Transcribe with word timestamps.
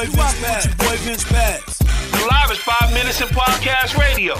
boy 0.00 0.06
Vince 0.06 0.40
Paz. 0.40 0.64
Your 0.66 0.74
boy 0.76 0.96
Vince 0.96 1.24
Paz. 1.24 1.82
Live 2.30 2.50
is 2.50 2.58
five 2.58 2.92
minutes 2.94 3.20
in 3.20 3.28
podcast 3.28 3.98
radio. 3.98 4.34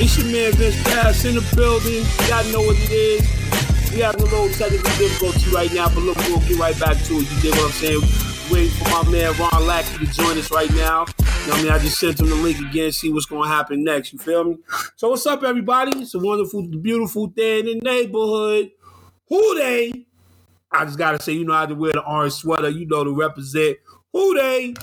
It's 0.00 0.16
your 0.16 0.26
man 0.32 0.52
Vince 0.52 0.82
Paz 0.84 1.24
in 1.26 1.34
the 1.34 1.44
building. 1.54 2.04
Y'all 2.28 2.44
know 2.52 2.66
what 2.66 2.76
it 2.78 2.90
is. 2.90 3.92
We 3.92 4.00
having 4.00 4.22
a 4.22 4.24
little 4.24 4.48
technical 4.48 4.90
difficulty 4.96 5.50
right 5.50 5.72
now, 5.74 5.88
but 5.88 6.04
look, 6.04 6.16
we'll 6.28 6.40
get 6.40 6.58
right 6.58 6.78
back 6.80 6.96
to 7.04 7.14
it. 7.16 7.30
You 7.30 7.40
dig 7.42 7.50
what 7.52 7.66
I'm 7.66 7.72
saying? 7.72 8.00
Waiting 8.50 8.70
for 8.70 9.04
my 9.04 9.10
man 9.10 9.34
Ron 9.38 9.66
Lackey 9.66 10.06
to 10.06 10.12
join 10.12 10.38
us 10.38 10.50
right 10.50 10.70
now. 10.70 11.04
You 11.18 11.48
know 11.48 11.52
what 11.52 11.58
I 11.58 11.62
mean? 11.64 11.72
I 11.72 11.78
just 11.80 11.98
sent 11.98 12.18
him 12.18 12.30
the 12.30 12.34
link 12.36 12.58
again, 12.60 12.92
see 12.92 13.12
what's 13.12 13.26
going 13.26 13.42
to 13.42 13.54
happen 13.54 13.84
next. 13.84 14.14
You 14.14 14.18
feel 14.18 14.44
me? 14.44 14.56
So, 14.96 15.10
what's 15.10 15.26
up, 15.26 15.42
everybody? 15.42 15.98
It's 16.00 16.14
a 16.14 16.18
wonderful, 16.18 16.66
beautiful 16.68 17.26
day 17.26 17.60
in 17.60 17.66
the 17.66 17.74
neighborhood. 17.74 18.70
Who 19.28 19.54
Dey? 19.56 20.06
I 20.72 20.84
just 20.84 20.98
got 20.98 21.12
to 21.12 21.22
say, 21.22 21.32
you 21.32 21.44
know, 21.44 21.52
I 21.52 21.60
had 21.60 21.68
to 21.70 21.74
wear 21.74 21.92
the 21.92 22.02
orange 22.02 22.32
sweater, 22.34 22.68
you 22.68 22.86
know, 22.86 23.04
to 23.04 23.14
represent 23.14 23.78
Who 24.12 24.34
Dey. 24.34 24.74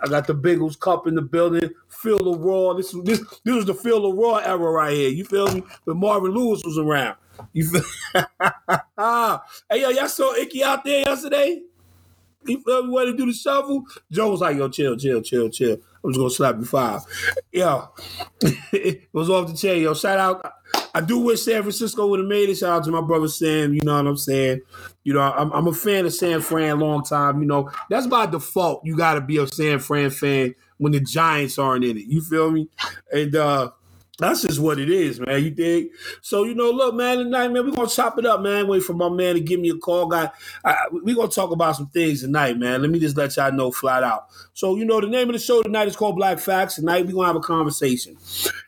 I 0.00 0.08
got 0.08 0.26
the 0.26 0.34
Bengals 0.34 0.78
Cup 0.78 1.06
in 1.06 1.14
the 1.14 1.22
building. 1.22 1.70
Feel 1.88 2.18
the 2.18 2.38
Roar. 2.38 2.74
This 2.74 2.94
this 3.04 3.20
this 3.44 3.54
was 3.54 3.64
the 3.64 3.74
Feel 3.74 4.02
the 4.02 4.12
Roar 4.12 4.42
era 4.42 4.58
right 4.58 4.92
here. 4.92 5.08
You 5.08 5.24
feel 5.24 5.52
me? 5.52 5.62
When 5.84 5.98
Marvin 5.98 6.32
Lewis 6.32 6.62
was 6.64 6.78
around. 6.78 7.16
You 7.52 7.68
feel? 7.68 7.82
hey 9.70 9.80
yo, 9.80 9.88
y'all 9.88 10.08
saw 10.08 10.34
Ickey 10.34 10.62
out 10.62 10.84
there 10.84 11.00
yesterday? 11.00 11.62
You 12.46 12.60
feel 12.60 12.84
me? 12.84 12.90
Way 12.90 13.06
to 13.06 13.16
do 13.16 13.26
the 13.26 13.32
shovel? 13.32 13.84
Joe 14.12 14.30
was 14.30 14.40
like, 14.40 14.56
yo, 14.56 14.68
chill, 14.68 14.96
chill, 14.96 15.22
chill, 15.22 15.48
chill. 15.48 15.78
I'm 16.04 16.10
just 16.10 16.18
gonna 16.18 16.30
slap 16.30 16.56
you 16.58 16.66
five. 16.66 17.00
Yo, 17.50 17.88
it 18.72 19.08
was 19.12 19.30
off 19.30 19.48
the 19.48 19.56
chain. 19.56 19.82
Yo, 19.82 19.94
shout 19.94 20.18
out. 20.18 20.52
I 20.94 21.00
do 21.00 21.18
wish 21.18 21.42
San 21.42 21.62
Francisco 21.62 22.06
would 22.06 22.20
have 22.20 22.28
made 22.28 22.48
it. 22.48 22.54
Shout 22.54 22.78
out 22.78 22.84
to 22.84 22.90
my 22.92 23.00
brother 23.00 23.26
Sam. 23.26 23.74
You 23.74 23.80
know 23.82 23.96
what 23.96 24.06
I'm 24.06 24.16
saying? 24.16 24.60
You 25.02 25.14
know, 25.14 25.20
I'm, 25.20 25.52
I'm 25.52 25.66
a 25.66 25.72
fan 25.72 26.06
of 26.06 26.14
San 26.14 26.40
Fran 26.40 26.78
long 26.78 27.02
time. 27.02 27.40
You 27.40 27.46
know, 27.46 27.70
that's 27.90 28.06
by 28.06 28.26
default. 28.26 28.84
You 28.84 28.96
got 28.96 29.14
to 29.14 29.20
be 29.20 29.38
a 29.38 29.46
San 29.48 29.80
Fran 29.80 30.10
fan 30.10 30.54
when 30.78 30.92
the 30.92 31.00
Giants 31.00 31.58
aren't 31.58 31.84
in 31.84 31.98
it. 31.98 32.06
You 32.06 32.20
feel 32.20 32.50
me? 32.50 32.68
And 33.12 33.34
uh 33.34 33.70
that's 34.18 34.42
just 34.42 34.60
what 34.60 34.78
it 34.78 34.90
is, 34.90 35.18
man. 35.18 35.42
You 35.42 35.50
dig? 35.50 35.88
So 36.22 36.44
you 36.44 36.54
know, 36.54 36.70
look, 36.70 36.94
man. 36.94 37.18
Tonight, 37.18 37.48
man, 37.48 37.64
we're 37.64 37.74
gonna 37.74 37.88
chop 37.88 38.16
it 38.16 38.24
up, 38.24 38.42
man. 38.42 38.68
Wait 38.68 38.84
for 38.84 38.92
my 38.92 39.08
man 39.08 39.34
to 39.34 39.40
give 39.40 39.58
me 39.58 39.70
a 39.70 39.76
call, 39.76 40.06
guy. 40.06 40.30
We're 40.92 41.16
gonna 41.16 41.28
talk 41.28 41.50
about 41.50 41.74
some 41.76 41.88
things 41.88 42.20
tonight, 42.20 42.56
man. 42.56 42.80
Let 42.82 42.90
me 42.90 43.00
just 43.00 43.16
let 43.16 43.36
y'all 43.36 43.50
know 43.50 43.72
flat 43.72 44.04
out. 44.04 44.28
So 44.52 44.76
you 44.76 44.84
know, 44.84 45.00
the 45.00 45.08
name 45.08 45.28
of 45.28 45.32
the 45.32 45.40
show 45.40 45.62
tonight 45.62 45.88
is 45.88 45.96
called 45.96 46.14
Black 46.14 46.38
Facts. 46.38 46.76
Tonight 46.76 47.06
we're 47.06 47.14
gonna 47.14 47.26
have 47.26 47.36
a 47.36 47.40
conversation. 47.40 48.16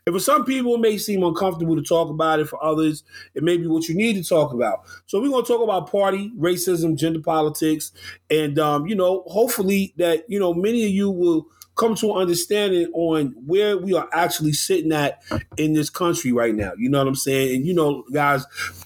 And 0.05 0.15
for 0.15 0.21
some 0.21 0.45
people, 0.45 0.75
it 0.75 0.81
may 0.81 0.99
seem 0.99 1.23
uncomfortable 1.23 1.77
to 1.77 1.83
talk 1.83 2.11
about 2.11 2.41
it. 2.41 2.49
For 2.49 2.63
others, 2.63 3.05
it 3.35 3.45
may 3.45 3.57
be 3.57 3.69
what 3.69 3.89
you 3.89 3.95
need 3.95 4.15
to 4.15 4.29
talk 4.29 4.53
about. 4.53 4.81
So 5.07 5.21
we're 5.21 5.31
gonna 5.31 5.47
talk 5.47 5.63
about 5.63 5.91
party, 5.91 6.33
racism, 6.37 6.97
gender 6.97 7.21
politics, 7.21 7.93
and 8.31 8.59
um, 8.59 8.87
you 8.89 8.97
know, 8.97 9.23
hopefully 9.29 9.95
that 9.97 10.25
you 10.29 10.41
know 10.41 10.53
many 10.53 10.85
of 10.85 10.91
you 10.91 11.09
will 11.09 11.47
come 11.77 11.95
to 11.95 12.13
an 12.13 12.23
understanding 12.23 12.91
on 12.95 13.35
where 13.47 13.77
we 13.77 13.95
are 13.95 14.09
actually 14.13 14.53
sitting 14.53 14.93
at 14.93 15.23
in 15.57 15.75
this 15.75 15.91
country 15.91 16.33
right 16.33 16.55
now. 16.55 16.73
You 16.77 16.89
know 16.89 16.99
what 16.99 17.07
I'm 17.07 17.15
saying? 17.15 17.57
And 17.57 17.67
you 17.67 17.75
know, 17.75 18.05
guys, 18.13 18.45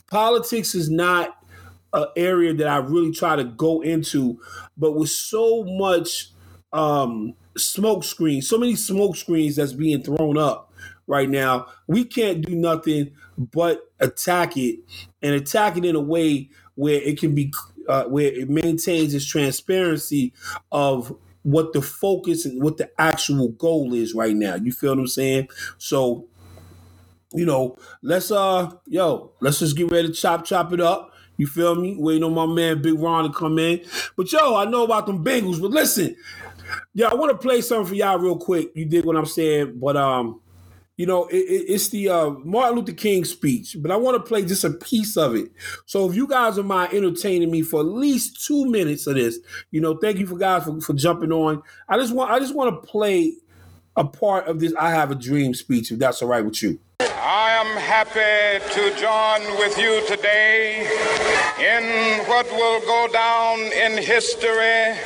politics 0.09 0.75
is 0.75 0.91
not 0.91 1.37
an 1.93 2.07
area 2.17 2.53
that 2.55 2.69
I 2.69 2.77
really 2.79 3.13
try 3.13 3.37
to 3.37 3.45
go 3.45 3.81
into, 3.81 4.41
but 4.77 4.93
with 4.93 5.11
so 5.11 5.65
much 5.65 6.31
um, 6.73 7.35
smoke 7.57 8.05
screens, 8.05 8.49
so 8.49 8.59
many 8.59 8.77
smoke 8.77 9.17
screens 9.17 9.57
that's 9.57 9.73
being 9.73 10.03
thrown 10.03 10.37
up 10.37 10.73
right 11.07 11.29
now, 11.29 11.67
we 11.87 12.05
can't 12.05 12.45
do 12.45 12.55
nothing 12.55 13.13
but 13.39 13.91
attack 14.01 14.57
it 14.57 14.81
and 15.23 15.35
attack 15.35 15.77
it 15.77 15.85
in 15.85 15.97
a 15.97 16.01
way 16.01 16.51
where 16.75 17.01
it 17.01 17.19
can 17.19 17.35
be 17.35 17.53
uh, 17.89 18.05
where 18.05 18.33
it 18.33 18.49
maintains 18.49 19.15
its 19.15 19.25
transparency 19.25 20.33
of 20.71 21.17
what 21.43 21.73
the 21.73 21.83
focus 21.83 22.45
and 22.45 22.62
what 22.62 22.77
the 22.77 22.91
actual 22.99 23.49
goal 23.49 23.95
is 23.95 24.15
right 24.15 24.34
now. 24.37 24.56
You 24.56 24.73
feel 24.73 24.91
what 24.91 25.01
I'm 25.01 25.06
saying? 25.06 25.49
So, 25.78 26.27
you 27.33 27.47
know, 27.47 27.77
let's 28.03 28.31
uh 28.31 28.71
yo, 28.87 29.33
let's 29.41 29.61
just 29.61 29.77
get 29.77 29.91
ready 29.91 30.09
to 30.09 30.15
chop 30.15 30.45
chop 30.45 30.73
it 30.73 30.81
up. 30.81 31.12
You 31.37 31.47
feel 31.47 31.75
me? 31.75 31.97
Waiting 31.99 32.25
on 32.25 32.34
my 32.34 32.47
man 32.47 32.83
Big 32.83 32.99
Ron 32.99 33.25
to 33.25 33.33
come 33.33 33.59
in. 33.59 33.83
But 34.17 34.31
yo, 34.31 34.56
I 34.56 34.67
know 34.67 34.84
about 34.84 35.06
them 35.06 35.25
Bengals, 35.25 35.61
but 35.61 35.71
listen, 35.71 36.17
yeah, 36.93 37.09
I 37.09 37.15
want 37.15 37.33
to 37.33 37.39
play 37.39 37.62
something 37.62 37.87
for 37.87 37.95
y'all 37.95 38.19
real 38.19 38.37
quick. 38.37 38.73
You 38.75 38.84
did 38.84 39.05
what 39.06 39.17
I'm 39.17 39.27
saying, 39.27 39.79
but 39.79 39.97
um, 39.97 40.41
you 41.00 41.06
know, 41.06 41.25
it, 41.28 41.37
it, 41.37 41.65
it's 41.66 41.88
the 41.88 42.11
uh, 42.11 42.28
Martin 42.44 42.77
Luther 42.77 42.93
King 42.93 43.25
speech, 43.25 43.75
but 43.78 43.91
I 43.91 43.97
want 43.97 44.19
to 44.19 44.22
play 44.22 44.44
just 44.44 44.65
a 44.65 44.71
piece 44.71 45.16
of 45.16 45.34
it. 45.34 45.50
So 45.87 46.06
if 46.06 46.15
you 46.15 46.27
guys 46.27 46.59
are 46.59 46.62
mind 46.62 46.93
entertaining 46.93 47.50
me 47.50 47.62
for 47.62 47.81
at 47.81 47.87
least 47.87 48.44
two 48.44 48.66
minutes 48.66 49.06
of 49.06 49.15
this, 49.15 49.38
you 49.71 49.81
know, 49.81 49.97
thank 49.97 50.19
you 50.19 50.27
for 50.27 50.37
guys 50.37 50.65
for, 50.65 50.78
for 50.83 50.93
jumping 50.93 51.33
on. 51.33 51.62
I 51.88 51.97
just 51.97 52.15
want 52.15 52.31
I 52.31 52.38
just 52.38 52.55
want 52.55 52.75
to 52.75 52.87
play 52.87 53.33
a 53.97 54.05
part 54.05 54.47
of 54.47 54.61
this 54.61 54.75
I 54.78 54.91
Have 54.91 55.11
a 55.11 55.15
Dream 55.15 55.55
speech, 55.55 55.91
if 55.91 55.99
that's 55.99 56.21
all 56.21 56.28
right 56.28 56.44
with 56.44 56.62
you. 56.62 56.78
I 57.00 57.53
am 57.53 57.78
happy 57.78 58.62
to 58.75 59.00
join 59.00 59.59
with 59.59 59.78
you 59.78 60.06
today 60.06 60.81
in 61.59 62.28
what 62.28 62.44
will 62.53 62.81
go 62.81 63.09
down 63.11 63.59
in 63.72 64.03
history 64.03 64.99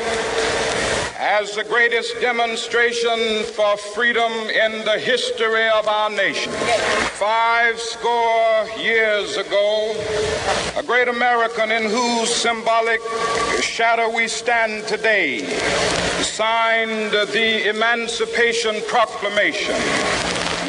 as 1.18 1.54
the 1.54 1.64
greatest 1.64 2.20
demonstration 2.20 3.44
for 3.44 3.76
freedom 3.76 4.32
in 4.32 4.84
the 4.84 4.98
history 4.98 5.68
of 5.68 5.86
our 5.86 6.10
nation. 6.10 6.52
Five 7.12 7.78
score 7.78 8.66
years 8.78 9.36
ago, 9.36 9.94
a 10.76 10.82
great 10.82 11.06
American 11.06 11.70
in 11.70 11.84
whose 11.84 12.34
symbolic 12.34 13.00
shadow 13.60 14.14
we 14.14 14.26
stand 14.26 14.86
today 14.88 15.38
signed 16.22 17.12
the 17.12 17.68
Emancipation 17.68 18.82
Proclamation. 18.88 19.76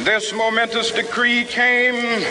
This 0.03 0.31
momentous 0.31 0.91
decree 0.91 1.43
came 1.45 2.23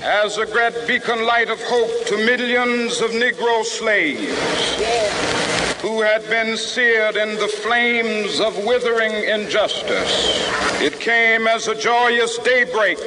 as 0.00 0.38
a 0.38 0.46
great 0.46 0.74
beacon 0.86 1.26
light 1.26 1.48
of 1.50 1.60
hope 1.64 2.06
to 2.06 2.16
millions 2.18 3.00
of 3.00 3.10
Negro 3.10 3.64
slaves 3.64 5.41
who 5.82 6.00
had 6.00 6.22
been 6.28 6.56
seared 6.56 7.16
in 7.16 7.34
the 7.40 7.48
flames 7.48 8.38
of 8.38 8.56
withering 8.64 9.12
injustice. 9.28 10.40
It 10.80 11.00
came 11.00 11.48
as 11.48 11.66
a 11.66 11.74
joyous 11.74 12.38
daybreak 12.38 12.98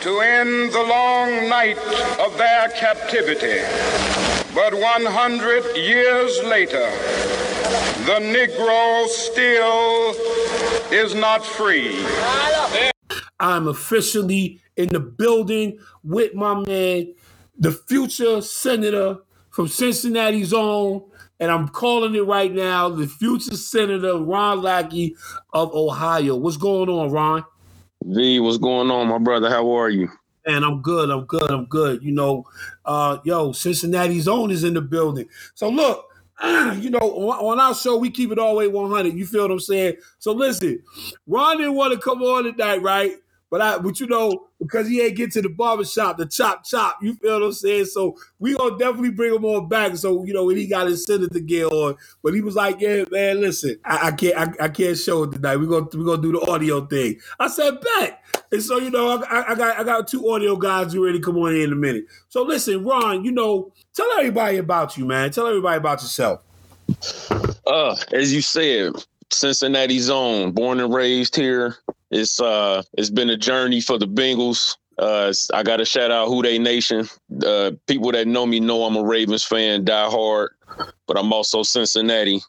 to 0.00 0.18
end 0.18 0.72
the 0.72 0.82
long 0.82 1.48
night 1.48 1.78
of 2.18 2.36
their 2.36 2.70
captivity. 2.70 3.62
But 4.52 4.74
100 4.74 5.76
years 5.76 6.42
later, 6.42 6.90
the 8.04 8.18
Negro 8.18 9.06
still 9.06 10.12
is 10.92 11.14
not 11.14 11.46
free. 11.46 12.04
I'm 13.38 13.68
officially 13.68 14.60
in 14.76 14.88
the 14.88 14.98
building 14.98 15.78
with 16.02 16.34
my 16.34 16.54
man, 16.66 17.14
the 17.56 17.70
future 17.70 18.40
senator 18.40 19.18
from 19.50 19.68
Cincinnati's 19.68 20.52
own, 20.52 21.04
and 21.42 21.50
I'm 21.50 21.66
calling 21.66 22.14
it 22.14 22.24
right 22.24 22.52
now, 22.52 22.88
the 22.88 23.08
future 23.08 23.56
senator 23.56 24.16
Ron 24.16 24.62
Lackey 24.62 25.16
of 25.52 25.74
Ohio. 25.74 26.36
What's 26.36 26.56
going 26.56 26.88
on, 26.88 27.10
Ron? 27.10 27.44
V, 28.04 28.38
what's 28.38 28.58
going 28.58 28.92
on, 28.92 29.08
my 29.08 29.18
brother? 29.18 29.50
How 29.50 29.68
are 29.72 29.90
you? 29.90 30.08
Man, 30.46 30.62
I'm 30.62 30.82
good. 30.82 31.10
I'm 31.10 31.24
good. 31.24 31.50
I'm 31.50 31.64
good. 31.64 32.00
You 32.00 32.12
know, 32.12 32.44
uh, 32.84 33.18
yo, 33.24 33.50
Cincinnati's 33.50 34.28
own 34.28 34.52
is 34.52 34.62
in 34.62 34.74
the 34.74 34.80
building. 34.80 35.26
So 35.54 35.68
look, 35.68 36.06
you 36.78 36.90
know, 36.90 37.00
on 37.00 37.58
our 37.58 37.74
show, 37.74 37.96
we 37.96 38.10
keep 38.10 38.30
it 38.30 38.38
all 38.38 38.52
the 38.52 38.58
way 38.58 38.68
100. 38.68 39.12
You 39.12 39.26
feel 39.26 39.42
what 39.42 39.50
I'm 39.50 39.58
saying? 39.58 39.96
So 40.20 40.30
listen, 40.30 40.80
Ron 41.26 41.58
didn't 41.58 41.74
want 41.74 41.92
to 41.92 41.98
come 41.98 42.22
on 42.22 42.44
tonight, 42.44 42.82
right? 42.82 43.14
But 43.52 43.60
I, 43.60 43.76
but 43.76 44.00
you 44.00 44.06
know, 44.06 44.46
because 44.58 44.88
he 44.88 45.02
ain't 45.02 45.14
get 45.14 45.30
to 45.32 45.42
the 45.42 45.50
barbershop, 45.50 46.16
the 46.16 46.24
chop 46.24 46.64
chop, 46.64 46.96
you 47.02 47.12
feel 47.16 47.38
what 47.38 47.46
I'm 47.48 47.52
saying? 47.52 47.84
So 47.84 48.16
we 48.38 48.56
gonna 48.56 48.78
definitely 48.78 49.10
bring 49.10 49.34
him 49.34 49.44
on 49.44 49.68
back. 49.68 49.94
So, 49.98 50.24
you 50.24 50.32
know, 50.32 50.46
when 50.46 50.56
he 50.56 50.66
got 50.66 50.86
his 50.86 51.04
senator 51.04 51.38
gear 51.38 51.66
on, 51.66 51.96
but 52.22 52.32
he 52.32 52.40
was 52.40 52.54
like, 52.54 52.80
Yeah, 52.80 53.04
man, 53.10 53.42
listen, 53.42 53.76
I, 53.84 54.08
I 54.08 54.12
can't 54.12 54.36
I, 54.38 54.64
I, 54.64 54.68
can't 54.70 54.96
show 54.96 55.24
it 55.24 55.32
tonight. 55.32 55.58
We're 55.58 55.66
gonna 55.66 55.86
we 55.92 56.02
gonna 56.02 56.22
do 56.22 56.32
the 56.32 56.50
audio 56.50 56.86
thing. 56.86 57.20
I 57.38 57.48
said, 57.48 57.78
bet. 57.82 58.24
And 58.50 58.62
so, 58.62 58.78
you 58.78 58.88
know, 58.88 59.22
I, 59.22 59.52
I 59.52 59.54
got 59.54 59.78
I 59.78 59.84
got 59.84 60.08
two 60.08 60.30
audio 60.30 60.56
guys 60.56 60.96
ready 60.96 61.18
to 61.18 61.22
come 61.22 61.36
on 61.36 61.54
in 61.54 61.74
a 61.74 61.76
minute. 61.76 62.06
So 62.30 62.44
listen, 62.44 62.82
Ron, 62.82 63.22
you 63.22 63.32
know, 63.32 63.70
tell 63.92 64.10
everybody 64.12 64.56
about 64.56 64.96
you, 64.96 65.04
man. 65.04 65.30
Tell 65.30 65.46
everybody 65.46 65.76
about 65.76 66.00
yourself. 66.00 66.40
Uh, 67.66 67.96
as 68.14 68.32
you 68.32 68.40
said, 68.40 68.94
Cincinnati 69.30 69.98
zone, 69.98 70.52
born 70.52 70.80
and 70.80 70.94
raised 70.94 71.36
here. 71.36 71.76
It's 72.12 72.40
uh 72.40 72.82
it's 72.92 73.10
been 73.10 73.30
a 73.30 73.36
journey 73.36 73.80
for 73.80 73.98
the 73.98 74.06
Bengals. 74.06 74.76
Uh, 74.98 75.32
I 75.54 75.62
got 75.62 75.78
to 75.78 75.86
shout 75.86 76.10
out 76.10 76.28
Who 76.28 76.42
Dey 76.42 76.58
Nation. 76.58 77.08
Uh, 77.44 77.72
people 77.88 78.12
that 78.12 78.28
know 78.28 78.44
me 78.44 78.60
know 78.60 78.84
I'm 78.84 78.94
a 78.94 79.02
Ravens 79.02 79.42
fan, 79.42 79.84
die 79.84 80.10
hard, 80.10 80.50
but 81.08 81.18
I'm 81.18 81.32
also 81.32 81.62
Cincinnati, 81.62 82.42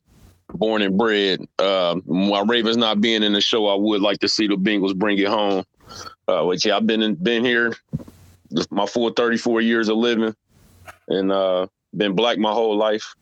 born 0.50 0.82
and 0.82 0.98
bred. 0.98 1.40
Uh, 1.58 1.96
while 2.06 2.46
Ravens 2.46 2.76
not 2.76 3.00
being 3.00 3.24
in 3.24 3.32
the 3.32 3.40
show, 3.40 3.68
I 3.68 3.76
would 3.76 4.02
like 4.02 4.20
to 4.20 4.28
see 4.28 4.48
the 4.48 4.58
Bengals 4.58 4.96
bring 4.96 5.18
it 5.18 5.28
home. 5.28 5.64
Uh, 6.28 6.44
which 6.44 6.66
yeah, 6.66 6.76
I've 6.76 6.86
been 6.86 7.02
in, 7.02 7.16
been 7.16 7.46
here 7.46 7.74
my 8.70 8.86
full 8.86 9.10
34 9.10 9.62
years 9.62 9.90
of 9.90 9.98
living, 9.98 10.36
and 11.08 11.32
uh, 11.32 11.68
been 11.96 12.14
black 12.14 12.38
my 12.38 12.52
whole 12.52 12.78
life, 12.78 13.16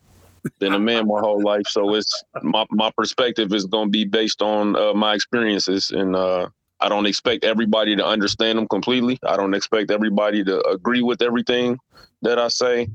been 0.58 0.74
a 0.74 0.78
man 0.78 1.06
my 1.06 1.20
whole 1.20 1.42
life. 1.42 1.66
So 1.68 1.94
it's 1.94 2.24
my 2.42 2.64
my 2.70 2.90
perspective 2.96 3.52
is 3.52 3.66
going 3.66 3.88
to 3.88 3.90
be 3.90 4.04
based 4.04 4.42
on 4.42 4.76
uh, 4.76 4.94
my 4.94 5.14
experiences, 5.14 5.90
and 5.90 6.16
uh, 6.16 6.48
I 6.80 6.88
don't 6.88 7.06
expect 7.06 7.44
everybody 7.44 7.96
to 7.96 8.04
understand 8.04 8.58
them 8.58 8.68
completely. 8.68 9.18
I 9.26 9.36
don't 9.36 9.54
expect 9.54 9.90
everybody 9.90 10.44
to 10.44 10.66
agree 10.68 11.02
with 11.02 11.22
everything 11.22 11.78
that 12.22 12.38
I 12.38 12.48
say, 12.48 12.88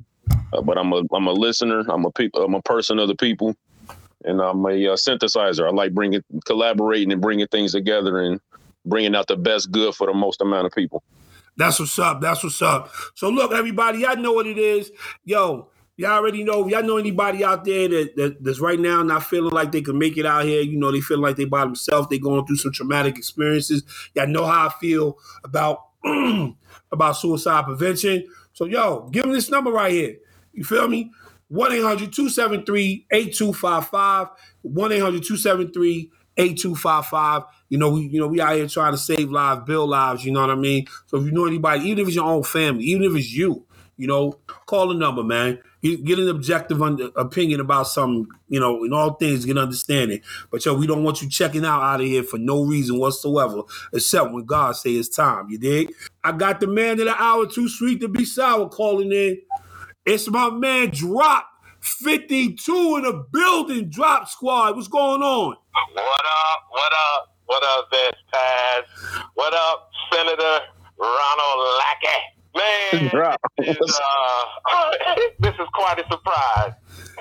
uh, 0.53 0.61
but 0.61 0.77
I'm 0.77 0.91
a 0.93 1.03
I'm 1.13 1.27
a 1.27 1.33
listener. 1.33 1.83
I'm 1.89 2.05
a 2.05 2.11
people. 2.11 2.43
I'm 2.43 2.55
a 2.55 2.61
person 2.61 2.99
of 2.99 3.07
the 3.07 3.15
people, 3.15 3.55
and 4.25 4.41
I'm 4.41 4.65
a 4.65 4.69
uh, 4.69 4.95
synthesizer. 4.95 5.67
I 5.67 5.71
like 5.71 5.93
bringing 5.93 6.23
collaborating 6.45 7.11
and 7.11 7.21
bringing 7.21 7.47
things 7.47 7.71
together 7.71 8.19
and 8.19 8.39
bringing 8.85 9.15
out 9.15 9.27
the 9.27 9.37
best 9.37 9.71
good 9.71 9.93
for 9.95 10.07
the 10.07 10.13
most 10.13 10.41
amount 10.41 10.65
of 10.65 10.73
people. 10.73 11.03
That's 11.57 11.79
what's 11.79 11.97
up. 11.97 12.21
That's 12.21 12.43
what's 12.43 12.61
up. 12.61 12.91
So 13.15 13.29
look, 13.29 13.51
everybody, 13.51 13.99
y'all 13.99 14.15
know 14.15 14.33
what 14.33 14.45
it 14.45 14.59
is. 14.59 14.91
Yo, 15.25 15.69
y'all 15.97 16.11
already 16.11 16.43
know. 16.43 16.67
Y'all 16.67 16.83
know 16.83 16.97
anybody 16.97 17.43
out 17.43 17.65
there 17.65 17.87
that, 17.89 18.15
that, 18.15 18.43
that's 18.43 18.59
right 18.59 18.79
now 18.79 19.01
not 19.03 19.25
feeling 19.25 19.51
like 19.51 19.71
they 19.71 19.81
can 19.81 19.97
make 19.97 20.17
it 20.17 20.25
out 20.25 20.45
here. 20.45 20.61
You 20.61 20.77
know, 20.77 20.91
they 20.91 21.01
feel 21.01 21.19
like 21.19 21.35
they 21.35 21.45
by 21.45 21.61
themselves. 21.61 22.07
They 22.07 22.19
going 22.19 22.45
through 22.45 22.57
some 22.57 22.71
traumatic 22.71 23.17
experiences. 23.17 23.83
Y'all 24.13 24.27
know 24.27 24.45
how 24.45 24.67
I 24.67 24.69
feel 24.79 25.17
about 25.43 25.87
about 26.91 27.17
suicide 27.17 27.65
prevention. 27.65 28.27
So 28.53 28.65
yo, 28.65 29.09
give 29.11 29.23
them 29.23 29.33
this 29.33 29.49
number 29.49 29.71
right 29.71 29.91
here. 29.91 30.17
You 30.53 30.63
feel 30.63 30.87
me? 30.87 31.11
1-800-273-8255. 31.51 34.29
1-800-273 34.65 36.09
8255. 36.37 37.43
You 37.69 37.77
know, 37.77 37.91
we 37.91 38.07
you 38.07 38.19
know, 38.19 38.27
we 38.27 38.39
out 38.39 38.55
here 38.55 38.67
trying 38.67 38.93
to 38.93 38.97
save 38.97 39.31
lives, 39.31 39.63
build 39.65 39.89
lives, 39.89 40.23
you 40.23 40.31
know 40.31 40.41
what 40.41 40.51
I 40.51 40.55
mean? 40.55 40.85
So 41.07 41.17
if 41.17 41.25
you 41.25 41.31
know 41.31 41.45
anybody, 41.45 41.85
even 41.85 41.99
if 41.99 42.07
it's 42.07 42.15
your 42.15 42.25
own 42.25 42.43
family, 42.43 42.85
even 42.85 43.03
if 43.03 43.15
it's 43.15 43.31
you, 43.31 43.65
you 43.97 44.07
know, 44.07 44.39
call 44.65 44.87
the 44.87 44.93
number, 44.93 45.23
man. 45.23 45.59
Get 45.81 46.19
an 46.19 46.29
objective 46.29 46.81
opinion 47.15 47.59
about 47.59 47.87
something, 47.87 48.27
you 48.47 48.59
know, 48.59 48.83
in 48.83 48.93
all 48.93 49.13
things, 49.13 49.45
get 49.45 49.57
understanding. 49.57 50.21
But 50.51 50.65
yo, 50.65 50.73
we 50.73 50.87
don't 50.87 51.03
want 51.03 51.21
you 51.21 51.29
checking 51.29 51.65
out 51.65 51.81
out 51.81 52.01
of 52.01 52.07
here 52.07 52.23
for 52.23 52.37
no 52.37 52.63
reason 52.63 52.99
whatsoever, 52.99 53.61
except 53.93 54.31
when 54.31 54.45
God 54.45 54.75
say 54.75 54.91
it's 54.91 55.09
time. 55.09 55.49
You 55.49 55.57
dig? 55.57 55.93
I 56.23 56.31
got 56.31 56.59
the 56.59 56.67
man 56.67 56.99
of 56.99 57.05
the 57.05 57.15
hour, 57.21 57.45
too 57.47 57.69
sweet 57.69 58.01
to 58.01 58.07
be 58.07 58.25
sour, 58.25 58.69
calling 58.69 59.11
in. 59.11 59.39
It's 60.05 60.29
my 60.29 60.49
man 60.49 60.89
Drop 60.91 61.47
52 61.81 62.97
in 62.97 63.03
the 63.03 63.25
building. 63.31 63.89
Drop 63.89 64.27
Squad. 64.27 64.75
What's 64.75 64.87
going 64.87 65.21
on? 65.21 65.55
What 65.93 66.03
up? 66.03 66.63
What 66.69 66.91
up? 67.13 67.37
What 67.45 67.63
up, 67.63 67.89
Vest 67.91 68.17
Pass? 68.33 68.83
What 69.35 69.53
up, 69.53 69.89
Senator 70.11 70.59
Ronald 70.99 71.79
Lackey? 71.79 72.36
Man, 72.57 73.11
this 73.57 73.77
is, 73.79 73.99
uh, 73.99 74.91
this 75.39 75.53
is 75.53 75.67
quite 75.73 75.99
a 75.99 76.03
surprise. 76.11 76.73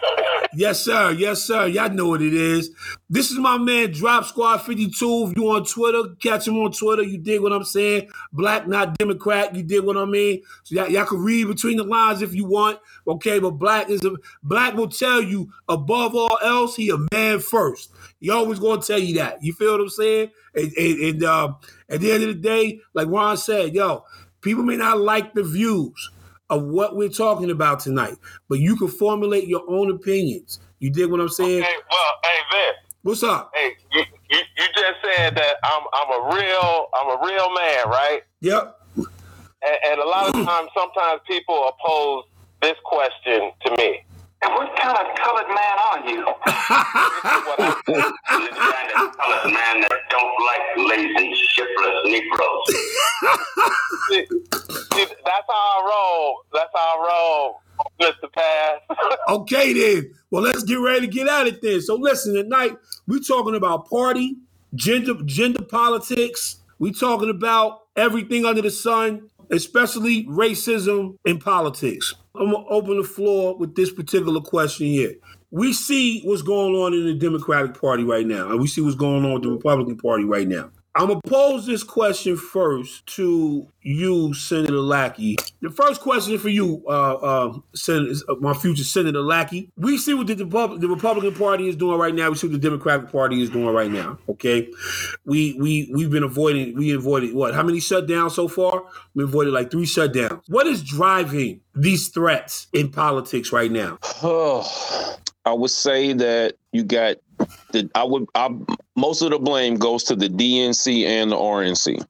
yes, 0.55 0.85
sir. 0.85 1.13
Yes, 1.13 1.43
sir. 1.43 1.67
Y'all 1.67 1.91
know 1.91 2.09
what 2.09 2.23
it 2.23 2.35
is. 2.35 2.71
This 3.09 3.31
is 3.31 3.39
my 3.39 3.59
man, 3.59 3.93
Drop 3.93 4.25
Squad 4.25 4.59
52. 4.59 5.29
If 5.29 5.37
you 5.37 5.49
on 5.51 5.65
Twitter, 5.65 6.15
catch 6.23 6.49
him 6.49 6.59
on 6.59 6.73
Twitter. 6.73 7.03
You 7.03 7.19
dig 7.19 7.41
what 7.41 7.53
I'm 7.53 7.65
saying? 7.65 8.11
Black, 8.33 8.67
not 8.67 8.99
Democrat. 8.99 9.55
You 9.55 9.63
dig 9.63 9.85
what 9.85 9.97
I 9.97 10.05
mean? 10.05 10.43
So 10.65 10.75
y'all, 10.75 10.89
y'all 10.89 11.07
can 11.07 11.19
read 11.19 11.47
between 11.47 11.77
the 11.77 11.85
lines 11.85 12.23
if 12.23 12.35
you 12.35 12.47
want. 12.47 12.79
Okay, 13.07 13.39
but 13.39 13.53
black 13.53 13.91
is 13.91 14.05
a 14.05 14.13
black 14.43 14.75
will 14.75 14.89
tell 14.89 15.23
you 15.23 15.51
above 15.69 16.15
all 16.15 16.39
else, 16.43 16.77
he 16.77 16.91
a 16.91 16.99
man 17.13 17.39
first. 17.41 17.93
He 18.21 18.31
always 18.31 18.59
gonna 18.59 18.83
tell 18.83 18.99
you 18.99 19.17
that. 19.17 19.43
You 19.43 19.53
feel 19.53 19.73
what 19.73 19.81
I'm 19.81 19.89
saying? 19.89 20.31
And, 20.55 20.73
and, 20.73 21.01
and 21.01 21.25
uh, 21.25 21.53
at 21.89 22.01
the 22.01 22.13
end 22.13 22.23
of 22.25 22.29
the 22.31 22.41
day, 22.41 22.81
like 22.95 23.09
Ron 23.09 23.37
said, 23.37 23.75
yo, 23.75 24.05
people 24.47 24.63
may 24.63 24.77
not 24.77 25.01
like 25.01 25.35
the 25.35 25.43
views 25.43 26.11
of 26.49 26.63
what 26.63 26.95
we're 26.95 27.09
talking 27.09 27.51
about 27.51 27.81
tonight, 27.81 28.17
but 28.49 28.61
you 28.61 28.77
can 28.77 28.87
formulate 28.87 29.49
your 29.49 29.65
own 29.69 29.91
opinions. 29.91 30.61
You 30.79 30.91
dig 30.91 31.11
what 31.11 31.21
I'm 31.21 31.29
saying? 31.29 31.63
Okay, 31.63 31.75
well, 31.91 32.13
hey 32.23 32.39
Vince. 32.53 32.95
What's 33.03 33.23
up? 33.25 33.51
Hey, 33.55 33.73
you, 33.93 34.05
you, 34.31 34.39
you 34.39 34.65
just 34.75 34.99
said 35.03 35.35
that 35.35 35.57
I'm 35.65 35.83
I'm 35.93 36.11
a 36.11 36.37
real 36.37 36.87
I'm 36.95 37.19
a 37.19 37.27
real 37.27 37.53
man, 37.55 37.89
right? 37.89 38.21
Yep. 38.41 38.81
And, 38.97 39.07
and 39.85 40.01
a 40.01 40.07
lot 40.07 40.29
of 40.29 40.35
times, 40.47 40.69
sometimes 40.77 41.21
people 41.27 41.69
oppose 41.69 42.25
this 42.63 42.77
question 42.85 43.51
to 43.65 43.77
me. 43.77 44.05
And 44.43 44.53
what 44.55 44.77
kind 44.77 44.97
of 44.99 45.17
colored 45.17 45.49
man 45.49 45.77
are 45.81 46.09
you? 46.09 46.25
what 46.27 47.61
I 47.61 47.81
say. 47.87 47.95
the 47.95 48.55
kind 48.55 48.91
of 48.93 49.17
colored 49.17 49.53
man 49.53 49.81
that 49.81 49.99
don't 50.11 50.35
like 50.47 50.91
lazy, 50.91 51.35
shiftless 51.49 52.05
Negroes. 52.05 52.67
See, 54.09 54.27
see, 54.27 55.07
that's 55.25 55.47
how 55.49 55.55
I 55.55 55.91
roll. 55.91 56.43
That's 56.53 56.71
how 56.75 56.99
I 56.99 57.09
roll, 57.09 57.63
Mr. 58.01 58.33
Pass. 58.33 59.17
okay 59.29 59.73
then. 59.73 60.13
Well, 60.31 60.43
let's 60.43 60.65
get 60.65 60.77
ready 60.81 61.07
to 61.07 61.13
get 61.13 61.29
at 61.29 61.47
it 61.47 61.63
then. 61.63 61.81
So 61.81 61.95
listen, 61.95 62.35
tonight 62.35 62.77
we're 63.07 63.21
talking 63.21 63.55
about 63.55 63.89
party, 63.89 64.37
gender, 64.75 65.15
gender 65.25 65.63
politics. 65.65 66.59
We're 66.79 66.93
talking 66.93 67.31
about 67.31 67.85
everything 67.97 68.45
under 68.45 68.61
the 68.61 68.71
sun, 68.71 69.31
especially 69.51 70.27
racism 70.27 71.17
in 71.25 71.39
politics. 71.39 72.15
I'm 72.35 72.53
gonna 72.53 72.67
open 72.69 72.99
the 72.99 73.05
floor 73.05 73.57
with 73.57 73.75
this 73.75 73.93
particular 73.93 74.41
question 74.41 74.87
here. 74.87 75.15
We 75.51 75.73
see 75.73 76.23
what's 76.23 76.43
going 76.43 76.75
on 76.75 76.93
in 76.93 77.07
the 77.07 77.15
Democratic 77.15 77.81
Party 77.81 78.05
right 78.05 78.27
now, 78.27 78.51
and 78.51 78.61
we 78.61 78.67
see 78.67 78.81
what's 78.81 78.97
going 78.97 79.25
on 79.25 79.35
with 79.35 79.43
the 79.45 79.51
Republican 79.51 79.97
Party 79.97 80.25
right 80.25 80.47
now. 80.47 80.71
I'm 80.97 81.09
gonna 81.09 81.21
pose 81.27 81.67
this 81.67 81.83
question 81.83 82.39
first 82.39 83.05
to 83.17 83.69
you, 83.83 84.33
Senator 84.33 84.81
Lackey. 84.81 85.37
The 85.61 85.69
first 85.69 86.01
question 86.01 86.39
for 86.39 86.49
you, 86.49 86.83
uh, 86.89 87.15
uh, 87.17 87.59
Senator, 87.75 88.15
my 88.41 88.55
future 88.55 88.83
Senator 88.83 89.21
Lackey. 89.21 89.71
We 89.77 89.99
see 89.99 90.15
what 90.15 90.27
the, 90.27 90.37
the 90.37 90.89
Republican 90.89 91.35
Party 91.35 91.69
is 91.69 91.77
doing 91.77 91.99
right 91.99 92.15
now. 92.15 92.31
We 92.31 92.37
see 92.37 92.47
what 92.47 92.55
the 92.55 92.67
Democratic 92.67 93.13
Party 93.13 93.43
is 93.43 93.51
doing 93.51 93.75
right 93.75 93.91
now. 93.91 94.19
Okay, 94.31 94.71
we 95.27 95.53
we 95.61 95.91
we've 95.93 96.11
been 96.11 96.23
avoiding. 96.23 96.75
We 96.75 96.93
avoided 96.93 97.35
what? 97.35 97.55
How 97.55 97.63
many 97.63 97.79
shutdowns 97.79 98.31
so 98.31 98.49
far? 98.49 98.85
We 99.15 99.25
avoided 99.25 99.53
like 99.53 99.71
three 99.71 99.85
shutdowns. 99.85 100.41
What 100.49 100.67
is 100.67 100.83
driving 100.83 101.61
these 101.75 102.09
threats 102.09 102.69
in 102.73 102.91
politics 102.91 103.53
right 103.53 103.71
now? 103.71 103.99
Oh, 104.23 105.19
I 105.45 105.53
would 105.53 105.71
say 105.71 106.15
that 106.15 106.55
you 106.73 106.85
got 106.85 107.17
the. 107.73 107.91
I 107.95 108.05
would. 108.05 108.27
I 108.35 108.49
most 108.97 109.23
of 109.23 109.31
the 109.31 109.39
blame 109.39 109.77
goes 109.77 110.05
to 110.05 110.17
the 110.17 110.29
DNC 110.29 111.05
and 111.05 111.31
the 111.31 111.37
RNC. 111.37 112.05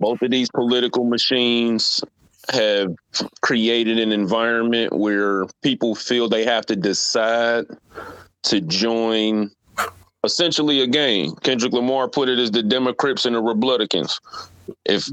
Both 0.00 0.22
of 0.22 0.30
these 0.30 0.48
political 0.50 1.04
machines 1.04 2.02
have 2.52 2.94
created 3.42 3.98
an 3.98 4.12
environment 4.12 4.92
where 4.92 5.46
people 5.62 5.94
feel 5.94 6.28
they 6.28 6.44
have 6.44 6.64
to 6.66 6.76
decide 6.76 7.66
to 8.44 8.60
join 8.60 9.50
essentially 10.24 10.80
a 10.80 10.86
game. 10.86 11.34
Kendrick 11.42 11.72
Lamar 11.72 12.08
put 12.08 12.28
it 12.28 12.38
as 12.38 12.50
the 12.50 12.62
Democrats 12.62 13.26
and 13.26 13.34
the 13.34 13.42
Republicans. 13.42 14.20
If 14.84 15.08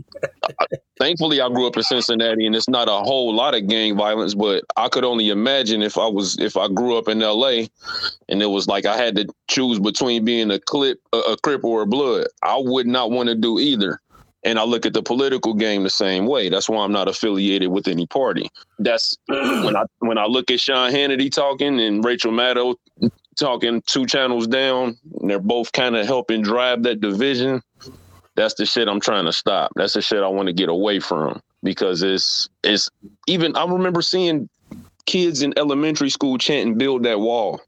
thankfully 1.00 1.41
I 1.41 1.50
grew 1.50 1.67
up 1.67 1.77
in 1.77 1.83
Cincinnati 1.83 2.45
and 2.45 2.55
it's 2.55 2.69
not 2.69 2.88
a 2.88 2.91
whole 2.91 3.33
lot 3.33 3.55
of 3.55 3.67
gang 3.67 3.97
violence, 3.97 4.33
but 4.33 4.63
I 4.75 4.88
could 4.89 5.03
only 5.03 5.29
imagine 5.29 5.81
if 5.81 5.97
I 5.97 6.07
was 6.07 6.38
if 6.39 6.57
I 6.57 6.67
grew 6.67 6.97
up 6.97 7.07
in 7.07 7.19
LA 7.19 7.65
and 8.29 8.41
it 8.41 8.50
was 8.50 8.67
like 8.67 8.85
I 8.85 8.97
had 8.97 9.15
to 9.17 9.27
choose 9.47 9.79
between 9.79 10.25
being 10.25 10.51
a 10.51 10.59
clip 10.59 11.00
a, 11.13 11.17
a 11.17 11.38
crip 11.38 11.63
or 11.63 11.81
a 11.81 11.88
blood. 11.88 12.27
I 12.43 12.57
would 12.57 12.88
not 12.88 13.12
want 13.12 13.29
to 13.29 13.35
do 13.35 13.59
either. 13.59 14.00
And 14.43 14.59
I 14.59 14.63
look 14.63 14.85
at 14.85 14.93
the 14.93 15.01
political 15.01 15.55
game 15.55 15.81
the 15.81 15.89
same 15.89 16.27
way. 16.27 16.50
That's 16.50 16.69
why 16.69 16.83
I'm 16.83 16.91
not 16.91 17.07
affiliated 17.07 17.71
with 17.71 17.88
any 17.88 18.05
party. 18.05 18.47
That's 18.77 19.17
when 19.27 19.75
I 19.75 19.85
when 20.00 20.19
I 20.19 20.25
look 20.25 20.51
at 20.51 20.59
Sean 20.59 20.91
Hannity 20.91 21.31
talking 21.31 21.79
and 21.79 22.05
Rachel 22.05 22.31
Maddow 22.31 22.75
talking 23.35 23.81
two 23.85 24.05
channels 24.05 24.47
down, 24.47 24.97
and 25.19 25.29
they're 25.29 25.39
both 25.39 25.71
kind 25.71 25.95
of 25.95 26.05
helping 26.05 26.41
drive 26.41 26.83
that 26.83 27.01
division. 27.01 27.62
That's 28.35 28.53
the 28.55 28.65
shit 28.65 28.87
I'm 28.87 28.99
trying 28.99 29.25
to 29.25 29.33
stop. 29.33 29.71
That's 29.75 29.93
the 29.93 30.01
shit 30.01 30.23
I 30.23 30.27
want 30.27 30.47
to 30.47 30.53
get 30.53 30.69
away 30.69 30.99
from 30.99 31.41
because 31.63 32.03
it's 32.03 32.49
it's 32.63 32.89
even 33.27 33.55
I 33.55 33.65
remember 33.65 34.01
seeing 34.01 34.49
kids 35.05 35.41
in 35.41 35.53
elementary 35.57 36.09
school 36.09 36.37
chanting 36.37 36.77
build 36.77 37.03
that 37.03 37.19
wall. 37.19 37.61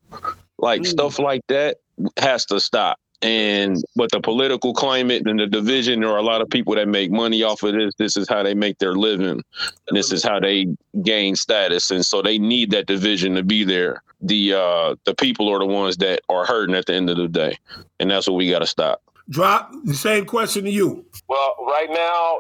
Like 0.60 0.86
stuff 0.86 1.20
like 1.20 1.42
that 1.48 1.78
has 2.18 2.46
to 2.46 2.60
stop. 2.60 3.00
And 3.22 3.84
but 3.96 4.12
the 4.12 4.20
political 4.20 4.74
climate 4.74 5.24
and 5.26 5.40
the 5.40 5.48
division, 5.48 6.02
there 6.02 6.10
are 6.12 6.18
a 6.18 6.24
lot 6.24 6.42
of 6.42 6.50
people 6.50 6.76
that 6.76 6.88
make 6.88 7.12
money 7.12 7.42
off 7.42 7.64
of 7.64 7.74
this. 7.74 7.94
This 7.98 8.16
is 8.16 8.30
how 8.30 8.44
they 8.44 8.54
make 8.54 8.78
their 8.78 8.94
living. 8.94 9.42
And 9.88 9.98
this 9.98 10.12
is 10.12 10.24
how 10.24 10.40
they 10.40 10.68
gain 11.02 11.36
status. 11.36 11.90
And 11.90 12.06
so 12.06 12.22
they 12.22 12.38
need 12.38 12.72
that 12.72 12.86
division 12.86 13.34
to 13.36 13.44
be 13.44 13.64
there. 13.64 14.04
The 14.22 14.54
uh 14.54 14.96
the 15.06 15.16
people 15.16 15.50
are 15.50 15.60
the 15.60 15.66
ones 15.66 15.98
that 15.98 16.22
are 16.30 16.46
hurting 16.46 16.76
at 16.76 16.86
the 16.86 16.94
end 16.94 17.10
of 17.10 17.18
the 17.18 17.28
day. 17.28 17.58
And 18.00 18.12
that's 18.12 18.28
what 18.28 18.36
we 18.36 18.50
gotta 18.50 18.68
stop. 18.68 19.02
Drop 19.30 19.72
the 19.84 19.94
same 19.94 20.26
question 20.26 20.64
to 20.64 20.72
you. 20.72 21.06
Well, 21.28 21.56
right 21.68 21.90
now, 21.90 22.40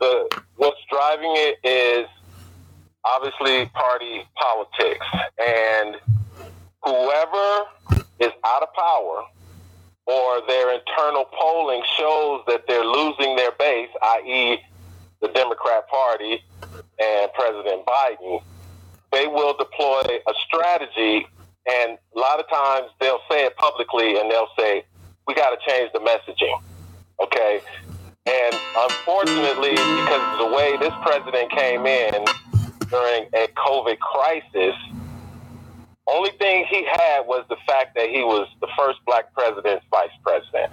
the 0.00 0.28
what's 0.56 0.78
driving 0.90 1.32
it 1.34 1.56
is 1.64 2.06
obviously 3.04 3.66
party 3.74 4.22
politics, 4.36 5.06
and 5.38 5.96
whoever 6.84 7.64
is 8.20 8.30
out 8.44 8.62
of 8.62 8.68
power 8.74 9.24
or 10.06 10.40
their 10.46 10.74
internal 10.74 11.26
polling 11.38 11.82
shows 11.98 12.42
that 12.46 12.62
they're 12.66 12.84
losing 12.84 13.36
their 13.36 13.52
base, 13.52 13.90
i.e., 14.02 14.58
the 15.20 15.28
Democrat 15.28 15.86
Party 15.88 16.42
and 16.98 17.32
President 17.34 17.84
Biden, 17.84 18.42
they 19.12 19.26
will 19.26 19.54
deploy 19.56 20.02
a 20.26 20.32
strategy, 20.46 21.26
and 21.66 21.98
a 22.16 22.18
lot 22.18 22.40
of 22.40 22.48
times 22.48 22.90
they'll 23.00 23.20
say 23.30 23.44
it 23.44 23.56
publicly, 23.56 24.18
and 24.18 24.30
they'll 24.30 24.48
say, 24.58 24.84
"We 25.28 25.34
got 25.34 25.50
to 25.50 25.70
change 25.70 25.92
the 25.92 26.00
messaging." 26.00 26.60
Okay, 27.20 27.60
and 28.26 28.60
unfortunately, 28.74 29.76
because 29.94 30.22
of 30.32 30.38
the 30.38 30.46
way 30.46 30.76
this 30.78 30.94
president 31.02 31.52
came 31.52 31.86
in 31.86 32.24
during 32.90 33.28
a 33.34 33.46
COVID 33.56 33.98
crisis, 34.00 34.74
only 36.06 36.30
thing 36.38 36.64
he 36.68 36.84
had 36.84 37.20
was 37.26 37.44
the 37.48 37.56
fact 37.66 37.94
that 37.94 38.08
he 38.08 38.24
was 38.24 38.48
the 38.60 38.68
first 38.76 38.98
black 39.06 39.32
president's 39.34 39.84
vice 39.90 40.10
president. 40.24 40.72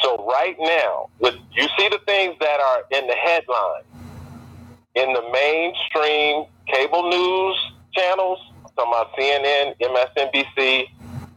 So 0.00 0.24
right 0.26 0.56
now, 0.58 1.10
with 1.18 1.34
you 1.52 1.68
see 1.78 1.88
the 1.88 2.00
things 2.06 2.36
that 2.40 2.60
are 2.60 2.98
in 2.98 3.06
the 3.06 3.14
headline 3.14 3.82
in 4.94 5.12
the 5.12 5.22
mainstream 5.32 6.44
cable 6.66 7.08
news 7.08 7.56
channels, 7.92 8.38
talking 8.76 8.92
about 8.92 9.12
CNN, 9.16 9.74
MSNBC, 9.80 10.86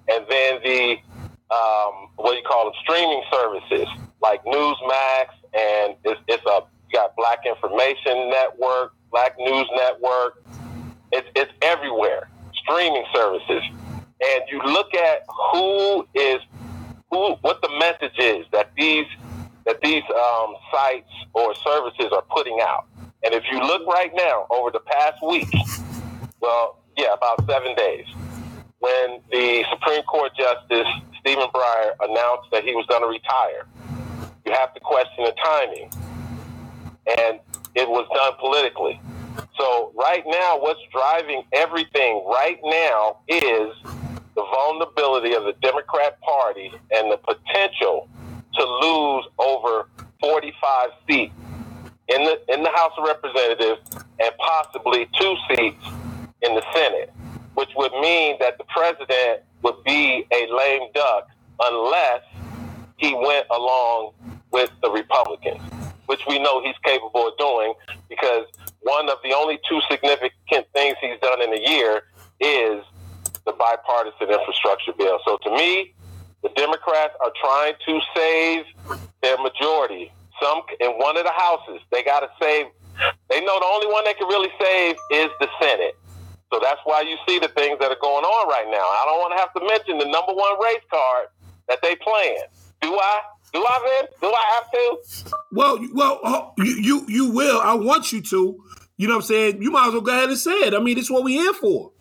and 0.07 0.25
then 0.29 0.59
the 0.63 0.97
um, 1.55 2.09
what 2.17 2.31
do 2.31 2.37
you 2.37 2.43
call 2.43 2.65
them 2.65 2.73
streaming 2.83 3.23
services 3.31 3.87
like 4.21 4.43
Newsmax 4.43 5.27
and 5.53 5.95
it's, 6.03 6.19
it's 6.27 6.45
a 6.45 6.61
got 6.91 7.15
Black 7.15 7.39
Information 7.45 8.29
Network, 8.29 8.93
Black 9.11 9.35
News 9.37 9.67
Network. 9.75 10.43
It's 11.11 11.27
it's 11.35 11.51
everywhere. 11.61 12.29
Streaming 12.55 13.05
services, 13.13 13.61
and 14.23 14.41
you 14.49 14.59
look 14.63 14.93
at 14.95 15.23
who 15.51 16.07
is 16.15 16.39
who, 17.11 17.33
what 17.41 17.61
the 17.61 17.69
message 17.79 18.17
is 18.17 18.45
that 18.51 18.71
these 18.77 19.05
that 19.65 19.81
these 19.81 20.03
um, 20.09 20.55
sites 20.71 21.09
or 21.33 21.53
services 21.55 22.07
are 22.11 22.23
putting 22.29 22.59
out. 22.61 22.85
And 23.23 23.33
if 23.33 23.43
you 23.51 23.59
look 23.59 23.85
right 23.87 24.11
now 24.15 24.47
over 24.51 24.71
the 24.71 24.79
past 24.79 25.17
week, 25.25 25.49
well, 26.39 26.79
yeah, 26.97 27.13
about 27.13 27.45
seven 27.47 27.75
days, 27.75 28.05
when 28.79 29.21
the 29.31 29.65
Supreme 29.71 30.03
Court 30.03 30.31
Justice 30.37 30.87
Stephen 31.25 31.47
Breyer 31.55 31.93
announced 32.01 32.51
that 32.51 32.63
he 32.63 32.75
was 32.75 32.85
going 32.85 33.01
to 33.01 33.07
retire, 33.07 33.65
you 34.45 34.51
have 34.51 34.71
to 34.75 34.79
question 34.79 35.25
the 35.25 35.33
timing. 35.43 35.89
And 37.17 37.39
it 37.73 37.89
was 37.89 38.07
done 38.13 38.33
politically. 38.39 39.01
So 39.57 39.91
right 39.97 40.23
now, 40.27 40.59
what's 40.59 40.79
driving 40.91 41.41
everything 41.51 42.23
right 42.29 42.59
now 42.63 43.17
is 43.27 43.73
the 44.35 44.43
vulnerability 44.53 45.33
of 45.33 45.45
the 45.45 45.53
Democrat 45.63 46.21
Party 46.21 46.71
and 46.91 47.11
the 47.11 47.17
potential 47.17 48.07
to 48.53 48.63
lose 48.63 49.25
over 49.39 49.89
45 50.21 50.89
seats 51.09 51.33
in 52.07 52.23
the 52.23 52.39
in 52.53 52.61
the 52.61 52.69
House 52.69 52.91
of 52.99 53.03
Representatives 53.03 53.81
and 54.19 54.31
possibly 54.37 55.09
two 55.19 55.35
seats 55.49 55.83
in 56.43 56.53
the 56.53 56.63
Senate, 56.71 57.11
which 57.55 57.69
would 57.75 57.93
mean 57.93 58.37
that 58.39 58.59
the 58.59 58.63
president 58.65 59.41
would 59.65 59.83
be 59.83 60.27
a 60.31 60.47
lame 60.53 60.91
duck 60.93 61.27
unless 61.59 62.21
he 62.97 63.15
went 63.15 63.47
along 63.49 64.11
with 64.51 64.69
the 64.83 64.91
Republicans, 64.91 65.59
which 66.05 66.21
we 66.27 66.37
know 66.37 66.61
he's 66.61 66.77
capable 66.83 67.27
of 67.27 67.37
doing 67.39 67.73
because 68.07 68.45
one 68.81 69.09
of 69.09 69.17
the 69.23 69.33
only 69.33 69.59
two 69.67 69.81
significant 69.89 70.67
things 70.71 70.95
he's 71.01 71.19
done 71.19 71.41
in 71.41 71.51
a 71.51 71.59
year 71.59 72.03
is 72.39 72.83
the 73.45 73.53
bipartisan 73.53 74.29
infrastructure 74.29 74.93
bill. 74.93 75.17
So 75.25 75.39
to 75.43 75.49
me, 75.49 75.95
the 76.43 76.49
Democrats 76.49 77.15
are 77.23 77.31
trying 77.41 77.73
to 77.87 77.99
save 78.15 78.65
their 79.23 79.37
majority. 79.39 80.11
Some 80.39 80.61
in 80.79 80.91
one 80.91 81.17
of 81.17 81.23
the 81.23 81.33
houses, 81.35 81.81
they 81.91 82.03
got 82.03 82.19
to 82.19 82.29
save. 82.39 82.67
They 83.31 83.41
know 83.41 83.59
the 83.59 83.65
only 83.65 83.87
one 83.87 84.05
they 84.05 84.13
can 84.13 84.27
really 84.27 84.51
save 84.61 84.95
is 85.11 85.29
the 85.39 85.47
Senate. 85.59 85.97
So 86.51 86.59
that's 86.61 86.79
why 86.83 87.01
you 87.01 87.17
see 87.27 87.39
the 87.39 87.49
things 87.49 87.79
that 87.79 87.91
are 87.91 88.01
going 88.01 88.23
on 88.23 88.49
right 88.49 88.67
now. 88.69 88.77
I 88.77 89.03
don't 89.05 89.19
want 89.19 89.33
to 89.33 89.39
have 89.39 89.53
to 89.53 89.61
mention 89.65 89.97
the 89.97 90.05
number 90.05 90.33
one 90.33 90.59
race 90.61 90.83
card 90.89 91.27
that 91.67 91.79
they 91.81 91.95
playing. 91.95 92.43
Do 92.81 92.93
I? 92.93 93.19
Do 93.53 93.63
I, 93.65 94.01
Vin? 94.01 94.09
Do 94.21 94.33
I 94.33 94.59
have 94.59 94.71
to? 94.71 95.33
Well, 95.51 95.79
well, 95.93 96.19
uh, 96.23 96.49
you, 96.57 96.75
you 96.81 97.05
you 97.07 97.31
will. 97.31 97.59
I 97.61 97.73
want 97.73 98.11
you 98.11 98.21
to. 98.21 98.63
You 98.97 99.07
know 99.07 99.15
what 99.15 99.23
I'm 99.23 99.27
saying? 99.27 99.61
You 99.61 99.71
might 99.71 99.87
as 99.87 99.93
well 99.93 100.01
go 100.01 100.11
ahead 100.11 100.29
and 100.29 100.37
say 100.37 100.51
it. 100.51 100.73
I 100.73 100.79
mean, 100.79 100.97
it's 100.97 101.09
what 101.09 101.23
we're 101.23 101.41
here 101.41 101.53
for. 101.53 101.91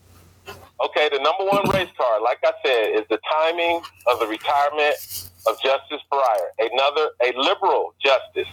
Okay, 0.85 1.09
the 1.11 1.19
number 1.23 1.45
one 1.45 1.69
race 1.71 1.89
card, 1.97 2.23
like 2.23 2.39
I 2.45 2.53
said, 2.65 3.01
is 3.01 3.05
the 3.09 3.19
timing 3.31 3.81
of 4.07 4.19
the 4.19 4.27
retirement 4.27 5.31
of 5.47 5.61
Justice 5.63 6.01
Breyer, 6.13 6.71
another 6.73 7.11
a 7.23 7.33
liberal 7.37 7.95
justice. 8.03 8.49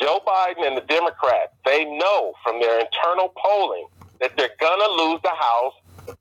Joe 0.00 0.20
Biden 0.26 0.66
and 0.66 0.76
the 0.76 0.84
Democrats, 0.88 1.52
they 1.64 1.84
know 1.84 2.32
from 2.42 2.60
their 2.60 2.80
internal 2.80 3.32
polling 3.36 3.86
that 4.20 4.36
they're 4.36 4.56
gonna 4.60 5.02
lose 5.02 5.20
the 5.22 5.30
House, 5.30 5.74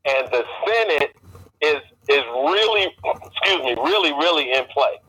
and 0.06 0.28
the 0.32 0.44
Senate 0.68 1.16
is 1.62 1.82
is 2.10 2.24
really, 2.34 2.94
excuse 3.26 3.64
me, 3.64 3.76
really, 3.82 4.12
really 4.14 4.52
in 4.52 4.66
play. 4.66 5.00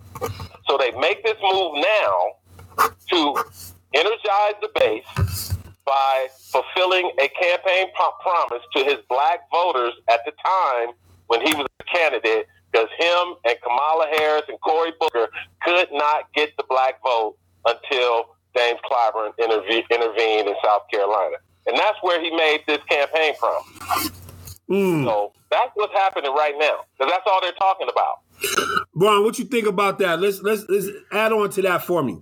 So 0.69 0.79
they 0.79 0.93
make 0.93 1.25
this 1.25 1.37
move 1.43 1.75
now 1.75 2.89
to 3.11 3.35
energize 3.93 4.55
the 4.61 4.71
base 4.75 5.55
by 5.85 6.29
fulfilling 6.51 7.11
a 7.21 7.29
campaign 7.29 7.89
promise 8.23 8.63
to 8.75 8.85
his 8.85 8.99
black 9.09 9.41
voters 9.51 9.93
at 10.09 10.21
the 10.25 10.33
time 10.45 10.95
when 11.27 11.41
he 11.47 11.55
was 11.55 11.67
a 11.81 11.85
candidate 11.85 12.47
because 12.71 12.89
him 12.99 13.35
and 13.45 13.57
Kamala 13.63 14.07
Harris 14.19 14.45
and 14.49 14.61
Cory 14.61 14.93
Booker 14.99 15.29
could 15.63 15.89
not 15.93 16.33
get 16.35 16.51
the 16.57 16.65
black 16.69 17.01
vote 17.03 17.37
until 17.67 18.35
James 18.57 18.81
Clyburn 18.91 19.33
intervened 19.39 20.49
in 20.49 20.55
South 20.65 20.83
Carolina. 20.91 21.37
And 21.67 21.77
that's 21.77 21.99
where 22.03 22.21
he 22.21 22.31
made 22.31 22.61
this 22.67 22.83
campaign 22.89 23.35
from. 23.39 24.13
Mm. 24.69 25.05
So 25.05 25.33
that's 25.51 25.71
what's 25.75 25.93
happening 25.93 26.33
right 26.35 26.55
now 26.59 26.85
because 26.99 27.13
that's 27.13 27.25
all 27.27 27.41
they're 27.41 27.53
talking 27.53 27.89
about. 27.91 28.87
Brian, 28.95 29.23
what 29.23 29.39
you 29.39 29.45
think 29.45 29.67
about 29.67 29.99
that? 29.99 30.21
Let's 30.21 30.41
let's 30.43 30.65
let's 30.69 30.89
add 31.13 31.33
on 31.33 31.51
to 31.51 31.63
that 31.63 31.85
for 31.85 32.03
me. 32.03 32.19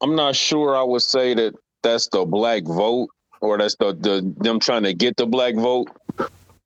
I'm 0.00 0.14
not 0.14 0.36
sure 0.36 0.76
I 0.76 0.82
would 0.82 1.02
say 1.02 1.34
that 1.34 1.54
that's 1.82 2.08
the 2.08 2.24
black 2.24 2.64
vote 2.64 3.08
or 3.40 3.58
that's 3.58 3.76
the, 3.76 3.94
the 3.94 4.34
them 4.38 4.60
trying 4.60 4.82
to 4.84 4.94
get 4.94 5.16
the 5.16 5.26
black 5.26 5.54
vote. 5.54 5.88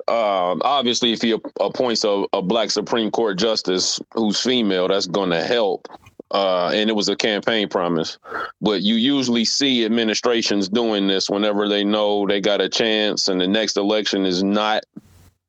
Um, 0.09 0.61
obviously, 0.65 1.13
if 1.13 1.23
he 1.23 1.39
appoints 1.61 2.03
a, 2.05 2.25
a, 2.33 2.43
black 2.43 2.73
Supreme 2.73 3.13
Court 3.13 3.39
justice 3.39 4.01
who's 4.15 4.41
female, 4.41 4.89
that's 4.89 5.07
going 5.07 5.31
to 5.31 5.43
help. 5.43 5.87
Uh, 6.33 6.71
and 6.73 6.89
it 6.89 6.93
was 6.93 7.09
a 7.09 7.17
campaign 7.17 7.69
promise. 7.69 8.19
But 8.61 8.83
you 8.83 8.95
usually 8.95 9.45
see 9.45 9.85
administrations 9.85 10.69
doing 10.69 11.09
this 11.09 11.29
whenever 11.29 11.69
they 11.69 11.83
know 11.83 12.27
they 12.27 12.41
got 12.41 12.61
a 12.61 12.69
chance 12.69 13.29
and 13.29 13.41
the 13.41 13.49
next 13.49 13.77
election 13.77 14.25
is 14.25 14.43
not 14.43 14.85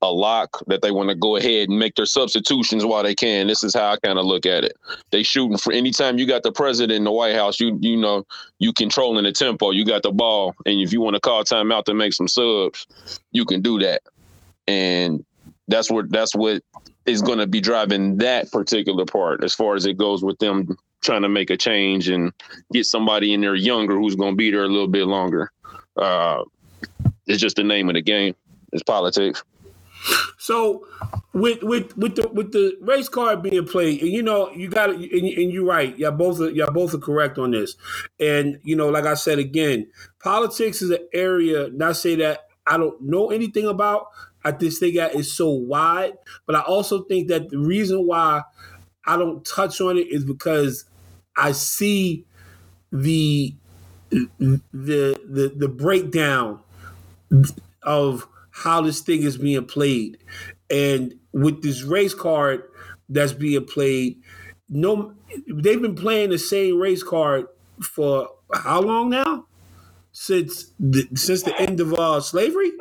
a 0.02 0.12
lock 0.12 0.64
that 0.68 0.82
they 0.82 0.92
want 0.92 1.10
to 1.10 1.16
go 1.16 1.36
ahead 1.36 1.70
and 1.70 1.78
make 1.78 1.96
their 1.96 2.06
substitutions 2.06 2.84
while 2.84 3.04
they 3.04 3.14
can. 3.14 3.48
This 3.48 3.64
is 3.64 3.76
how 3.76 3.92
I 3.92 3.98
kind 3.98 4.18
of 4.18 4.26
look 4.26 4.46
at 4.46 4.64
it. 4.64 4.76
They 5.12 5.22
shooting 5.22 5.58
for 5.58 5.72
anytime 5.72 6.18
you 6.18 6.26
got 6.26 6.44
the 6.44 6.52
president 6.52 6.98
in 6.98 7.04
the 7.04 7.12
White 7.12 7.36
House, 7.36 7.60
you 7.60 7.78
you 7.82 7.98
know 7.98 8.26
you 8.60 8.74
controlling 8.74 9.24
the 9.24 9.32
tempo. 9.32 9.72
You 9.72 9.86
got 9.86 10.02
the 10.02 10.12
ball, 10.12 10.56
and 10.66 10.82
if 10.82 10.92
you 10.92 11.02
want 11.02 11.16
to 11.16 11.20
call 11.20 11.44
timeout 11.44 11.86
to 11.86 11.94
make 11.94 12.14
some 12.14 12.28
subs, 12.28 12.88
you 13.32 13.46
can 13.46 13.62
do 13.62 13.80
that. 13.80 14.02
And 14.68 15.24
that's 15.68 15.92
what 15.92 16.10
that's 16.10 16.36
what 16.36 16.64
is 17.05 17.22
going 17.22 17.39
to 17.39 17.48
be 17.48 17.60
driving 17.60 18.17
that 18.17 18.51
particular 18.51 19.05
part 19.05 19.43
as 19.43 19.53
far 19.53 19.75
as 19.75 19.86
it 19.86 19.98
goes 19.98 20.24
with 20.24 20.38
them 20.39 20.77
trying 21.01 21.24
to 21.24 21.29
make 21.29 21.50
a 21.50 21.58
change 21.58 22.10
and 22.10 22.31
get 22.72 22.86
somebody 22.86 23.34
in 23.34 23.41
there 23.41 23.55
younger 23.55 23.98
who's 23.98 24.15
going 24.15 24.34
to 24.34 24.38
be 24.38 24.51
there 24.51 24.63
a 24.63 24.67
little 24.67 24.88
bit 24.88 25.08
longer. 25.08 25.51
Uh, 25.98 26.43
it's 27.27 27.41
just 27.41 27.55
the 27.55 27.63
name 27.63 27.89
of 27.89 27.96
the 27.96 28.01
game. 28.01 28.36
It's 28.72 28.84
politics. 28.84 29.43
So 30.38 30.88
with 31.34 31.62
with 31.62 31.96
with 31.98 32.15
the 32.15 32.27
with 32.29 32.51
the 32.51 32.75
race 32.81 33.08
card 33.08 33.43
being 33.43 33.65
played, 33.67 34.01
and 34.01 34.12
you 34.12 34.24
know 34.24 34.51
you 34.51 34.70
got 34.70 34.89
and, 34.89 35.03
and 35.03 35.51
you're 35.51 35.65
right. 35.65 35.98
Y'all 35.98 36.12
both 36.12 36.39
are, 36.41 36.50
y'all 36.50 36.72
both 36.72 36.93
are 36.96 37.00
correct 37.00 37.38
on 37.38 37.51
this. 37.51 37.75
And 38.20 38.60
you 38.63 38.75
know, 38.75 38.89
like 38.89 39.05
I 39.05 39.13
said 39.13 39.38
again, 39.38 39.88
politics 40.24 40.81
is 40.81 40.89
an 40.89 41.08
area. 41.13 41.70
Not 41.70 41.98
say 41.98 42.15
that 42.15 42.48
I 42.65 42.77
don't 42.77 43.00
know 43.01 43.29
anything 43.29 43.67
about. 43.67 44.08
I 44.43 44.51
just 44.51 44.79
think 44.79 44.95
that 44.95 45.15
is 45.15 45.36
so 45.36 45.50
wide. 45.50 46.13
But 46.45 46.55
I 46.55 46.62
also 46.62 47.03
think 47.03 47.29
that 47.29 47.50
the 47.50 47.60
reason 47.60 48.07
why 48.07 48.43
I 49.05 49.17
don't 49.17 49.45
touch 49.45 49.81
on 49.81 49.98
it 49.98 50.07
is 50.12 50.25
because 50.25 50.86
I 51.38 51.53
see 51.53 52.25
the 52.91 53.55
the 54.12 55.19
the 55.29 55.53
the 55.57 55.67
breakdown 55.69 56.60
of 57.83 58.27
how 58.51 58.81
this 58.81 59.01
thing 59.01 59.24
is 59.24 59.38
being 59.38 59.65
played. 59.65 60.17
And 60.69 61.15
with 61.33 61.62
this 61.63 61.83
race 61.83 62.13
card 62.13 62.63
that's 63.10 63.33
being 63.33 63.65
played, 63.65 64.21
no, 64.69 65.13
they've 65.53 65.81
been 65.81 65.95
playing 65.95 66.31
the 66.31 66.39
same 66.39 66.79
race 66.79 67.03
card 67.03 67.48
for 67.81 68.29
how 68.53 68.81
long 68.81 69.10
now? 69.10 69.45
Since 70.13 70.74
the, 70.79 71.07
since 71.15 71.43
the 71.43 71.60
end 71.60 71.79
of 71.79 71.93
uh, 71.93 72.21
slavery. 72.21 72.71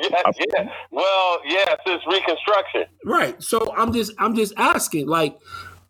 yeah, 0.10 0.22
yeah. 0.38 0.70
Well, 0.90 1.40
yeah, 1.44 1.76
since 1.86 2.02
Reconstruction. 2.06 2.84
Right. 3.04 3.42
So 3.42 3.74
I'm 3.76 3.92
just 3.92 4.12
I'm 4.18 4.34
just 4.34 4.54
asking, 4.56 5.06
like, 5.06 5.38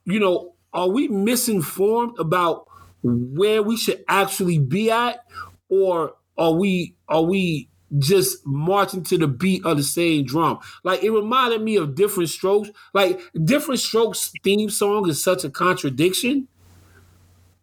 you 0.05 0.19
know, 0.19 0.55
are 0.73 0.88
we 0.88 1.09
misinformed 1.09 2.19
about 2.19 2.67
where 3.02 3.62
we 3.62 3.76
should 3.76 4.05
actually 4.09 4.59
be 4.59 4.90
at, 4.90 5.25
or 5.69 6.14
are 6.37 6.52
we 6.52 6.97
are 7.09 7.23
we 7.23 7.71
just 7.99 8.47
marching 8.47 9.02
to 9.02 9.19
the 9.19 9.26
beat 9.26 9.64
of 9.67 9.76
the 9.76 9.83
same 9.83 10.25
drum. 10.25 10.59
Like 10.85 11.02
it 11.02 11.11
reminded 11.11 11.62
me 11.62 11.76
of 11.76 11.95
Diff'rent 11.95 12.29
Strokes. 12.31 12.71
Like 12.95 13.21
Diff'rent 13.45 13.81
Strokes 13.81 14.33
theme 14.45 14.71
song 14.71 15.09
is 15.09 15.23
such 15.23 15.45
a 15.45 15.50
contradiction. 15.50 16.49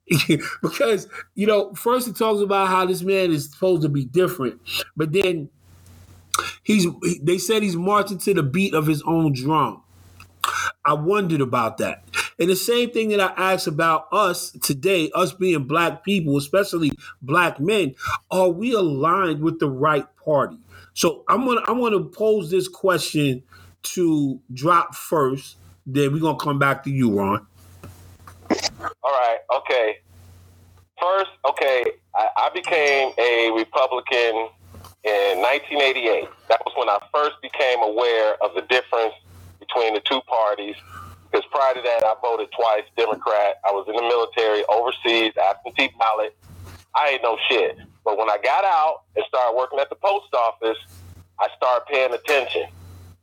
because 0.61 1.07
you 1.35 1.45
know, 1.45 1.73
first 1.73 2.07
it 2.07 2.15
talks 2.15 2.41
about 2.41 2.69
how 2.69 2.85
this 2.85 3.01
man 3.01 3.31
is 3.31 3.51
supposed 3.51 3.81
to 3.81 3.89
be 3.89 4.05
different, 4.05 4.59
but 4.95 5.11
then 5.11 5.49
he's 6.63 6.87
they 7.21 7.37
said 7.37 7.63
he's 7.63 7.75
marching 7.75 8.17
to 8.19 8.33
the 8.33 8.43
beat 8.43 8.73
of 8.73 8.87
his 8.87 9.01
own 9.03 9.33
drum. 9.33 9.83
I 10.85 10.93
wondered 10.93 11.41
about 11.41 11.77
that. 11.79 12.03
And 12.39 12.49
the 12.49 12.55
same 12.55 12.91
thing 12.91 13.09
that 13.09 13.19
I 13.19 13.53
asked 13.53 13.67
about 13.67 14.07
us 14.11 14.51
today, 14.51 15.11
us 15.13 15.33
being 15.33 15.65
black 15.65 16.03
people, 16.03 16.37
especially 16.37 16.91
black 17.21 17.59
men, 17.59 17.95
are 18.31 18.49
we 18.49 18.73
aligned 18.73 19.41
with 19.41 19.59
the 19.59 19.69
right 19.69 20.05
party? 20.23 20.57
So 20.93 21.23
I'm 21.27 21.45
gonna 21.45 21.61
I'm 21.67 21.79
gonna 21.79 22.03
pose 22.03 22.49
this 22.49 22.67
question 22.67 23.43
to 23.83 24.39
drop 24.53 24.95
first, 24.95 25.57
then 25.85 26.13
we're 26.13 26.19
gonna 26.19 26.37
come 26.37 26.59
back 26.59 26.83
to 26.83 26.89
you, 26.91 27.17
Ron. 27.17 27.45
All 28.81 29.11
right, 29.11 29.37
okay. 29.57 29.97
First, 31.01 31.31
okay, 31.49 31.83
I, 32.15 32.27
I 32.37 32.49
became 32.53 33.11
a 33.17 33.51
Republican 33.55 34.49
in 35.03 35.41
1988. 35.41 36.29
That 36.49 36.61
was 36.65 36.73
when 36.75 36.89
I 36.89 36.97
first 37.13 37.41
became 37.41 37.81
aware 37.81 38.35
of 38.43 38.53
the 38.55 38.61
difference 38.61 39.13
between 39.59 39.93
the 39.93 40.01
two 40.01 40.21
parties. 40.21 40.75
Because 41.29 41.45
prior 41.51 41.73
to 41.73 41.81
that, 41.81 42.03
I 42.03 42.15
voted 42.21 42.49
twice 42.55 42.83
Democrat. 42.95 43.59
I 43.65 43.71
was 43.71 43.85
in 43.87 43.95
the 43.95 44.01
military, 44.01 44.63
overseas, 44.69 45.33
absentee 45.37 45.93
ballot. 45.99 46.35
I 46.95 47.09
ain't 47.09 47.23
no 47.23 47.37
shit. 47.49 47.77
But 48.03 48.17
when 48.17 48.29
I 48.29 48.37
got 48.41 48.63
out 48.63 49.03
and 49.15 49.25
started 49.27 49.55
working 49.57 49.79
at 49.79 49.89
the 49.89 49.95
post 49.95 50.33
office, 50.33 50.77
I 51.39 51.47
started 51.57 51.85
paying 51.91 52.13
attention. 52.13 52.65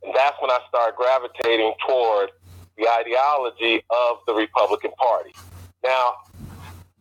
And 0.03 0.13
that's 0.15 0.39
when 0.39 0.51
I 0.51 0.59
started 0.69 0.95
gravitating 0.95 1.73
toward 1.87 2.29
the 2.77 2.87
ideology 2.87 3.83
of 3.89 4.17
the 4.27 4.33
Republican 4.33 4.91
Party. 4.91 5.33
Now, 5.83 6.13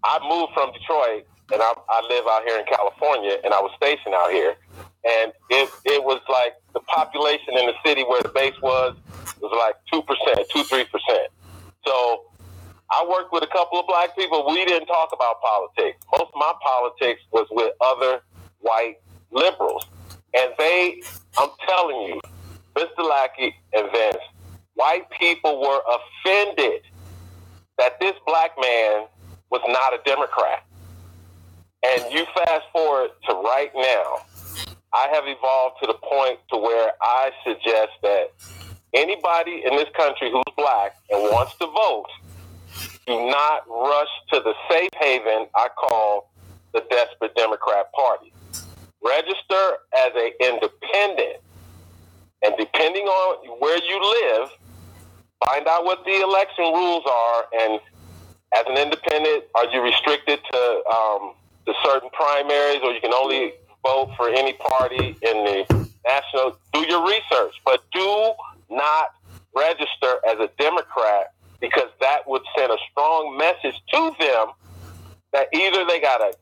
I 0.03 0.19
moved 0.29 0.53
from 0.55 0.73
Detroit 0.73 1.27
and 1.53 1.61
I, 1.61 1.73
I 1.89 2.01
live 2.09 2.25
out 2.29 2.43
here 2.47 2.59
in 2.59 2.65
California 2.67 3.39
and 3.45 3.53
I 3.53 3.61
was 3.61 3.73
stationed 3.77 4.15
out 4.15 4.31
here. 4.31 4.57
And 5.05 5.33
it, 5.51 5.69
it 5.85 6.03
was 6.03 6.21
like 6.29 6.55
the 6.73 6.81
population 6.81 7.59
in 7.59 7.67
the 7.67 7.75
city 7.85 8.03
where 8.03 8.23
the 8.23 8.31
base 8.31 8.55
was 8.63 8.97
was 9.41 9.53
like 9.53 9.77
2%, 9.93 10.05
2 10.51 10.63
3%. 10.63 10.87
So 11.87 12.25
I 12.91 13.07
worked 13.09 13.33
with 13.33 13.43
a 13.43 13.49
couple 13.49 13.79
of 13.81 13.87
black 13.87 14.17
people. 14.17 14.47
We 14.49 14.65
didn't 14.65 14.87
talk 14.87 15.11
about 15.13 15.41
politics. 15.41 15.99
Most 16.13 16.31
of 16.33 16.37
my 16.37 16.53
politics 16.63 17.21
was 17.33 17.47
with 17.51 17.73
other 17.81 18.21
white 18.61 18.97
liberals. 19.31 19.87
And 20.35 20.53
they, 20.59 21.03
I'm 21.39 21.51
telling 21.69 22.01
you, 22.03 22.21
Mr. 22.75 23.09
Lackey 23.09 23.55
and 23.73 23.91
Vince, 23.93 24.23
white 24.75 25.09
people 25.11 25.61
were 25.61 25.81
offended 25.87 26.83
that 27.79 28.01
this 28.01 28.15
black 28.27 28.53
man 28.61 29.07
was 29.51 29.61
not 29.69 29.93
a 29.95 29.99
Democrat. 30.05 30.65
And 31.85 32.13
you 32.13 32.25
fast 32.35 32.65
forward 32.73 33.11
to 33.29 33.35
right 33.35 33.71
now, 33.75 34.23
I 34.95 35.09
have 35.13 35.25
evolved 35.27 35.77
to 35.83 35.87
the 35.87 35.95
point 35.95 36.39
to 36.51 36.57
where 36.57 36.93
I 37.03 37.31
suggest 37.45 37.93
that 38.03 38.31
anybody 38.95 39.63
in 39.67 39.77
this 39.77 39.89
country 39.95 40.31
who's 40.31 40.45
black 40.57 40.97
and 41.11 41.23
wants 41.31 41.57
to 41.59 41.67
vote, 41.67 42.07
do 43.07 43.27
not 43.29 43.69
rush 43.69 44.09
to 44.33 44.41
the 44.41 44.55
safe 44.71 44.91
haven 44.99 45.47
I 45.55 45.69
call 45.77 46.31
the 46.73 46.83
desperate 46.89 47.35
Democrat 47.35 47.93
Party. 47.93 48.33
Register 49.03 49.79
as 49.95 50.13
an 50.15 50.31
independent, 50.41 51.43
and 52.43 52.55
depending 52.59 53.05
on 53.05 53.59
where 53.59 53.77
you 53.77 54.41
live, 54.41 54.49
find 55.45 55.67
out 55.69 55.85
what 55.85 56.03
the 56.07 56.23
election 56.23 56.65
rules 56.65 57.05
are. 57.07 57.45
And 57.61 57.81
as 58.57 58.65
an 58.69 58.79
independent, 58.79 59.45
are 59.55 59.67
you 59.67 59.83
restricted 59.83 60.41
to 60.51 60.83
um, 60.91 61.35
to 61.67 61.73
certain 61.85 62.11
primaries, 62.11 62.81
or 62.83 62.93
you 62.93 63.01
can 63.01 63.13
only 63.13 63.53
vote 63.83 64.13
for 64.17 64.29
any 64.29 64.53
party 64.55 65.17
in 65.23 65.45
the 65.45 65.89
national? 66.05 66.59
Do 66.73 66.81
your 66.81 67.07
research, 67.07 67.55
but 67.65 67.85
do 67.93 68.33
not 68.71 69.15
register 69.55 70.21
as 70.29 70.39
a 70.39 70.49
Democrat 70.59 71.33
because 71.61 71.89
that 72.01 72.29
would 72.29 72.43
send 72.57 72.73
a 72.73 72.77
strong 72.91 73.39
message 73.39 73.81
to 73.93 74.15
them 74.19 74.49
that 75.33 75.49
either 75.53 75.85
they 75.87 76.01
got 76.01 76.19
to 76.19 76.37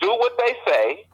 do 0.00 0.08
what 0.08 0.36
they 0.38 0.54
say 0.66 1.06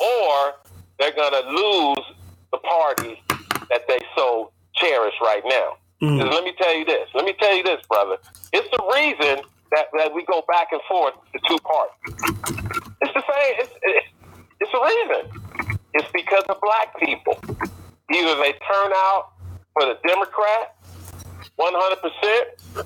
or 0.00 0.54
they're 0.98 1.12
going 1.12 1.32
to 1.32 1.50
lose 1.50 2.06
the 2.52 2.58
party 2.58 3.20
that 3.68 3.86
they 3.88 3.98
so 4.16 4.50
cherish 4.74 5.14
right 5.20 5.42
now. 5.44 5.76
Mm. 6.02 6.30
Let 6.30 6.44
me 6.44 6.52
tell 6.58 6.76
you 6.76 6.84
this. 6.84 7.08
Let 7.14 7.24
me 7.24 7.34
tell 7.38 7.56
you 7.56 7.62
this, 7.62 7.84
brother. 7.88 8.16
It's 8.52 8.68
the 8.70 8.82
reason 8.94 9.44
that, 9.72 9.86
that 9.96 10.14
we 10.14 10.24
go 10.26 10.42
back 10.48 10.68
and 10.72 10.80
forth 10.88 11.14
to 11.32 11.40
two 11.48 11.58
parts. 11.58 11.94
It's 13.02 13.14
the 13.14 13.22
same. 13.22 13.54
It's, 13.58 13.72
it's, 13.82 14.06
it's 14.60 14.72
the 14.72 14.80
reason. 14.80 15.78
It's 15.94 16.08
because 16.12 16.44
of 16.48 16.60
black 16.60 16.98
people. 16.98 17.36
Either 18.12 18.36
they 18.36 18.52
turn 18.52 18.92
out 18.94 19.32
for 19.72 19.86
the 19.86 19.98
Democrat, 20.06 20.76
100%, 21.58 22.84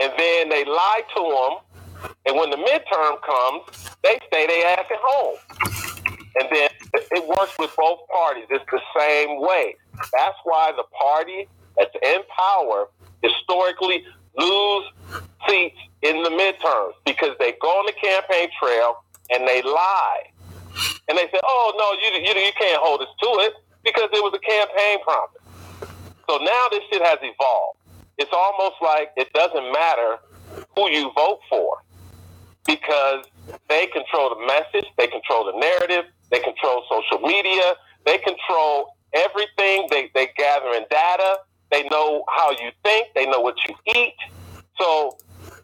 and 0.00 0.12
then 0.18 0.48
they 0.48 0.64
lie 0.64 1.02
to 1.16 1.22
them, 1.22 2.10
and 2.26 2.36
when 2.36 2.50
the 2.50 2.56
midterm 2.56 3.20
comes, 3.22 3.88
they 4.02 4.18
stay 4.26 4.46
their 4.46 4.78
ass 4.78 4.86
at 4.90 4.98
home. 5.00 5.36
And 6.40 6.48
then 6.50 6.70
it 6.94 7.28
works 7.28 7.52
with 7.58 7.74
both 7.76 8.00
parties. 8.08 8.46
It's 8.50 8.64
the 8.70 8.80
same 8.98 9.40
way. 9.40 9.76
That's 9.94 10.36
why 10.44 10.72
the 10.76 10.84
party 10.98 11.46
that's 11.76 11.94
in 12.02 12.22
power 12.36 12.88
historically 13.22 14.04
lose 14.36 14.84
seats 15.46 15.76
in 16.02 16.22
the 16.22 16.30
midterms 16.30 16.92
because 17.04 17.36
they 17.38 17.54
go 17.60 17.68
on 17.68 17.86
the 17.86 17.92
campaign 17.92 18.48
trail 18.60 19.04
and 19.30 19.46
they 19.46 19.62
lie. 19.62 20.30
And 21.08 21.18
they 21.18 21.28
say, 21.30 21.40
oh, 21.44 21.72
no, 21.76 21.92
you, 22.00 22.24
you, 22.24 22.46
you 22.46 22.52
can't 22.58 22.80
hold 22.82 23.00
us 23.02 23.08
to 23.22 23.28
it 23.46 23.54
because 23.84 24.08
it 24.12 24.22
was 24.22 24.32
a 24.34 24.40
campaign 24.40 25.02
promise. 25.02 25.42
So 26.28 26.38
now 26.38 26.66
this 26.70 26.82
shit 26.90 27.02
has 27.02 27.18
evolved. 27.20 27.78
It's 28.18 28.32
almost 28.32 28.76
like 28.80 29.10
it 29.16 29.32
doesn't 29.32 29.72
matter 29.72 30.18
who 30.76 30.90
you 30.90 31.10
vote 31.14 31.40
for 31.48 31.82
because 32.66 33.24
they 33.68 33.86
control 33.86 34.30
the 34.30 34.46
message, 34.46 34.90
they 34.96 35.08
control 35.08 35.44
the 35.44 35.58
narrative, 35.58 36.04
they 36.30 36.38
control 36.40 36.84
social 36.88 37.26
media, 37.26 37.74
they 38.06 38.18
control 38.18 38.94
everything. 39.12 39.86
They 39.90 40.10
they 40.14 40.28
gather 40.36 40.72
in 40.74 40.84
data. 40.90 41.38
They 41.70 41.84
know 41.88 42.24
how 42.28 42.50
you 42.50 42.70
think. 42.84 43.08
They 43.14 43.26
know 43.26 43.40
what 43.40 43.56
you 43.66 43.74
eat. 43.94 44.14
So 44.78 45.18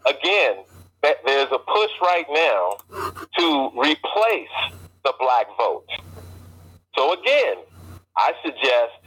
again, 0.06 0.64
there's 1.02 1.50
a 1.52 1.58
push 1.58 1.90
right 2.02 2.26
now 2.30 2.78
to 3.38 3.70
replace 3.76 4.56
the 5.04 5.12
black 5.18 5.46
vote. 5.56 5.86
So 6.96 7.12
again, 7.12 7.56
I 8.16 8.32
suggest 8.44 8.98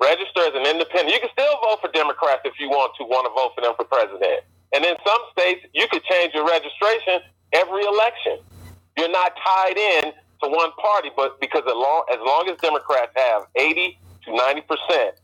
register 0.00 0.40
as 0.40 0.54
an 0.54 0.66
independent. 0.66 1.14
You 1.14 1.20
can 1.20 1.30
still 1.32 1.54
vote 1.62 1.78
for 1.80 1.90
Democrats 1.92 2.42
if 2.44 2.54
you 2.58 2.68
want 2.68 2.92
to 2.98 3.04
want 3.04 3.26
to 3.26 3.32
vote 3.32 3.52
for 3.54 3.62
them 3.62 3.74
for 3.76 3.84
president. 3.84 4.42
And 4.74 4.84
in 4.84 4.96
some 5.06 5.22
states, 5.32 5.64
you 5.72 5.86
could 5.88 6.02
change 6.04 6.34
your 6.34 6.46
registration 6.46 7.20
every 7.52 7.84
election. 7.84 8.38
You're 8.98 9.12
not 9.12 9.32
tied 9.36 9.78
in 9.78 10.12
to 10.42 10.48
one 10.50 10.72
party, 10.72 11.10
but 11.16 11.40
because 11.40 11.62
as 11.66 11.74
long 11.74 12.04
as, 12.12 12.18
long 12.18 12.48
as 12.50 12.58
Democrats 12.60 13.12
have 13.14 13.46
80 13.54 13.98
to 14.26 14.36
90 14.36 14.60
percent 14.62 15.14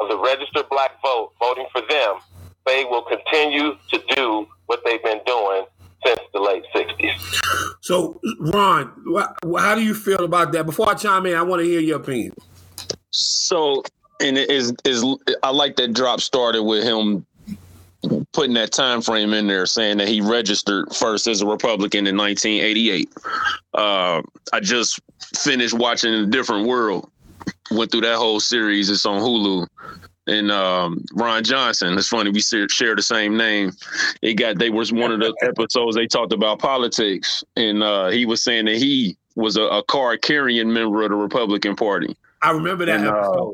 of 0.00 0.08
the 0.08 0.18
registered 0.18 0.68
black 0.70 1.00
vote 1.02 1.32
voting 1.38 1.66
for 1.72 1.82
them, 1.82 2.16
they 2.66 2.84
will 2.84 3.02
continue 3.02 3.76
to 3.90 4.02
do 4.14 4.46
what 4.66 4.80
they've 4.84 5.02
been 5.02 5.20
doing 5.26 5.64
since 6.04 6.20
the 6.32 6.40
late 6.40 6.64
60s. 6.74 7.40
So, 7.80 8.20
Ron, 8.40 8.92
how 9.58 9.74
do 9.74 9.82
you 9.82 9.94
feel 9.94 10.24
about 10.24 10.52
that? 10.52 10.66
Before 10.66 10.88
I 10.88 10.94
chime 10.94 11.26
in, 11.26 11.34
I 11.34 11.42
want 11.42 11.60
to 11.60 11.66
hear 11.66 11.80
your 11.80 11.98
opinion. 11.98 12.34
So, 13.10 13.82
and 14.20 14.38
it 14.38 14.50
is 14.50 14.74
is 14.84 15.04
I 15.42 15.50
like 15.50 15.76
that 15.76 15.92
drop 15.92 16.20
started 16.20 16.62
with 16.62 16.84
him 16.84 17.26
putting 18.32 18.54
that 18.54 18.72
time 18.72 19.02
frame 19.02 19.32
in 19.32 19.46
there, 19.46 19.66
saying 19.66 19.98
that 19.98 20.08
he 20.08 20.20
registered 20.20 20.94
first 20.94 21.26
as 21.26 21.40
a 21.42 21.46
Republican 21.46 22.06
in 22.06 22.16
1988. 22.16 23.12
Uh, 23.74 24.22
I 24.52 24.60
just 24.60 25.00
finished 25.36 25.74
watching 25.74 26.12
A 26.12 26.26
Different 26.26 26.66
World. 26.66 27.10
Went 27.70 27.90
through 27.90 28.02
that 28.02 28.16
whole 28.16 28.40
series. 28.40 28.90
It's 28.90 29.06
on 29.06 29.20
Hulu. 29.20 29.66
And 30.26 30.52
um, 30.52 31.04
Ron 31.14 31.42
Johnson. 31.42 31.98
It's 31.98 32.08
funny 32.08 32.30
we 32.30 32.40
share 32.40 32.66
the 32.94 33.02
same 33.02 33.36
name. 33.36 33.72
It 34.22 34.34
got 34.34 34.58
they 34.58 34.70
was 34.70 34.92
one 34.92 35.10
of 35.10 35.18
the 35.20 35.34
episodes 35.42 35.96
they 35.96 36.06
talked 36.06 36.32
about 36.32 36.60
politics, 36.60 37.42
and 37.56 37.82
uh, 37.82 38.08
he 38.08 38.24
was 38.24 38.42
saying 38.42 38.66
that 38.66 38.76
he 38.76 39.16
was 39.34 39.56
a, 39.56 39.62
a 39.62 39.82
card 39.82 40.22
carrying 40.22 40.72
member 40.72 41.02
of 41.02 41.10
the 41.10 41.16
Republican 41.16 41.74
Party. 41.74 42.16
I 42.40 42.50
remember 42.50 42.86
that 42.86 43.00
and, 43.00 43.08
uh. 43.08 43.50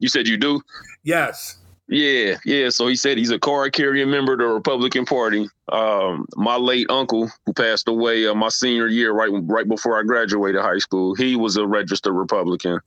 You 0.00 0.08
said 0.08 0.28
you 0.28 0.36
do? 0.36 0.62
Yes. 1.02 1.58
Yeah, 1.88 2.36
yeah. 2.44 2.68
So 2.68 2.86
he 2.86 2.96
said 2.96 3.16
he's 3.16 3.30
a 3.30 3.38
card 3.38 3.72
carrying 3.72 4.10
member 4.10 4.34
of 4.34 4.38
the 4.38 4.46
Republican 4.46 5.06
Party. 5.06 5.48
Um, 5.72 6.26
my 6.36 6.56
late 6.56 6.86
uncle, 6.90 7.30
who 7.46 7.52
passed 7.54 7.88
away 7.88 8.26
uh, 8.26 8.34
my 8.34 8.50
senior 8.50 8.88
year, 8.88 9.12
right 9.12 9.30
right 9.32 9.66
before 9.66 9.98
I 9.98 10.02
graduated 10.02 10.60
high 10.60 10.78
school, 10.78 11.14
he 11.14 11.34
was 11.34 11.56
a 11.56 11.66
registered 11.66 12.14
Republican. 12.14 12.80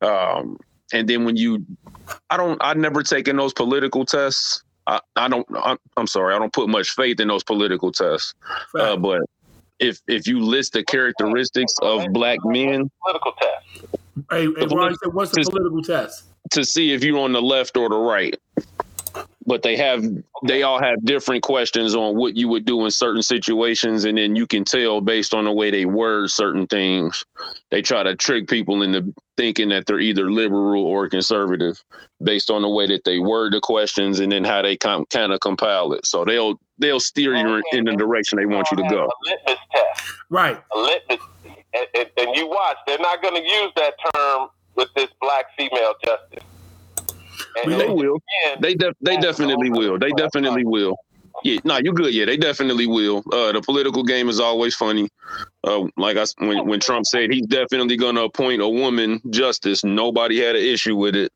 Um, 0.00 0.58
and 0.92 1.08
then 1.08 1.24
when 1.24 1.36
you, 1.36 1.64
I 2.30 2.36
don't, 2.36 2.58
I 2.62 2.74
never 2.74 3.02
taken 3.02 3.36
those 3.36 3.52
political 3.52 4.04
tests. 4.04 4.62
I, 4.86 5.00
I 5.16 5.28
don't. 5.28 5.46
I'm, 5.62 5.76
I'm 5.96 6.06
sorry, 6.06 6.34
I 6.34 6.38
don't 6.38 6.52
put 6.52 6.68
much 6.68 6.90
faith 6.90 7.20
in 7.20 7.28
those 7.28 7.44
political 7.44 7.92
tests. 7.92 8.34
Uh, 8.74 8.96
but 8.96 9.20
if 9.78 10.00
if 10.08 10.26
you 10.26 10.40
list 10.40 10.72
the 10.72 10.82
characteristics 10.84 11.74
of 11.82 12.06
black 12.12 12.38
men, 12.44 12.90
Political 13.04 13.32
test. 13.32 13.94
Hey, 14.30 14.46
hey 14.46 14.66
Ron 14.66 14.96
what's 15.12 15.32
the 15.32 15.44
political 15.50 15.82
test? 15.82 16.24
to 16.52 16.64
see 16.64 16.92
if 16.92 17.04
you're 17.04 17.18
on 17.18 17.32
the 17.32 17.42
left 17.42 17.76
or 17.76 17.88
the 17.88 17.96
right. 17.96 18.38
But 19.48 19.62
they 19.62 19.76
have 19.78 20.04
they 20.46 20.62
all 20.62 20.78
have 20.78 21.02
different 21.04 21.42
questions 21.42 21.94
on 21.94 22.16
what 22.16 22.36
you 22.36 22.48
would 22.48 22.66
do 22.66 22.84
in 22.84 22.90
certain 22.90 23.22
situations, 23.22 24.04
and 24.04 24.18
then 24.18 24.36
you 24.36 24.46
can 24.46 24.62
tell 24.62 25.00
based 25.00 25.32
on 25.32 25.46
the 25.46 25.52
way 25.52 25.70
they 25.70 25.86
word 25.86 26.30
certain 26.30 26.66
things. 26.66 27.24
They 27.70 27.80
try 27.80 28.02
to 28.02 28.14
trick 28.14 28.46
people 28.46 28.82
into 28.82 29.14
thinking 29.38 29.70
that 29.70 29.86
they're 29.86 30.00
either 30.00 30.30
liberal 30.30 30.84
or 30.84 31.08
conservative 31.08 31.82
based 32.22 32.50
on 32.50 32.60
the 32.60 32.68
way 32.68 32.86
that 32.88 33.04
they 33.04 33.20
word 33.20 33.54
the 33.54 33.60
questions 33.60 34.20
and 34.20 34.30
then 34.30 34.44
how 34.44 34.60
they 34.60 34.76
com- 34.76 35.06
kind 35.06 35.32
of 35.32 35.40
compile 35.40 35.94
it. 35.94 36.04
So 36.04 36.26
they'll 36.26 36.60
they'll 36.76 37.00
steer 37.00 37.34
you 37.34 37.62
in 37.72 37.86
the 37.86 37.96
direction 37.96 38.36
they 38.36 38.46
want 38.46 38.68
you 38.70 38.76
to 38.76 38.88
go. 38.90 39.06
A 39.06 39.30
litmus 39.30 39.58
test. 39.72 40.12
Right. 40.28 40.62
A 40.74 40.78
litmus. 40.78 41.20
And, 41.74 41.86
and, 41.94 42.10
and 42.18 42.36
you 42.36 42.48
watch, 42.48 42.76
they're 42.86 42.98
not 42.98 43.22
going 43.22 43.34
to 43.34 43.48
use 43.48 43.72
that 43.76 43.94
term 44.14 44.48
with 44.74 44.92
this 44.94 45.08
black 45.22 45.46
female 45.56 45.94
justice. 46.04 46.44
And 47.62 47.72
They 47.72 47.88
will. 47.88 48.18
They 48.60 48.74
def- 48.74 48.96
they 49.00 49.16
definitely 49.16 49.70
will. 49.70 49.98
They 49.98 50.10
definitely 50.12 50.64
will. 50.64 50.96
Yeah, 51.44 51.60
no, 51.64 51.78
you're 51.78 51.94
good. 51.94 52.12
Yeah, 52.12 52.24
they 52.24 52.36
definitely 52.36 52.86
will. 52.86 53.18
Uh, 53.32 53.52
the 53.52 53.62
political 53.64 54.02
game 54.02 54.28
is 54.28 54.40
always 54.40 54.74
funny. 54.74 55.08
Uh, 55.64 55.86
like 55.96 56.16
I 56.16 56.24
when 56.38 56.66
when 56.66 56.80
Trump 56.80 57.06
said 57.06 57.30
he's 57.30 57.46
definitely 57.46 57.96
going 57.96 58.16
to 58.16 58.22
appoint 58.22 58.62
a 58.62 58.68
woman 58.68 59.20
justice, 59.30 59.84
nobody 59.84 60.40
had 60.40 60.56
an 60.56 60.62
issue 60.62 60.96
with 60.96 61.14
it. 61.14 61.32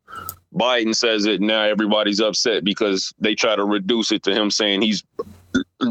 Biden 0.54 0.94
says 0.94 1.24
it 1.24 1.40
now. 1.40 1.62
Everybody's 1.62 2.20
upset 2.20 2.64
because 2.64 3.12
they 3.18 3.34
try 3.34 3.56
to 3.56 3.64
reduce 3.64 4.12
it 4.12 4.22
to 4.24 4.34
him 4.34 4.50
saying 4.50 4.82
he's 4.82 5.02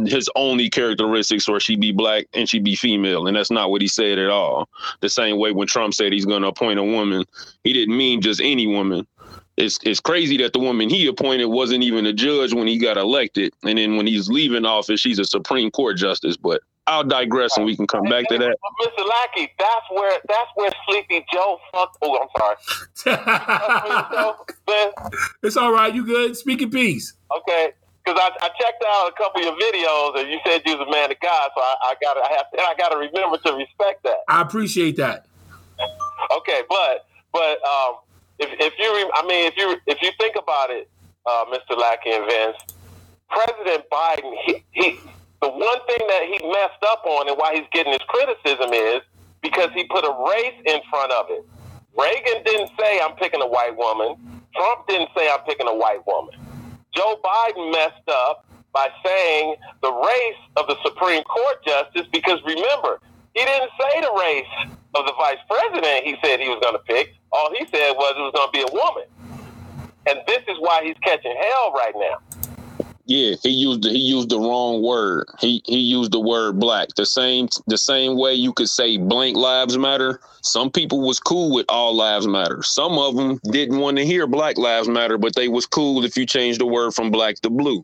his 0.06 0.30
only 0.36 0.70
characteristics 0.70 1.48
or 1.48 1.60
she 1.60 1.76
be 1.76 1.92
black 1.92 2.26
and 2.34 2.50
she 2.50 2.60
be 2.60 2.76
female, 2.76 3.28
and 3.28 3.36
that's 3.36 3.52
not 3.52 3.72
what 3.72 3.82
he 3.82 3.88
said 3.88 4.18
at 4.18 4.30
all. 4.30 4.68
The 5.02 5.10
same 5.10 5.38
way 5.38 5.52
when 5.52 5.68
Trump 5.68 5.94
said 5.94 6.14
he's 6.14 6.26
going 6.26 6.42
to 6.42 6.48
appoint 6.50 6.80
a 6.80 6.84
woman, 6.84 7.24
he 7.64 7.74
didn't 7.74 7.98
mean 7.98 8.22
just 8.22 8.42
any 8.42 8.68
woman 8.68 9.08
it's 9.62 9.80
it's 9.84 10.00
crazy 10.00 10.38
that 10.38 10.54
the 10.54 10.60
woman 10.60 10.90
he 10.90 11.08
appointed 11.08 11.46
wasn't 11.46 11.84
even 11.84 12.06
a 12.06 12.14
judge 12.14 12.54
when 12.54 12.68
he 12.68 12.78
got 12.78 12.98
elected, 12.98 13.54
and 13.64 13.78
then 13.78 13.96
when 13.96 14.08
he's 14.08 14.28
leaving 14.30 14.66
office, 14.66 15.00
she's 15.00 15.20
a 15.20 15.26
Supreme 15.26 15.72
Court 15.72 15.98
justice. 15.98 16.36
But 16.36 16.62
I'll 16.88 17.04
digress, 17.04 17.56
and 17.58 17.66
we 17.66 17.76
can 17.76 17.88
come 17.88 18.04
back 18.04 18.28
to 18.30 18.38
that. 18.38 18.58
Mr. 18.82 19.08
Lackey, 19.08 19.52
that's 19.60 19.86
where 19.92 20.20
that's 20.28 20.50
where 20.56 20.72
Sleepy 20.88 21.26
Joe 21.32 21.60
fucked. 21.74 21.98
Oh, 22.02 22.18
I'm 22.20 22.28
sorry. 22.38 22.56
That's 23.06 23.86
where 23.86 24.06
Joe- 24.12 24.46
man, 24.68 24.92
it's 25.44 25.58
all 25.58 25.72
right. 25.72 25.94
You 25.94 26.06
good? 26.06 26.36
Speak 26.36 26.62
in 26.62 26.72
peace. 26.72 27.14
Okay, 27.38 27.72
because 28.04 28.20
I, 28.20 28.46
I 28.46 28.50
checked 28.60 28.84
out 28.88 29.10
a 29.10 29.14
couple 29.16 29.42
of 29.42 29.46
your 29.46 29.56
videos, 29.58 30.20
and 30.20 30.30
you 30.32 30.40
said 30.46 30.64
you 30.66 30.78
was 30.78 30.88
a 30.88 30.92
man 30.92 31.12
of 31.12 31.20
God, 31.22 31.52
so 31.56 31.62
I, 31.62 31.76
I 31.84 31.94
got 32.02 32.18
I 32.18 32.34
have 32.36 32.46
I 32.58 32.74
got 32.78 32.90
to 32.90 32.98
remember 32.98 33.38
to 33.38 33.54
respect 33.54 34.04
that. 34.04 34.18
I 34.28 34.42
appreciate 34.42 34.98
that. 34.98 35.28
Okay, 36.36 36.62
but 36.68 37.06
but 37.32 37.64
um, 37.64 37.96
if 38.42 38.50
if 38.60 38.74
you 38.80 38.90
re- 38.94 39.12
I 39.16 39.26
mean 39.28 39.46
if 39.48 39.56
you 39.56 39.78
if 39.88 40.02
you 40.02 40.12
think 40.20 40.36
about 40.36 40.70
it, 40.72 40.90
uh, 41.26 41.46
Mr. 41.54 41.78
Lackey 41.78 42.12
and 42.12 42.26
Vince, 42.26 42.58
President 43.30 43.86
Biden, 43.92 44.34
he, 44.46 44.64
he 44.72 45.00
the 45.42 45.50
one 45.50 45.80
thing 45.88 46.08
that 46.08 46.24
he 46.26 46.38
messed 46.50 46.84
up 46.90 47.06
on 47.06 47.30
and 47.30 47.38
why 47.38 47.54
he's 47.56 47.70
getting 47.72 47.94
his 47.94 48.02
criticism 48.08 48.74
is 48.74 49.02
because 49.42 49.70
he 49.74 49.86
put 49.86 50.04
a 50.04 50.14
race 50.30 50.58
in 50.66 50.82
front 50.90 51.12
of 51.14 51.26
it. 51.30 51.46
Reagan 51.98 52.44
didn't 52.44 52.72
say 52.80 53.00
I'm 53.02 53.16
picking 53.16 53.42
a 53.42 53.48
white 53.48 53.76
woman. 53.76 54.18
Trump 54.56 54.88
didn't 54.88 55.10
say 55.16 55.30
I'm 55.32 55.44
picking 55.46 55.68
a 55.68 55.76
white 55.76 56.06
woman. 56.06 56.36
Joe 56.94 57.20
Biden 57.24 57.72
messed 57.72 58.08
up 58.10 58.46
by 58.74 58.88
saying 59.06 59.56
the 59.82 59.92
race 59.92 60.42
of 60.58 60.68
the 60.68 60.76
Supreme 60.84 61.24
Court 61.24 61.64
justice 61.66 62.08
because 62.12 62.40
remember, 62.46 63.00
he 63.34 63.46
didn't 63.46 63.72
say 63.80 64.02
the 64.02 64.12
race 64.20 64.70
of 64.96 65.06
the 65.06 65.14
vice 65.14 65.38
president 65.48 66.06
he 66.06 66.16
said 66.24 66.40
he 66.40 66.50
was 66.50 66.60
going 66.62 66.76
to 66.76 66.84
pick. 66.84 67.16
All 67.32 67.50
he 67.58 67.66
said 67.68 67.94
was 67.94 68.14
it 68.18 68.22
was 68.22 68.34
going 68.36 68.48
to 68.48 68.52
be 68.52 68.62
a 68.62 68.74
woman. 68.74 69.04
And 70.10 70.20
this 70.28 70.42
is 70.48 70.58
why 70.60 70.84
he's 70.84 70.98
catching 71.04 71.36
hell 71.40 71.74
right 71.74 71.94
now. 71.96 72.18
Yeah, 73.12 73.36
he 73.44 73.50
used 73.50 73.84
he 73.84 73.98
used 73.98 74.30
the 74.30 74.40
wrong 74.40 74.82
word. 74.82 75.28
He 75.42 75.62
he 75.66 75.80
used 75.80 76.14
the 76.14 76.20
word 76.22 76.62
black. 76.62 76.88
The 76.96 77.06
same 77.06 77.50
the 77.68 77.78
same 77.78 78.18
way 78.18 78.36
you 78.36 78.54
could 78.54 78.70
say 78.70 78.96
blank 78.96 79.36
lives 79.36 79.78
matter. 79.78 80.22
Some 80.44 80.72
people 80.72 81.02
was 81.02 81.20
cool 81.20 81.54
with 81.54 81.66
all 81.68 81.94
lives 81.94 82.26
matter. 82.26 82.64
Some 82.64 82.98
of 82.98 83.18
them 83.18 83.38
didn't 83.52 83.80
want 83.80 83.98
to 83.98 84.06
hear 84.06 84.28
black 84.28 84.58
lives 84.58 84.88
matter, 84.88 85.18
but 85.18 85.36
they 85.36 85.50
was 85.50 85.66
cool 85.66 86.06
if 86.06 86.16
you 86.16 86.26
changed 86.26 86.62
the 86.62 86.66
word 86.66 86.94
from 86.94 87.12
black 87.12 87.36
to 87.42 87.50
blue. 87.50 87.84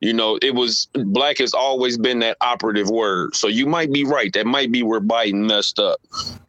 You 0.00 0.12
know, 0.12 0.40
it 0.42 0.56
was 0.56 0.88
black 0.92 1.38
has 1.38 1.54
always 1.54 1.96
been 1.96 2.18
that 2.18 2.36
operative 2.40 2.90
word. 2.90 3.36
So 3.36 3.46
you 3.46 3.66
might 3.66 3.92
be 3.92 4.02
right. 4.02 4.32
That 4.32 4.44
might 4.44 4.72
be 4.72 4.82
where 4.82 5.00
Biden 5.00 5.46
messed 5.46 5.78
up. 5.78 6.00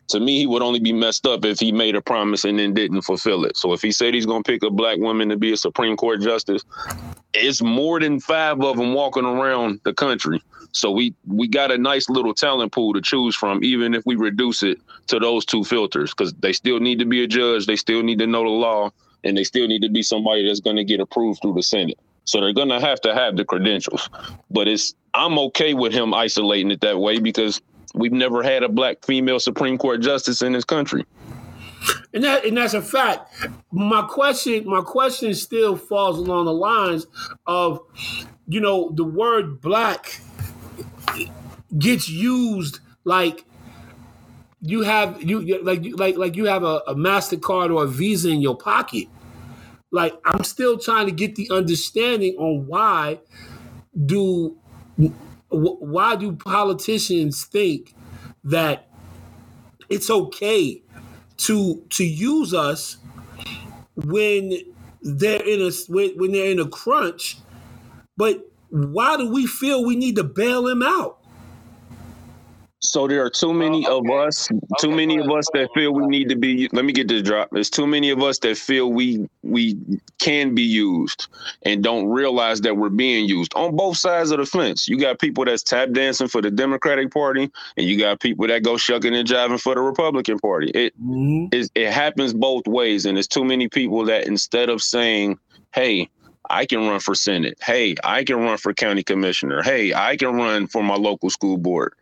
To 0.09 0.19
me, 0.19 0.37
he 0.37 0.45
would 0.45 0.61
only 0.61 0.79
be 0.79 0.93
messed 0.93 1.25
up 1.25 1.45
if 1.45 1.59
he 1.59 1.71
made 1.71 1.95
a 1.95 2.01
promise 2.01 2.43
and 2.43 2.59
then 2.59 2.73
didn't 2.73 3.01
fulfill 3.01 3.43
it. 3.45 3.57
So 3.57 3.73
if 3.73 3.81
he 3.81 3.91
said 3.91 4.13
he's 4.13 4.25
going 4.25 4.43
to 4.43 4.51
pick 4.51 4.63
a 4.63 4.69
black 4.69 4.99
woman 4.99 5.29
to 5.29 5.37
be 5.37 5.51
a 5.51 5.57
Supreme 5.57 5.97
Court 5.97 6.21
justice, 6.21 6.63
it's 7.33 7.61
more 7.61 7.99
than 7.99 8.19
five 8.19 8.61
of 8.61 8.77
them 8.77 8.93
walking 8.93 9.25
around 9.25 9.81
the 9.83 9.93
country. 9.93 10.41
So 10.71 10.91
we 10.91 11.15
we 11.25 11.47
got 11.47 11.71
a 11.71 11.77
nice 11.77 12.09
little 12.09 12.33
talent 12.33 12.73
pool 12.73 12.93
to 12.93 13.01
choose 13.01 13.35
from, 13.35 13.63
even 13.63 13.93
if 13.93 14.05
we 14.05 14.15
reduce 14.15 14.61
it 14.61 14.77
to 15.07 15.19
those 15.19 15.45
two 15.45 15.63
filters, 15.63 16.11
because 16.11 16.33
they 16.33 16.51
still 16.51 16.79
need 16.79 16.99
to 16.99 17.05
be 17.05 17.23
a 17.23 17.27
judge, 17.27 17.65
they 17.65 17.77
still 17.77 18.03
need 18.03 18.19
to 18.19 18.27
know 18.27 18.43
the 18.43 18.49
law, 18.49 18.91
and 19.23 19.37
they 19.37 19.45
still 19.45 19.67
need 19.67 19.81
to 19.83 19.89
be 19.89 20.03
somebody 20.03 20.45
that's 20.45 20.59
going 20.59 20.75
to 20.75 20.83
get 20.83 20.99
approved 20.99 21.41
through 21.41 21.53
the 21.53 21.63
Senate. 21.63 21.97
So 22.25 22.41
they're 22.41 22.53
going 22.53 22.69
to 22.69 22.81
have 22.81 22.99
to 23.01 23.13
have 23.13 23.37
the 23.37 23.45
credentials. 23.45 24.09
But 24.51 24.67
it's 24.67 24.93
I'm 25.13 25.39
okay 25.39 25.73
with 25.73 25.93
him 25.93 26.13
isolating 26.13 26.71
it 26.71 26.81
that 26.81 26.99
way 26.99 27.19
because 27.19 27.61
we've 27.95 28.12
never 28.12 28.43
had 28.43 28.63
a 28.63 28.69
black 28.69 29.03
female 29.05 29.39
Supreme 29.39 29.77
Court 29.77 30.01
justice 30.01 30.41
in 30.41 30.53
this 30.53 30.65
country. 30.65 31.05
And 32.13 32.23
that 32.23 32.45
and 32.45 32.58
that's 32.58 32.73
a 32.73 32.81
fact. 32.81 33.31
My 33.71 34.01
question, 34.03 34.65
my 34.67 34.81
question 34.81 35.34
still 35.36 35.75
falls 35.75 36.17
along 36.17 36.45
the 36.45 36.53
lines 36.53 37.05
of, 37.45 37.79
you 38.47 38.60
know, 38.60 38.91
the 38.95 39.03
word 39.03 39.62
black 39.62 40.19
gets 41.77 42.10
used 42.10 42.79
like 43.03 43.43
you 44.62 44.81
have 44.81 45.21
you 45.21 45.62
like 45.63 45.84
you- 45.84 45.95
like 45.95 46.17
like 46.17 46.36
you 46.36 46.45
have 46.45 46.63
a, 46.63 46.81
a 46.88 46.95
Mastercard 46.95 47.73
or 47.75 47.84
a 47.84 47.88
Visa 47.88 48.29
in 48.29 48.41
your 48.41 48.58
pocket. 48.58 49.08
Like 49.91 50.13
I'm 50.25 50.43
still 50.43 50.79
trying 50.79 51.05
to 51.05 51.12
get 51.12 51.36
the 51.36 51.49
understanding 51.51 52.36
on 52.38 52.65
why 52.65 53.19
do 54.05 54.58
wh- 55.49 55.81
why 55.81 56.15
do 56.15 56.34
politicians 56.34 57.45
think 57.45 57.95
that 58.45 58.89
it's 59.89 60.10
okay 60.10 60.84
to 61.38 61.84
to 61.91 62.05
use 62.05 62.53
us 62.53 62.97
when 63.95 64.53
they're 65.01 65.43
in 65.43 65.62
a 65.62 65.71
when, 65.89 66.12
when 66.17 66.31
they're 66.34 66.51
in 66.51 66.60
a 66.60 66.67
crunch 66.69 67.38
but 68.17 68.49
why 68.71 69.17
do 69.17 69.31
we 69.31 69.47
feel 69.47 69.86
we 69.86 69.95
need 69.97 70.17
to 70.17 70.25
bail 70.25 70.63
them 70.63 70.84
out 70.84 71.19
So 72.81 73.07
there 73.07 73.23
are 73.23 73.29
too 73.29 73.53
many 73.53 73.85
Oh, 73.88 73.99
of 73.99 74.05
okay. 74.05 74.27
us, 74.27 74.47
too 74.79 74.88
Okay, 74.88 74.95
many 74.95 75.17
of 75.17 75.29
us 75.31 75.45
that 75.53 75.69
feel 75.73 75.93
we 75.93 76.05
need 76.07 76.29
to 76.29 76.35
be. 76.35 76.69
Let 76.71 76.85
me 76.85 76.93
get 76.93 77.07
this 77.07 77.23
drop. 77.23 77.49
There's 77.51 77.69
too 77.69 77.88
many 77.88 78.09
of 78.11 78.21
us 78.21 78.38
that 78.39 78.57
feel 78.57 78.91
we 78.91 79.27
we 79.43 79.77
can 80.19 80.53
be 80.53 80.61
used 80.63 81.27
and 81.63 81.83
don't 81.83 82.07
realize 82.07 82.61
that 82.61 82.77
we're 82.77 82.89
being 82.89 83.27
used 83.27 83.53
on 83.55 83.75
both 83.75 83.97
sides 83.97 84.31
of 84.31 84.38
the 84.38 84.45
fence. 84.45 84.88
You 84.88 84.99
got 84.99 85.19
people 85.19 85.45
that's 85.45 85.63
tap 85.63 85.91
dancing 85.91 86.27
for 86.27 86.41
the 86.41 86.51
Democratic 86.51 87.11
Party, 87.11 87.49
and 87.77 87.88
you 87.88 87.97
got 87.97 88.19
people 88.19 88.47
that 88.47 88.63
go 88.63 88.77
shucking 88.77 89.15
and 89.15 89.27
jiving 89.27 89.59
for 89.59 89.73
the 89.73 89.81
Republican 89.81 90.38
Party. 90.39 90.69
It 90.69 90.93
mm-hmm. 91.01 91.47
it, 91.51 91.71
it 91.75 91.91
happens 91.91 92.33
both 92.33 92.67
ways, 92.67 93.05
and 93.05 93.17
there's 93.17 93.27
too 93.27 93.45
many 93.45 93.67
people 93.67 94.05
that 94.05 94.27
instead 94.27 94.69
of 94.69 94.81
saying, 94.81 95.39
"Hey." 95.73 96.09
I 96.47 96.67
can 96.67 96.88
run 96.88 96.99
for 96.99 97.15
Senate. 97.15 97.57
Hey, 97.59 97.95
I 98.03 98.23
can 98.23 98.35
run 98.38 98.59
for 98.59 98.71
county 98.71 99.01
commissioner. 99.01 99.63
Hey, 99.63 99.95
I 99.95 100.15
can 100.15 100.35
run 100.35 100.67
for 100.67 100.83
my 100.83 100.93
local 100.95 101.31
school 101.31 101.57
board 101.57 101.93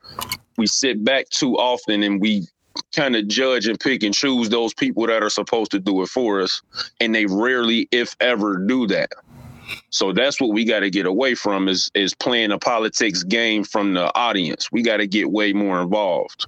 we 0.57 0.67
sit 0.67 1.03
back 1.03 1.29
too 1.29 1.55
often 1.57 2.03
and 2.03 2.21
we 2.21 2.47
kind 2.95 3.15
of 3.15 3.27
judge 3.27 3.67
and 3.67 3.79
pick 3.79 4.03
and 4.03 4.13
choose 4.13 4.49
those 4.49 4.73
people 4.73 5.05
that 5.07 5.21
are 5.21 5.29
supposed 5.29 5.71
to 5.71 5.79
do 5.79 6.01
it 6.01 6.07
for 6.07 6.41
us 6.41 6.61
and 6.99 7.13
they 7.13 7.25
rarely 7.25 7.87
if 7.91 8.15
ever 8.19 8.57
do 8.57 8.87
that. 8.87 9.11
So 9.89 10.11
that's 10.11 10.41
what 10.41 10.51
we 10.51 10.65
got 10.65 10.81
to 10.81 10.89
get 10.89 11.05
away 11.05 11.35
from 11.35 11.67
is 11.67 11.89
is 11.93 12.13
playing 12.13 12.51
a 12.51 12.59
politics 12.59 13.23
game 13.23 13.63
from 13.63 13.93
the 13.93 14.13
audience. 14.15 14.71
We 14.71 14.81
got 14.81 14.97
to 14.97 15.07
get 15.07 15.31
way 15.31 15.53
more 15.53 15.81
involved. 15.81 16.47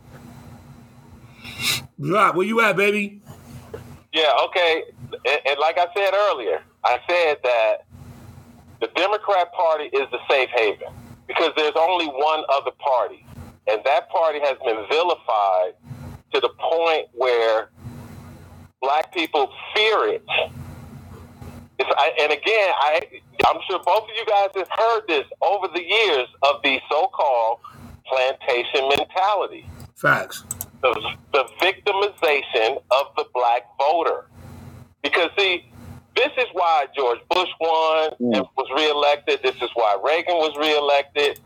Right? 1.98 2.34
Where 2.34 2.46
you 2.46 2.62
at 2.62 2.76
baby? 2.76 3.22
Yeah, 4.14 4.32
okay. 4.46 4.84
And, 5.12 5.42
and 5.48 5.60
like 5.60 5.78
I 5.78 5.88
said 5.96 6.14
earlier, 6.14 6.62
I 6.84 7.00
said 7.08 7.38
that 7.44 7.86
the 8.82 8.88
Democrat 8.96 9.52
Party 9.54 9.86
is 9.86 10.08
the 10.12 10.20
safe 10.30 10.50
haven 10.56 10.88
because 11.28 11.52
there's 11.58 11.76
only 11.76 12.08
one 12.08 12.44
other 12.50 12.72
party, 12.78 13.25
and 13.68 13.82
that 13.86 14.10
party 14.10 14.40
has 14.40 14.58
been 14.66 14.86
vilified 14.90 15.74
to 16.34 16.40
the 16.40 16.50
point 16.60 17.08
where 17.14 17.70
black 18.82 19.14
people 19.14 19.52
fear 19.74 20.08
it. 20.10 20.24
It's, 21.78 21.90
I, 21.98 22.12
and 22.22 22.32
again, 22.32 22.72
I, 22.80 23.02
I'm 23.48 23.60
sure 23.68 23.80
both 23.84 24.04
of 24.04 24.16
you 24.16 24.26
guys 24.26 24.50
have 24.56 24.70
heard 24.70 25.02
this 25.08 25.26
over 25.42 25.68
the 25.74 25.84
years 25.84 26.28
of 26.44 26.62
the 26.64 26.80
so-called 26.90 27.60
plantation 28.06 28.88
mentality. 28.90 29.68
Facts. 29.96 30.44
The, 30.82 31.16
the 31.34 31.46
victimization 31.62 32.82
of 32.92 33.08
the 33.18 33.26
black 33.34 33.64
voter. 33.80 34.28
Because 35.02 35.30
see, 35.38 35.70
this 36.16 36.32
is 36.38 36.46
why 36.54 36.86
George 36.96 37.20
Bush 37.30 37.50
won 37.60 38.14
and 38.20 38.36
mm. 38.36 38.50
was 38.56 38.68
reelected. 38.76 39.42
This 39.44 39.62
is 39.62 39.70
why 39.74 39.98
Reagan 40.04 40.36
was 40.36 40.56
reelected. 40.58 41.40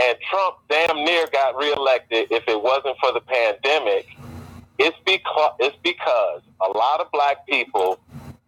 And 0.00 0.16
Trump 0.30 0.56
damn 0.68 1.04
near 1.04 1.26
got 1.32 1.56
reelected 1.56 2.28
if 2.30 2.44
it 2.48 2.60
wasn't 2.60 2.96
for 2.98 3.12
the 3.12 3.20
pandemic. 3.20 4.06
It's 4.78 4.96
because 5.04 5.52
it's 5.60 5.76
because 5.82 6.40
a 6.60 6.70
lot 6.76 7.00
of 7.00 7.10
black 7.12 7.46
people 7.46 8.00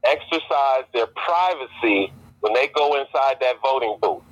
exercise 0.05 0.85
their 0.93 1.07
privacy 1.07 2.13
when 2.41 2.53
they 2.55 2.69
go 2.69 2.95
inside 2.99 3.37
that 3.41 3.57
voting 3.63 3.97
booth. 4.01 4.23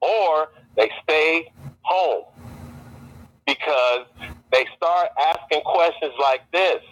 Or 0.00 0.50
they 0.76 0.90
stay 1.02 1.50
home 1.82 2.24
because 3.46 4.06
they 4.52 4.66
start 4.76 5.08
asking 5.20 5.62
questions 5.62 6.12
like 6.20 6.40
this. 6.52 6.82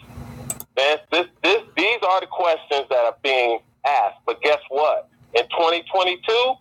Man, 0.77 0.97
this, 1.11 1.27
this, 1.43 1.61
these 1.77 1.99
are 2.07 2.19
the 2.19 2.27
questions 2.27 2.87
that 2.89 3.05
are 3.05 3.15
being 3.23 3.59
asked. 3.85 4.19
But 4.25 4.41
guess 4.41 4.59
what? 4.69 5.09
In 5.33 5.43
2022, 5.43 6.53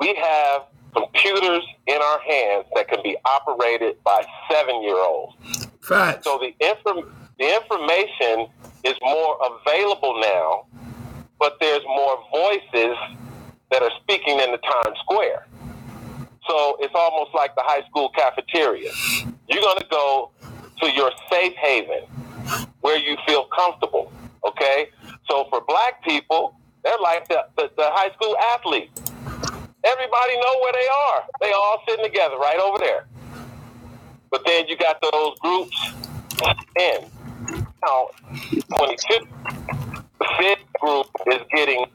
we 0.00 0.14
have 0.14 0.62
computers 0.94 1.62
in 1.86 1.96
our 1.96 2.20
hands 2.20 2.66
that 2.74 2.88
can 2.88 3.02
be 3.02 3.16
operated 3.24 4.02
by 4.04 4.24
seven-year-olds. 4.50 5.68
Facts. 5.80 6.24
So 6.24 6.38
the 6.38 6.54
inform- 6.66 7.12
the 7.38 7.54
information 7.54 8.48
is 8.84 8.94
more 9.02 9.38
available 9.44 10.20
now, 10.20 10.66
but 11.38 11.56
there's 11.60 11.84
more 11.84 12.18
voices 12.32 12.96
that 13.70 13.82
are 13.82 13.90
speaking 14.02 14.40
in 14.40 14.52
the 14.52 14.58
Times 14.58 14.98
Square. 15.02 15.46
So 16.48 16.76
it's 16.80 16.94
almost 16.94 17.34
like 17.34 17.54
the 17.56 17.62
high 17.64 17.84
school 17.88 18.10
cafeteria. 18.10 18.90
You're 19.48 19.62
going 19.62 19.78
to 19.78 19.86
go 19.90 20.30
to 20.80 20.90
your 20.92 21.10
safe 21.30 21.54
haven 21.56 22.04
where 22.80 22.98
you 22.98 23.16
feel 23.26 23.46
comfortable. 23.46 24.12
Okay? 24.46 24.88
So 25.28 25.46
for 25.50 25.60
black 25.66 26.02
people, 26.04 26.56
they're 26.84 26.98
like 27.02 27.26
the, 27.28 27.46
the, 27.56 27.70
the 27.76 27.88
high 27.90 28.12
school 28.14 28.36
athlete. 28.54 28.90
Everybody 29.86 30.36
know 30.36 30.58
where 30.62 30.72
they 30.72 30.88
are. 30.88 31.22
They 31.40 31.52
all 31.52 31.82
sitting 31.88 32.04
together 32.04 32.36
right 32.36 32.58
over 32.58 32.78
there. 32.78 33.06
But 34.30 34.42
then 34.44 34.66
you 34.66 34.76
got 34.76 35.00
those 35.00 35.38
groups 35.38 35.92
in. 36.78 37.06
Now, 37.84 38.08
22, 38.76 39.26
the 40.18 40.26
fifth 40.38 40.72
group 40.80 41.06
is 41.28 41.40
getting, 41.54 41.86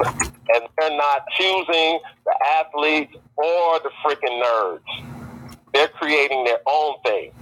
and 0.00 0.68
they're 0.78 0.96
not 0.96 1.24
choosing 1.38 2.00
the 2.24 2.34
athletes 2.58 3.14
or 3.36 3.78
the 3.80 3.90
freaking 4.04 4.42
nerds. 4.42 4.80
They're 5.72 5.88
creating 5.88 6.44
their 6.44 6.60
own 6.66 6.96
thing. 7.04 7.32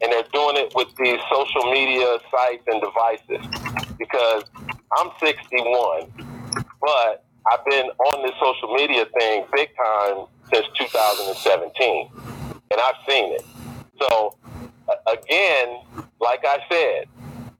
And 0.00 0.12
they're 0.12 0.24
doing 0.32 0.56
it 0.56 0.72
with 0.74 0.88
these 0.96 1.18
social 1.32 1.70
media 1.70 2.18
sites 2.30 2.64
and 2.66 2.82
devices. 2.82 3.96
Because 3.98 4.44
I'm 4.98 5.10
61, 5.20 6.12
but 6.80 7.24
I've 7.52 7.64
been 7.64 7.86
on 7.86 8.22
this 8.22 8.34
social 8.40 8.74
media 8.74 9.04
thing 9.18 9.44
big 9.52 9.70
time 9.76 10.26
since 10.52 10.66
2017. 10.76 12.10
And 12.70 12.80
I've 12.80 13.00
seen 13.08 13.32
it. 13.32 13.44
So, 14.00 14.36
again, 15.06 15.80
like 16.20 16.44
I 16.44 16.58
said, 16.68 17.08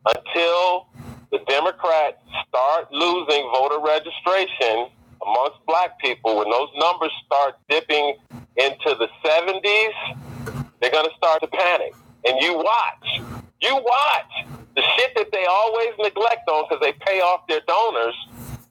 until 0.04 0.86
the 1.30 1.38
Democrats 1.48 2.18
start 2.48 2.92
losing 2.92 3.50
voter 3.52 3.80
registration 3.80 4.88
amongst 5.22 5.58
black 5.66 5.98
people, 6.00 6.36
when 6.36 6.50
those 6.50 6.68
numbers 6.76 7.12
start 7.24 7.54
dipping 7.68 8.16
into 8.56 8.94
the 8.98 9.08
70s, 9.24 10.62
they're 10.80 10.90
going 10.90 11.08
to 11.08 11.16
start 11.16 11.40
to 11.42 11.48
panic. 11.48 11.94
And 12.26 12.40
you 12.40 12.56
watch. 12.56 13.20
You 13.60 13.74
watch. 13.74 14.46
The 14.76 14.82
shit 14.96 15.14
that 15.16 15.32
they 15.32 15.44
always 15.46 15.90
neglect 15.98 16.48
on 16.48 16.66
because 16.68 16.80
they 16.80 16.92
pay 16.92 17.20
off 17.20 17.46
their 17.48 17.60
donors, 17.66 18.14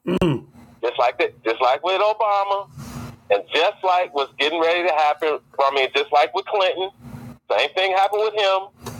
mm. 0.06 0.46
Just 0.82 0.98
like 1.00 1.18
that, 1.20 1.44
just 1.44 1.62
like 1.62 1.84
with 1.84 2.02
Obama, 2.02 2.70
and 3.30 3.44
just 3.54 3.84
like 3.84 4.14
what's 4.14 4.34
getting 4.40 4.60
ready 4.60 4.88
to 4.88 4.94
happen. 4.94 5.40
I 5.60 5.72
mean, 5.74 5.90
just 5.96 6.12
like 6.12 6.34
with 6.34 6.46
Clinton, 6.46 6.90
same 7.52 7.70
thing 7.74 7.92
happened 7.92 8.24
with 8.24 8.34
him. 8.34 8.94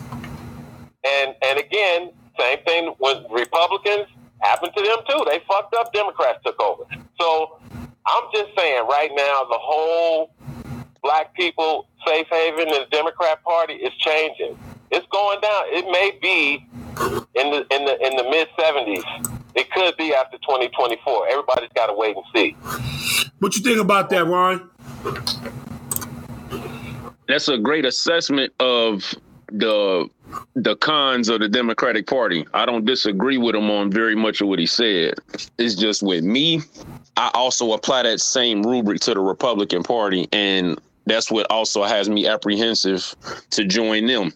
And 1.04 1.34
and 1.42 1.58
again, 1.58 2.10
same 2.38 2.58
thing 2.64 2.94
with 3.00 3.24
Republicans 3.30 4.06
happened 4.40 4.72
to 4.76 4.82
them 4.82 4.98
too. 5.08 5.24
They 5.28 5.40
fucked 5.48 5.74
up. 5.74 5.92
Democrats 5.92 6.38
took 6.44 6.60
over. 6.60 6.84
So 7.20 7.58
I'm 8.06 8.24
just 8.32 8.50
saying, 8.56 8.86
right 8.86 9.10
now, 9.14 9.44
the 9.44 9.58
whole 9.58 10.30
black 11.02 11.34
people 11.34 11.88
safe 12.06 12.26
haven 12.30 12.68
in 12.68 12.68
the 12.68 12.86
Democrat 12.90 13.42
Party 13.44 13.74
is 13.74 13.92
changing. 13.94 14.58
It's 14.90 15.06
going 15.12 15.40
down. 15.40 15.62
It 15.66 15.84
may 15.90 16.18
be 16.20 16.66
in 17.34 17.50
the 17.50 17.66
in 17.74 17.84
the 17.84 18.06
in 18.06 18.16
the 18.16 18.24
mid 18.24 18.48
70s. 18.58 19.37
It 19.58 19.72
could 19.72 19.96
be 19.96 20.14
after 20.14 20.38
2024. 20.38 21.28
Everybody's 21.28 21.70
got 21.74 21.86
to 21.88 21.94
wait 21.94 22.16
and 22.16 22.24
see. 22.32 22.56
What 23.40 23.56
you 23.56 23.62
think 23.62 23.80
about 23.80 24.08
that, 24.10 24.24
Ron? 24.24 24.70
That's 27.26 27.48
a 27.48 27.58
great 27.58 27.84
assessment 27.84 28.52
of 28.60 29.12
the 29.50 30.08
the 30.54 30.76
cons 30.76 31.28
of 31.28 31.40
the 31.40 31.48
Democratic 31.48 32.06
Party. 32.06 32.46
I 32.54 32.66
don't 32.66 32.84
disagree 32.84 33.36
with 33.36 33.56
him 33.56 33.68
on 33.68 33.90
very 33.90 34.14
much 34.14 34.40
of 34.40 34.46
what 34.46 34.60
he 34.60 34.66
said. 34.66 35.14
It's 35.58 35.74
just 35.74 36.04
with 36.04 36.22
me, 36.22 36.60
I 37.16 37.32
also 37.34 37.72
apply 37.72 38.04
that 38.04 38.20
same 38.20 38.62
rubric 38.62 39.00
to 39.02 39.14
the 39.14 39.20
Republican 39.20 39.82
Party, 39.82 40.28
and 40.32 40.78
that's 41.06 41.32
what 41.32 41.50
also 41.50 41.82
has 41.82 42.08
me 42.08 42.28
apprehensive 42.28 43.16
to 43.50 43.64
join 43.64 44.06
them. 44.06 44.32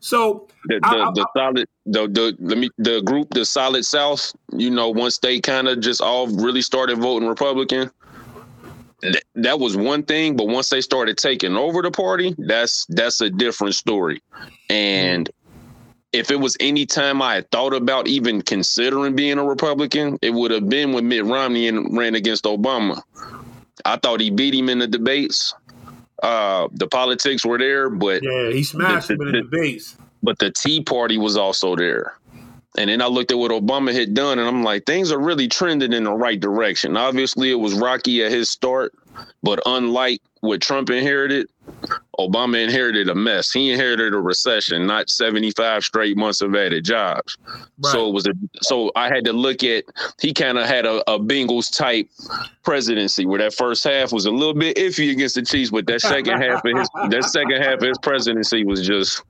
So 0.00 0.46
The 0.66 0.80
I- 0.82 0.90
the, 0.96 1.02
I- 1.02 1.10
the 1.14 1.26
solid 1.36 1.66
the 1.86 2.08
the 2.08 2.36
let 2.40 2.58
me 2.58 2.68
the 2.78 3.00
group 3.02 3.28
the 3.30 3.44
solid 3.44 3.84
South. 3.84 4.32
You 4.52 4.70
know, 4.70 4.90
once 4.90 5.18
they 5.18 5.40
kind 5.40 5.68
of 5.68 5.80
just 5.80 6.00
all 6.00 6.26
really 6.28 6.62
started 6.62 6.98
voting 6.98 7.28
Republican. 7.28 7.90
th- 9.02 9.24
That 9.36 9.58
was 9.60 9.76
one 9.76 10.02
thing, 10.02 10.36
but 10.36 10.46
once 10.48 10.68
they 10.68 10.80
started 10.80 11.16
taking 11.16 11.56
over 11.56 11.82
the 11.82 11.90
party, 11.90 12.34
that's 12.38 12.86
that's 12.90 13.20
a 13.20 13.30
different 13.30 13.74
story. 13.74 14.22
And 14.68 15.28
if 16.12 16.30
it 16.30 16.40
was 16.40 16.56
any 16.60 16.86
time 16.86 17.22
I 17.22 17.36
had 17.36 17.50
thought 17.50 17.72
about 17.72 18.08
even 18.08 18.42
considering 18.42 19.14
being 19.14 19.38
a 19.38 19.44
Republican, 19.44 20.18
it 20.22 20.30
would 20.34 20.50
have 20.50 20.68
been 20.68 20.92
when 20.92 21.08
Mitt 21.08 21.24
Romney 21.24 21.70
ran 21.70 22.14
against 22.16 22.44
Obama. 22.44 23.00
I 23.84 23.96
thought 23.96 24.20
he 24.20 24.30
beat 24.30 24.54
him 24.54 24.68
in 24.68 24.80
the 24.80 24.86
debates. 24.88 25.54
Uh, 26.22 26.68
the 26.72 26.86
politics 26.86 27.44
were 27.44 27.58
there, 27.58 27.88
but 27.90 28.22
yeah, 28.22 28.50
he 28.50 28.62
smashed 28.62 29.08
The- 29.08 29.14
him 29.14 29.20
in 29.22 29.26
the- 29.28 29.32
the 29.32 29.42
debates. 29.42 29.96
but 30.22 30.38
the 30.38 30.50
Tea 30.50 30.82
Party 30.82 31.16
was 31.18 31.36
also 31.36 31.74
there. 31.76 32.14
And 32.78 32.88
then 32.88 33.02
I 33.02 33.06
looked 33.06 33.32
at 33.32 33.38
what 33.38 33.50
Obama 33.50 33.92
had 33.92 34.14
done, 34.14 34.38
and 34.38 34.46
I'm 34.46 34.62
like, 34.62 34.86
things 34.86 35.10
are 35.10 35.18
really 35.18 35.48
trending 35.48 35.92
in 35.92 36.04
the 36.04 36.12
right 36.12 36.38
direction. 36.38 36.96
Obviously, 36.96 37.50
it 37.50 37.58
was 37.58 37.74
rocky 37.74 38.22
at 38.22 38.30
his 38.30 38.48
start, 38.48 38.92
but 39.42 39.60
unlike 39.66 40.22
what 40.40 40.60
Trump 40.60 40.88
inherited, 40.90 41.48
Obama 42.18 42.62
inherited 42.62 43.08
a 43.08 43.14
mess. 43.14 43.50
He 43.50 43.70
inherited 43.70 44.12
a 44.12 44.18
recession, 44.18 44.86
not 44.86 45.08
75 45.08 45.82
straight 45.84 46.16
months 46.16 46.40
of 46.42 46.54
added 46.54 46.84
jobs. 46.84 47.36
So 47.82 48.08
it 48.08 48.12
was 48.12 48.26
a 48.26 48.32
so 48.60 48.92
I 48.94 49.08
had 49.08 49.24
to 49.24 49.32
look 49.32 49.64
at 49.64 49.84
he 50.20 50.34
kind 50.34 50.58
of 50.58 50.66
had 50.66 50.84
a, 50.84 50.98
a 51.10 51.18
Bengals 51.18 51.74
type 51.74 52.08
presidency 52.62 53.24
where 53.26 53.38
that 53.38 53.54
first 53.54 53.84
half 53.84 54.12
was 54.12 54.26
a 54.26 54.30
little 54.30 54.54
bit 54.54 54.76
iffy 54.76 55.10
against 55.10 55.34
the 55.36 55.42
Chiefs, 55.42 55.70
but 55.70 55.86
that 55.86 56.00
second 56.02 56.40
half 56.42 56.62
of 56.64 56.76
his 56.76 56.88
that 57.10 57.24
second 57.24 57.62
half 57.62 57.74
of 57.78 57.82
his 57.82 57.98
presidency 58.02 58.64
was 58.64 58.86
just 58.86 59.22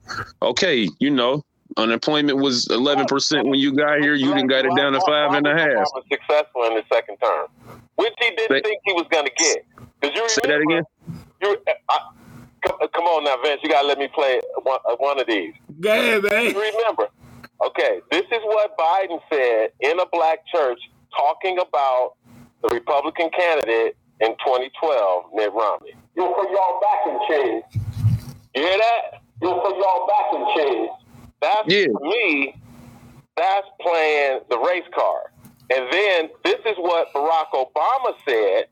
okay, 0.42 0.88
you 0.98 1.10
know. 1.10 1.44
Unemployment 1.76 2.38
was 2.38 2.66
eleven 2.70 3.06
percent 3.06 3.46
when 3.46 3.60
you 3.60 3.72
got 3.72 4.00
here. 4.00 4.14
You 4.14 4.34
didn't 4.34 4.48
got 4.48 4.64
it 4.64 4.74
down 4.76 4.92
to 4.92 5.00
five 5.06 5.34
and 5.34 5.46
a 5.46 5.56
half. 5.56 5.86
Was 5.94 6.02
successful 6.10 6.64
in 6.64 6.74
the 6.74 6.82
second 6.92 7.16
term, 7.18 7.46
which 7.94 8.12
he 8.18 8.30
didn't 8.30 8.48
Say- 8.48 8.62
think 8.62 8.80
he 8.84 8.92
was 8.94 9.06
going 9.08 9.26
to 9.26 9.32
get. 9.38 9.64
Because 10.00 10.16
you 10.16 10.28
Say 10.28 10.40
that 10.46 10.60
again. 10.60 10.82
You, 11.40 11.56
I, 11.88 11.98
come, 12.62 12.78
come 12.94 13.04
on 13.04 13.24
now, 13.24 13.36
Vince. 13.42 13.60
You 13.62 13.70
got 13.70 13.82
to 13.82 13.88
let 13.88 13.98
me 13.98 14.08
play 14.14 14.40
one, 14.62 14.78
uh, 14.88 14.96
one 14.98 15.20
of 15.20 15.26
these. 15.26 15.52
Go 15.80 15.90
ahead, 15.90 16.22
man. 16.22 16.54
Remember? 16.54 17.08
Okay, 17.66 18.00
this 18.10 18.24
is 18.32 18.40
what 18.44 18.76
Biden 18.78 19.20
said 19.30 19.70
in 19.80 20.00
a 20.00 20.06
black 20.12 20.40
church 20.54 20.80
talking 21.16 21.58
about 21.58 22.14
the 22.62 22.68
Republican 22.68 23.30
candidate 23.36 23.96
in 24.20 24.30
2012, 24.44 25.24
Mitt 25.34 25.52
Romney. 25.52 25.92
You'll 26.16 26.32
put 26.32 26.50
y'all 26.50 26.80
back 26.80 27.06
in 27.06 27.18
chains. 27.28 27.64
You 28.54 28.62
hear 28.62 28.78
that? 28.78 29.22
You'll 29.42 29.60
put 29.60 29.76
y'all 29.76 30.06
back 30.06 30.32
in 30.34 30.64
chains. 30.64 30.90
That's 31.40 31.68
Yeah. 31.68 31.86
to 31.86 31.98
me. 32.02 32.54
That's 33.36 33.66
playing 33.80 34.40
the 34.50 34.58
race 34.58 34.84
card. 34.94 35.28
And 35.74 35.86
then 35.92 36.30
this 36.44 36.58
is 36.66 36.76
what 36.78 37.12
Barack 37.14 37.52
Obama 37.54 38.14
said 38.28 38.66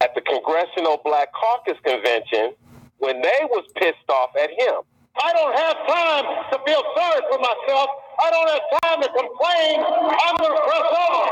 at 0.00 0.14
the 0.14 0.20
Congressional 0.20 1.00
Black 1.04 1.28
Caucus 1.32 1.78
Convention 1.84 2.54
when 2.98 3.20
they 3.20 3.40
was 3.50 3.64
pissed 3.76 4.08
off 4.08 4.30
at 4.36 4.50
him. 4.50 4.82
I 5.22 5.32
don't 5.32 5.56
have 5.56 5.76
time 5.88 6.24
to 6.52 6.56
feel 6.66 6.82
sorry 6.94 7.22
for 7.30 7.38
myself. 7.38 7.88
I 8.20 8.30
don't 8.30 8.48
have 8.48 8.64
time 8.82 9.00
to 9.02 9.08
complain. 9.08 9.80
I'm 9.80 10.36
going 10.36 10.56
to 10.56 10.62
press 10.64 10.88
on. 10.92 11.28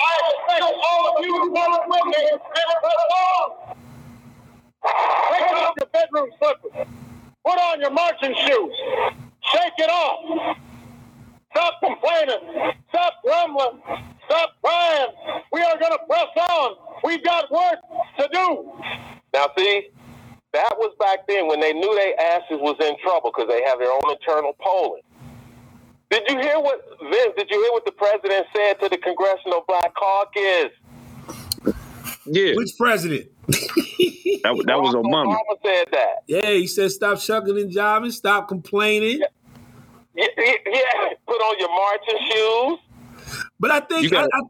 I 0.00 0.14
expect 0.32 0.62
all 0.64 1.16
of 1.16 1.24
you 1.24 1.32
to 1.44 1.54
come 1.54 1.72
with 1.88 2.04
me 2.06 2.28
and 2.32 2.40
press 2.40 3.04
on. 3.20 3.76
Take 5.30 5.52
off 5.52 5.74
your 5.78 5.88
bedroom 5.92 6.30
slippers. 6.38 6.88
Put 7.44 7.58
on 7.58 7.80
your 7.80 7.90
marching 7.90 8.34
shoes. 8.46 8.72
Shake 9.52 9.76
it 9.78 9.90
off. 9.90 10.56
Stop 11.52 11.74
complaining. 11.82 12.72
Stop 12.90 13.14
grumbling. 13.24 13.82
Stop 14.26 14.50
crying. 14.62 15.08
We 15.52 15.60
are 15.62 15.78
going 15.78 15.92
to 15.92 15.98
press 16.08 16.48
on. 16.50 16.76
We've 17.04 17.24
got 17.24 17.50
work 17.50 17.78
to 18.18 18.28
do. 18.32 18.72
Now, 19.34 19.48
see, 19.56 19.88
that 20.52 20.74
was 20.78 20.94
back 20.98 21.26
then 21.28 21.46
when 21.46 21.60
they 21.60 21.72
knew 21.72 21.94
their 21.94 22.18
asses 22.20 22.58
was 22.60 22.76
in 22.80 22.96
trouble 23.02 23.30
because 23.34 23.48
they 23.48 23.62
have 23.64 23.78
their 23.78 23.92
own 23.92 24.02
internal 24.10 24.54
polling. 24.60 25.02
Did 26.10 26.22
you 26.28 26.38
hear 26.40 26.58
what 26.58 26.80
Vince? 27.02 27.34
Did 27.36 27.50
you 27.50 27.62
hear 27.62 27.72
what 27.72 27.84
the 27.84 27.92
president 27.92 28.46
said 28.56 28.80
to 28.80 28.88
the 28.88 28.96
Congressional 28.96 29.64
Black 29.68 29.94
Caucus? 29.94 30.72
Yeah, 32.24 32.52
Which 32.54 32.70
president? 32.78 33.28
that, 33.46 34.62
that 34.66 34.80
was 34.80 34.94
Obama. 34.94 35.34
Obama 35.36 35.56
said 35.64 35.88
that. 35.92 36.14
Yeah, 36.26 36.50
he 36.50 36.66
said 36.66 36.90
stop 36.92 37.18
shucking 37.18 37.58
and 37.58 37.70
jiving, 37.72 38.12
stop 38.12 38.48
complaining. 38.48 39.20
Yeah, 40.14 40.26
yeah, 40.36 40.52
yeah. 40.66 41.08
Put 41.26 41.34
on 41.34 41.58
your 41.58 41.68
marching 41.68 42.18
shoes. 42.32 43.42
But 43.60 43.70
I 43.70 43.80
think 43.80 44.02
You 44.04 44.10
got- 44.10 44.24
I, 44.32 44.38
I, 44.38 44.40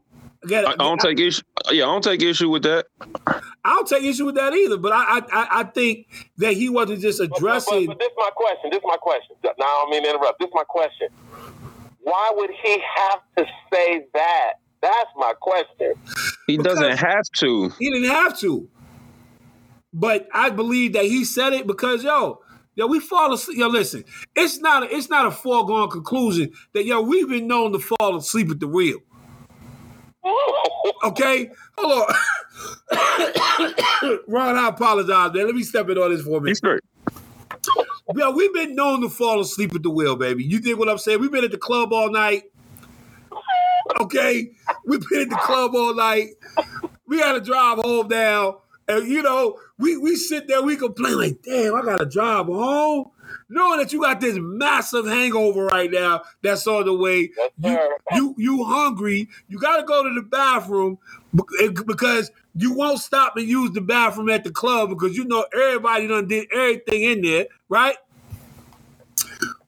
I, 0.49 0.55
I, 0.55 0.71
I 0.71 0.75
don't 0.75 0.99
take 1.01 1.19
issue. 1.19 1.41
Yeah, 1.71 1.83
I 1.83 1.87
don't 1.87 2.03
take 2.03 2.21
issue 2.21 2.49
with 2.49 2.63
that. 2.63 2.85
I 3.27 3.41
don't 3.65 3.87
take 3.87 4.03
issue 4.03 4.25
with 4.25 4.35
that 4.35 4.53
either. 4.53 4.77
But 4.77 4.93
I, 4.93 5.03
I, 5.03 5.21
I- 5.31 5.59
I 5.59 5.63
think 5.63 6.07
that 6.37 6.53
he 6.53 6.69
wasn't 6.69 7.01
just 7.01 7.19
But, 7.19 7.29
but, 7.29 7.37
addressing. 7.37 7.87
but 7.87 7.99
this 7.99 8.07
is 8.07 8.13
my 8.17 8.29
question. 8.35 8.69
This 8.71 8.77
is 8.77 8.85
my 8.85 8.97
question. 8.97 9.35
Now 9.43 9.51
I 9.59 9.81
don't 9.81 9.89
mean 9.91 10.03
to 10.03 10.09
interrupt. 10.11 10.39
This 10.39 10.47
is 10.47 10.53
my 10.55 10.63
question. 10.67 11.07
Why 12.01 12.31
would 12.35 12.49
he 12.63 12.77
have 12.95 13.19
to 13.37 13.45
say 13.73 14.05
that? 14.13 14.53
That's 14.81 15.09
my 15.17 15.33
question. 15.39 15.93
He 16.47 16.57
doesn't 16.57 16.83
Because- 16.83 16.99
have 16.99 17.25
to. 17.39 17.69
He 17.77 17.91
didn't 17.91 18.09
have 18.09 18.39
to. 18.39 18.69
But 19.93 20.27
I 20.33 20.49
believe 20.51 20.93
that 20.93 21.05
he 21.05 21.25
said 21.25 21.51
it 21.53 21.65
because 21.67 22.03
yo, 22.03 22.41
yo, 22.75 22.87
we 22.87 22.99
fall 22.99 23.33
asleep. 23.33 23.57
Yo, 23.57 23.67
listen, 23.67 24.05
it's 24.35 24.59
not 24.59 24.83
a, 24.83 24.95
it's 24.95 25.09
not 25.09 25.25
a 25.25 25.31
foregone 25.31 25.89
conclusion 25.89 26.51
that 26.73 26.85
yo, 26.85 27.01
we've 27.01 27.27
been 27.27 27.47
known 27.47 27.71
to 27.73 27.79
fall 27.79 28.15
asleep 28.15 28.49
at 28.51 28.59
the 28.59 28.67
wheel. 28.67 28.99
Okay, 31.03 31.51
hold 31.77 32.09
on, 32.91 34.15
Ron. 34.27 34.57
I 34.57 34.69
apologize, 34.69 35.33
man. 35.33 35.45
Let 35.47 35.55
me 35.55 35.63
step 35.63 35.89
in 35.89 35.97
on 35.97 36.11
this 36.11 36.23
for 36.23 36.37
a 36.39 36.41
minute. 36.41 36.59
Yo, 38.15 38.31
we've 38.31 38.53
been 38.53 38.75
known 38.75 39.01
to 39.01 39.09
fall 39.09 39.39
asleep 39.41 39.75
at 39.75 39.83
the 39.83 39.89
wheel, 39.89 40.15
baby. 40.15 40.43
You 40.43 40.59
think 40.59 40.79
what 40.79 40.89
I'm 40.89 40.97
saying? 40.97 41.21
We've 41.21 41.31
been 41.31 41.45
at 41.45 41.51
the 41.51 41.57
club 41.59 41.93
all 41.93 42.11
night. 42.11 42.43
Okay, 44.01 44.51
we've 44.85 45.01
been 45.09 45.21
at 45.23 45.29
the 45.29 45.37
club 45.37 45.75
all 45.75 45.95
night. 45.95 46.31
We 47.07 47.19
got 47.19 47.33
to 47.33 47.41
drive 47.41 47.79
home 47.79 48.07
now, 48.09 48.61
and 48.87 49.07
you 49.07 49.23
know, 49.23 49.57
we 49.77 49.97
we 49.97 50.15
sit 50.15 50.47
there, 50.47 50.61
we 50.63 50.77
complain 50.77 51.17
like, 51.17 51.41
"Damn, 51.43 51.75
I 51.75 51.81
got 51.83 51.99
to 51.99 52.05
drive 52.05 52.47
home," 52.47 53.11
knowing 53.49 53.79
that 53.79 53.93
you 53.93 54.01
got 54.01 54.19
this 54.19 54.37
massive 54.39 55.05
hangover 55.05 55.65
right 55.65 55.91
now 55.91 56.23
that's 56.41 56.65
on 56.67 56.85
the 56.85 56.93
way. 56.93 57.31
You 57.57 57.89
you 58.13 58.35
you 58.37 58.63
hungry? 58.63 59.29
You 59.47 59.59
got 59.59 59.77
to 59.77 59.83
go 59.83 60.03
to 60.03 60.13
the 60.13 60.21
bathroom 60.21 60.97
eh, 61.61 61.69
because 61.85 62.31
you 62.55 62.73
won't 62.73 62.99
stop 62.99 63.37
and 63.37 63.47
use 63.47 63.71
the 63.71 63.81
bathroom 63.81 64.29
at 64.29 64.43
the 64.43 64.51
club 64.51 64.89
because 64.89 65.15
you 65.15 65.25
know 65.25 65.45
everybody 65.53 66.07
done 66.07 66.27
did 66.27 66.47
everything 66.53 67.03
in 67.03 67.21
there, 67.21 67.47
right? 67.69 67.95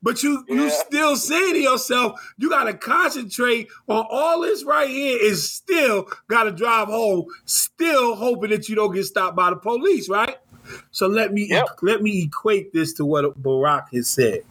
But 0.04 0.24
you 0.24 0.44
you 0.48 0.70
still 0.70 1.16
say 1.16 1.54
to 1.54 1.60
yourself, 1.60 2.20
you 2.38 2.50
gotta 2.50 2.74
concentrate 2.74 3.70
on 3.88 4.06
all 4.10 4.42
this 4.42 4.64
right 4.64 4.90
here 4.90 5.18
is 5.22 5.52
still 5.52 6.08
gotta 6.28 6.52
drive 6.52 6.88
home, 6.88 7.26
still 7.46 8.16
hoping 8.16 8.50
that 8.50 8.68
you 8.68 8.76
don't 8.76 8.94
get 8.94 9.06
stopped 9.06 9.36
by 9.36 9.52
the 9.52 9.58
police, 9.58 10.10
right? 10.10 10.38
So 10.92 11.08
let 11.08 11.34
me 11.34 11.50
Yep. 11.50 11.68
let 11.82 12.02
me 12.02 12.24
equate 12.24 12.74
this 12.74 12.94
to 12.96 13.06
what 13.06 13.42
Barack 13.42 13.86
has 13.94 14.08
said. 14.10 14.42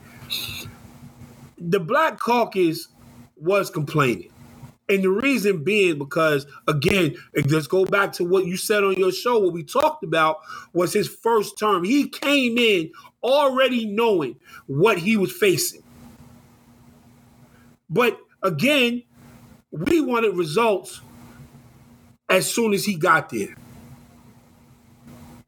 The 1.58 1.80
Black 1.80 2.18
Caucus 2.18 2.88
was 3.36 3.70
complaining. 3.70 4.30
And 4.88 5.04
the 5.04 5.10
reason 5.10 5.64
being 5.64 5.98
because, 5.98 6.46
again, 6.68 7.16
let's 7.48 7.66
go 7.68 7.84
back 7.86 8.12
to 8.14 8.24
what 8.24 8.46
you 8.46 8.56
said 8.56 8.84
on 8.84 8.94
your 8.94 9.12
show. 9.12 9.38
What 9.38 9.52
we 9.54 9.64
talked 9.64 10.04
about 10.04 10.38
was 10.74 10.92
his 10.92 11.08
first 11.08 11.58
term. 11.58 11.84
He 11.84 12.08
came 12.08 12.58
in 12.58 12.92
already 13.22 13.86
knowing 13.86 14.36
what 14.66 14.98
he 14.98 15.16
was 15.16 15.32
facing. 15.32 15.82
But 17.90 18.18
again, 18.42 19.04
we 19.72 20.00
wanted 20.00 20.36
results 20.36 21.02
as 22.28 22.52
soon 22.52 22.74
as 22.74 22.84
he 22.84 22.96
got 22.96 23.30
there. 23.30 23.56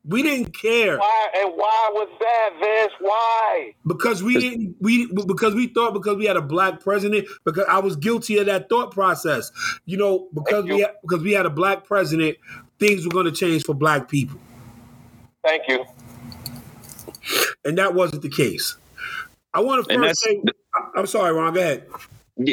We 0.04 0.22
didn't 0.24 0.58
care 0.58 0.98
Why 0.98 1.28
and 1.36 1.52
why 1.54 1.90
was 1.92 2.08
that, 2.18 2.50
Vince? 2.60 2.92
Why? 3.00 3.74
because 3.86 4.22
we 4.22 4.36
didn't 4.36 4.76
we 4.80 5.06
because 5.06 5.54
we 5.54 5.68
thought 5.68 5.94
because 5.94 6.16
we 6.16 6.24
had 6.24 6.36
a 6.36 6.42
black 6.42 6.80
president 6.80 7.28
because 7.44 7.64
I 7.68 7.78
was 7.78 7.94
guilty 7.94 8.38
of 8.38 8.46
that 8.46 8.68
thought 8.68 8.90
process. 8.90 9.52
You 9.84 9.98
know, 9.98 10.28
because 10.34 10.64
Thank 10.64 10.74
we 10.74 10.80
had, 10.80 10.90
because 11.02 11.22
we 11.22 11.32
had 11.32 11.46
a 11.46 11.50
black 11.50 11.84
president, 11.84 12.36
things 12.80 13.04
were 13.04 13.12
going 13.12 13.26
to 13.26 13.32
change 13.32 13.64
for 13.64 13.74
black 13.74 14.08
people, 14.08 14.40
Thank 15.44 15.68
you. 15.68 15.84
and 17.64 17.78
that 17.78 17.94
wasn't 17.94 18.22
the 18.22 18.30
case. 18.30 18.76
I 19.54 19.60
want 19.60 19.86
to 19.86 19.94
first 19.94 20.20
say, 20.20 20.42
I- 20.74 20.98
I'm 20.98 21.06
sorry, 21.06 21.32
Ron. 21.32 21.54
Go 21.54 21.60
ahead. 21.60 21.86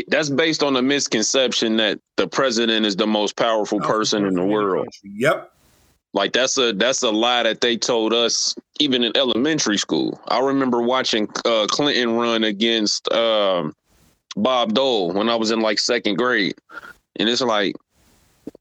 That's 0.10 0.30
based 0.30 0.62
on 0.62 0.74
the 0.74 0.82
misconception 0.82 1.78
that 1.78 2.00
the 2.18 2.28
president 2.28 2.86
is 2.86 2.96
the 2.96 3.08
most 3.08 3.38
powerful 3.38 3.80
person 3.80 4.26
in 4.26 4.36
the 4.36 4.46
world. 4.46 4.88
Yep. 5.04 5.52
Like 6.13 6.34
that's 6.34 6.58
a 6.58 6.74
that's 6.74 7.04
a 7.04 7.12
lie 7.12 7.43
that 7.43 7.62
they 7.62 7.78
told 7.78 8.13
us 8.13 8.56
even 8.80 9.04
in 9.04 9.15
elementary 9.15 9.78
school. 9.78 10.19
I 10.28 10.39
remember 10.39 10.82
watching 10.82 11.30
uh, 11.45 11.67
Clinton 11.69 12.15
run 12.15 12.43
against 12.43 13.12
um, 13.12 13.76
Bob 14.36 14.74
Dole 14.74 15.12
when 15.12 15.30
I 15.30 15.36
was 15.36 15.52
in 15.52 15.62
like 15.62 15.80
second 15.80 16.17
grade, 16.17 16.56
and 17.17 17.30
it's 17.30 17.41
like 17.41 17.76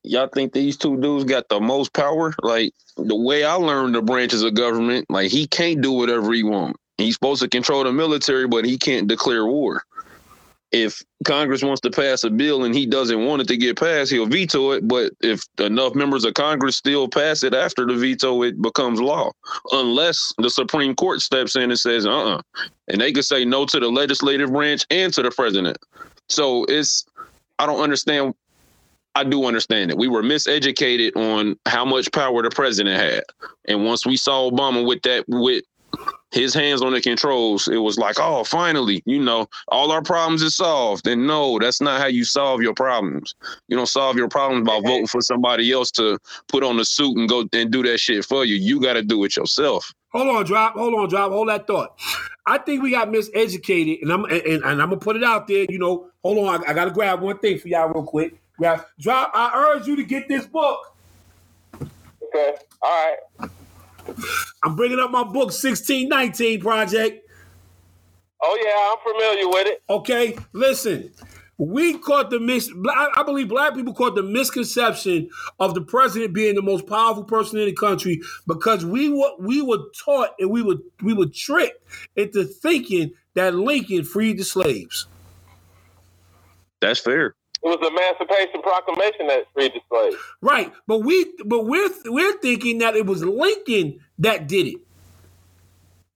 y'all 0.03 0.29
think 0.29 0.53
these 0.53 0.77
two 0.77 1.01
dudes 1.01 1.25
got 1.25 1.49
the 1.49 1.61
most 1.61 1.93
power? 1.93 2.35
Like 2.43 2.75
the 2.97 3.17
way 3.17 3.45
I 3.45 3.55
learned 3.55 3.95
the 3.95 4.03
branches 4.03 4.43
of 4.43 4.55
government, 4.55 5.07
like 5.09 5.31
he 5.31 5.47
can't 5.47 5.81
do 5.81 5.93
whatever 5.93 6.33
he 6.33 6.43
want. 6.43 6.77
He's 6.99 7.15
supposed 7.15 7.43
to 7.43 7.49
control 7.49 7.85
the 7.85 7.93
military, 7.93 8.49
but 8.49 8.65
he 8.65 8.77
can't 8.77 9.07
declare 9.07 9.47
war. 9.47 9.85
If 10.71 11.03
Congress 11.25 11.63
wants 11.63 11.81
to 11.81 11.91
pass 11.91 12.25
a 12.25 12.31
bill 12.31 12.65
and 12.65 12.75
he 12.75 12.85
doesn't 12.85 13.25
want 13.25 13.41
it 13.41 13.49
to 13.49 13.57
get 13.57 13.79
passed, 13.79 14.11
he'll 14.11 14.27
veto 14.27 14.73
it. 14.73 14.87
But 14.87 15.13
if 15.21 15.43
enough 15.59 15.95
members 15.95 16.25
of 16.25 16.35
Congress 16.35 16.77
still 16.77 17.09
pass 17.09 17.43
it 17.43 17.55
after 17.55 17.87
the 17.87 17.95
veto, 17.95 18.43
it 18.43 18.61
becomes 18.61 19.01
law. 19.01 19.33
Unless 19.73 20.35
the 20.39 20.51
Supreme 20.51 20.95
Court 20.95 21.21
steps 21.21 21.57
in 21.57 21.71
and 21.71 21.79
says, 21.79 22.07
uh 22.07 22.35
uh 22.35 22.43
And 22.89 23.01
they 23.01 23.13
could 23.13 23.25
say 23.25 23.45
no 23.45 23.65
to 23.65 23.81
the 23.81 23.89
legislative 23.89 24.53
branch 24.53 24.85
and 24.91 25.13
to 25.15 25.23
the 25.23 25.31
president. 25.31 25.79
So 26.29 26.65
it's, 26.65 27.07
I 27.59 27.67
don't 27.67 27.81
understand. 27.81 28.35
I 29.15 29.25
do 29.25 29.47
understand 29.47 29.91
it. 29.91 29.99
We 29.99 30.07
were 30.07 30.23
miseducated 30.23 31.17
on 31.17 31.57
how 31.67 31.85
much 31.85 32.13
power 32.13 32.43
the 32.43 32.51
president 32.51 33.01
had. 33.01 33.25
And 33.67 33.85
once 33.85 34.07
we 34.07 34.17
saw 34.17 34.49
Obama 34.49 34.87
with 34.87 35.03
that, 35.03 35.25
with 35.27 35.65
his 36.31 36.53
hands 36.53 36.83
on 36.83 36.93
the 36.93 37.01
controls, 37.01 37.69
it 37.69 37.79
was 37.79 37.99
like, 37.99 38.17
oh, 38.19 38.45
finally, 38.45 39.03
you 39.07 39.19
know, 39.19 39.49
all 39.69 39.91
our 39.91 40.03
problems 40.03 40.43
is 40.43 40.55
solved. 40.55 41.07
And 41.07 41.27
no, 41.27 41.59
that's 41.59 41.81
not 41.81 42.01
how 42.01 42.07
you 42.07 42.25
solve 42.25 42.61
your 42.61 42.75
problems. 42.75 43.35
You 43.69 43.77
don't 43.77 43.89
solve 43.89 44.17
your 44.17 44.29
problems 44.29 44.67
by 44.67 44.81
voting 44.81 45.07
for 45.07 45.21
somebody 45.21 45.73
else 45.73 45.91
to 45.93 46.19
put 46.49 46.63
on 46.63 46.77
the 46.77 46.85
suit 46.85 47.17
and 47.17 47.29
go 47.29 47.49
and 47.53 47.71
do 47.71 47.83
that 47.85 47.99
shit 47.99 48.25
for 48.25 48.45
you. 48.45 48.57
You 48.57 48.81
got 48.81 48.95
to 48.95 49.03
do 49.03 49.25
it 49.25 49.37
yourself. 49.37 49.93
Hold 50.13 50.29
on, 50.29 50.45
drop. 50.45 50.75
Hold 50.75 50.95
on, 50.95 51.09
drop. 51.09 51.33
Hold 51.33 51.49
that 51.49 51.67
thought. 51.67 51.99
I 52.47 52.57
think 52.59 52.83
we 52.83 52.91
got 52.91 53.09
miseducated, 53.09 54.01
and 54.01 54.11
I'm 54.11 54.25
and, 54.25 54.43
and 54.43 54.65
I'm 54.65 54.79
gonna 54.79 54.97
put 54.97 55.17
it 55.17 55.25
out 55.25 55.47
there. 55.47 55.67
You 55.69 55.79
know, 55.79 56.09
hold 56.23 56.39
on. 56.39 56.65
I, 56.65 56.71
I 56.71 56.73
gotta 56.73 56.91
grab 56.91 57.21
one 57.21 57.39
thing 57.39 57.59
for 57.59 57.69
y'all 57.69 57.89
real 57.91 58.05
quick. 58.05 58.41
Grab, 58.57 58.87
drop. 58.99 59.31
I 59.35 59.53
urge 59.55 59.87
you 59.87 59.97
to 59.97 60.03
get 60.05 60.27
this 60.27 60.47
book. 60.47 60.95
Okay. 61.75 62.55
All 62.81 63.17
right. 63.39 63.51
I'm 64.63 64.77
bringing 64.77 64.99
up 64.99 65.11
my 65.11 65.25
book, 65.25 65.51
1619 65.53 66.61
Project. 66.61 67.29
Oh 68.41 68.59
yeah, 68.63 68.93
I'm 68.93 69.13
familiar 69.13 69.49
with 69.49 69.67
it. 69.67 69.83
Okay, 69.91 70.37
listen. 70.53 71.11
We 71.61 71.99
caught 71.99 72.31
the 72.31 72.39
mis. 72.39 72.71
I 72.89 73.11
I 73.17 73.23
believe 73.25 73.49
black 73.49 73.75
people 73.75 73.93
caught 73.93 74.15
the 74.15 74.23
misconception 74.23 75.29
of 75.59 75.75
the 75.75 75.81
president 75.81 76.33
being 76.33 76.55
the 76.55 76.63
most 76.63 76.87
powerful 76.87 77.25
person 77.25 77.59
in 77.59 77.67
the 77.67 77.73
country 77.73 78.21
because 78.47 78.85
we 78.85 79.09
were 79.09 79.33
we 79.41 79.61
were 79.61 79.79
taught 80.05 80.35
and 80.39 80.51
we 80.51 80.63
were 80.63 80.77
we 81.03 81.15
were 81.15 81.27
tricked 81.27 81.83
into 82.15 82.45
thinking 82.45 83.13
that 83.35 83.57
Lincoln 83.57 84.05
freed 84.05 84.39
the 84.39 84.45
slaves. 84.45 85.09
That's 86.81 87.01
fair. 87.01 87.35
It 87.63 87.69
was 87.69 87.79
the 87.81 87.89
Emancipation 87.89 88.63
Proclamation 88.63 89.27
that 89.29 89.45
freed 89.53 89.73
the 89.73 89.81
slaves. 89.91 90.17
Right, 90.41 90.73
but 90.87 90.99
we 90.99 91.33
but 91.45 91.67
we're 91.67 91.91
we're 92.07 92.39
thinking 92.39 92.79
that 92.79 92.95
it 92.95 93.07
was 93.07 93.25
Lincoln 93.25 94.01
that 94.19 94.47
did 94.47 94.67
it. 94.67 94.77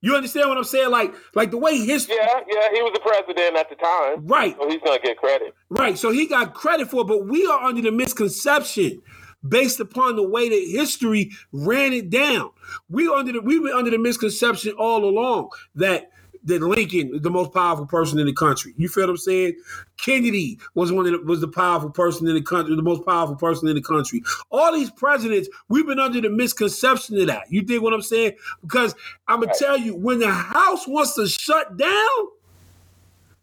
You 0.00 0.16
understand 0.16 0.48
what 0.48 0.58
I'm 0.58 0.64
saying? 0.64 0.90
Like 0.90 1.14
like 1.34 1.50
the 1.50 1.58
way 1.58 1.78
history. 1.78 2.16
Yeah, 2.16 2.40
yeah, 2.48 2.68
he 2.72 2.82
was 2.82 2.92
the 2.92 3.00
president 3.00 3.56
at 3.56 3.68
the 3.70 3.76
time. 3.76 4.26
Right. 4.26 4.56
So 4.58 4.68
he's 4.68 4.80
gonna 4.84 5.00
get 5.00 5.16
credit. 5.16 5.54
Right. 5.70 5.98
So 5.98 6.10
he 6.10 6.26
got 6.26 6.54
credit 6.54 6.90
for 6.90 7.02
it, 7.02 7.06
but 7.06 7.26
we 7.26 7.46
are 7.46 7.60
under 7.60 7.82
the 7.82 7.92
misconception 7.92 9.02
based 9.46 9.80
upon 9.80 10.16
the 10.16 10.28
way 10.28 10.48
that 10.48 10.78
history 10.78 11.30
ran 11.52 11.92
it 11.92 12.10
down. 12.10 12.50
We 12.88 13.08
under 13.08 13.32
the 13.32 13.40
we 13.40 13.58
were 13.58 13.70
under 13.70 13.90
the 13.90 13.98
misconception 13.98 14.74
all 14.78 15.04
along 15.04 15.50
that 15.76 16.10
that 16.44 16.62
Lincoln 16.62 17.14
is 17.14 17.22
the 17.22 17.30
most 17.30 17.52
powerful 17.52 17.86
person 17.86 18.18
in 18.18 18.26
the 18.26 18.32
country. 18.32 18.74
You 18.76 18.88
feel 18.88 19.04
what 19.04 19.10
I'm 19.10 19.16
saying? 19.16 19.56
Kennedy 19.98 20.58
was 20.74 20.92
one 20.92 21.06
of 21.06 21.12
the, 21.12 21.18
was 21.26 21.40
the 21.40 21.48
powerful 21.48 21.90
person 21.90 22.28
in 22.28 22.34
the 22.34 22.42
country, 22.42 22.74
the 22.76 22.82
most 22.82 23.04
powerful 23.06 23.36
person 23.36 23.68
in 23.68 23.76
the 23.76 23.82
country. 23.82 24.22
All 24.50 24.72
these 24.72 24.90
presidents, 24.90 25.48
we've 25.68 25.86
been 25.86 26.00
under 26.00 26.20
the 26.20 26.30
misconception 26.30 27.20
of 27.20 27.26
that. 27.28 27.44
You 27.50 27.62
dig 27.62 27.80
what 27.80 27.92
I'm 27.92 28.02
saying? 28.02 28.32
Because 28.62 28.94
I'm 29.28 29.40
gonna 29.40 29.52
tell 29.58 29.76
you, 29.78 29.94
when 29.94 30.18
the 30.18 30.30
House 30.30 30.86
wants 30.88 31.14
to 31.14 31.26
shut 31.28 31.76
down, 31.76 32.28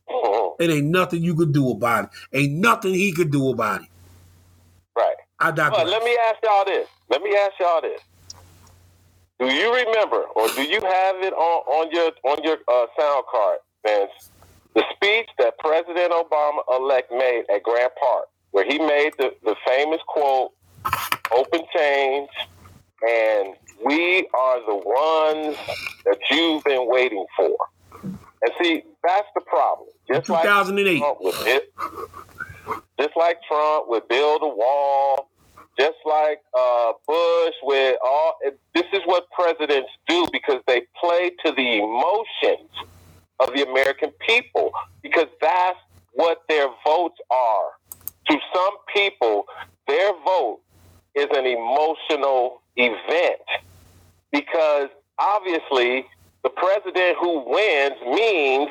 Mhm. 0.09 0.55
it 0.59 0.69
ain't 0.69 0.87
nothing 0.87 1.23
you 1.23 1.35
could 1.35 1.53
do 1.53 1.69
about 1.71 2.05
it. 2.05 2.09
Ain't 2.37 2.53
nothing 2.53 2.93
he 2.93 3.13
could 3.13 3.31
do 3.31 3.49
about 3.49 3.81
it. 3.83 3.87
Right. 4.97 5.15
I 5.39 5.51
digress. 5.51 5.87
let 5.87 6.03
me 6.03 6.17
ask 6.29 6.37
y'all 6.43 6.65
this. 6.65 6.87
Let 7.09 7.21
me 7.23 7.35
ask 7.35 7.53
y'all 7.59 7.81
this. 7.81 8.01
Do 9.39 9.45
you 9.45 9.73
remember, 9.73 10.23
or 10.35 10.49
do 10.49 10.63
you 10.63 10.81
have 10.81 11.15
it 11.23 11.33
on, 11.33 11.87
on 11.87 11.91
your 11.91 12.11
on 12.25 12.43
your 12.43 12.57
uh, 12.67 12.87
sound 12.99 13.23
card, 13.31 13.59
Vince? 13.85 14.31
The 14.75 14.83
speech 14.93 15.29
that 15.37 15.57
President 15.59 16.11
Obama 16.11 16.59
elect 16.69 17.11
made 17.11 17.43
at 17.53 17.63
Grant 17.63 17.93
Park, 17.99 18.25
where 18.51 18.65
he 18.65 18.77
made 18.77 19.13
the, 19.17 19.33
the 19.43 19.55
famous 19.65 19.99
quote, 20.07 20.51
"Open 21.31 21.61
change," 21.73 22.29
and 23.07 23.55
we 23.85 24.27
are 24.37 24.59
the 24.65 24.75
ones 24.75 25.57
that 26.03 26.19
you've 26.29 26.63
been 26.65 26.89
waiting 26.89 27.25
for. 27.37 27.55
And 28.03 28.51
see, 28.61 28.83
that's 29.03 29.27
the 29.35 29.41
problem. 29.41 29.87
Just 30.11 30.27
like 30.29 30.43
2008. 30.43 30.97
Trump 30.99 31.17
with 31.21 31.47
it, 31.47 31.73
just 32.99 33.15
like 33.15 33.37
Trump 33.47 33.87
would 33.87 34.07
build 34.09 34.41
a 34.43 34.47
wall, 34.47 35.29
just 35.79 35.97
like 36.05 36.41
uh, 36.57 36.91
Bush 37.07 37.55
with 37.63 37.97
all. 38.03 38.37
This 38.73 38.85
is 38.93 39.01
what 39.05 39.29
presidents 39.31 39.89
do 40.07 40.27
because 40.31 40.61
they 40.67 40.81
play 40.99 41.31
to 41.45 41.51
the 41.53 41.77
emotions 41.77 42.69
of 43.39 43.53
the 43.55 43.65
American 43.67 44.11
people 44.27 44.71
because 45.01 45.27
that's 45.41 45.79
what 46.13 46.43
their 46.49 46.67
votes 46.85 47.17
are. 47.31 47.71
To 48.29 48.37
some 48.53 48.73
people, 48.93 49.45
their 49.87 50.11
vote 50.25 50.59
is 51.15 51.27
an 51.31 51.45
emotional 51.45 52.61
event 52.75 53.41
because 54.31 54.89
obviously 55.17 56.05
the 56.43 56.49
president 56.49 57.17
who 57.19 57.43
wins 57.47 57.95
means 58.05 58.69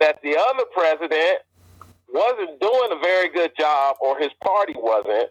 that 0.00 0.20
the 0.22 0.36
other 0.36 0.64
president 0.72 1.38
wasn't 2.12 2.60
doing 2.60 2.88
a 2.92 3.00
very 3.00 3.28
good 3.28 3.50
job 3.58 3.96
or 4.00 4.18
his 4.18 4.30
party 4.42 4.74
wasn't. 4.76 5.30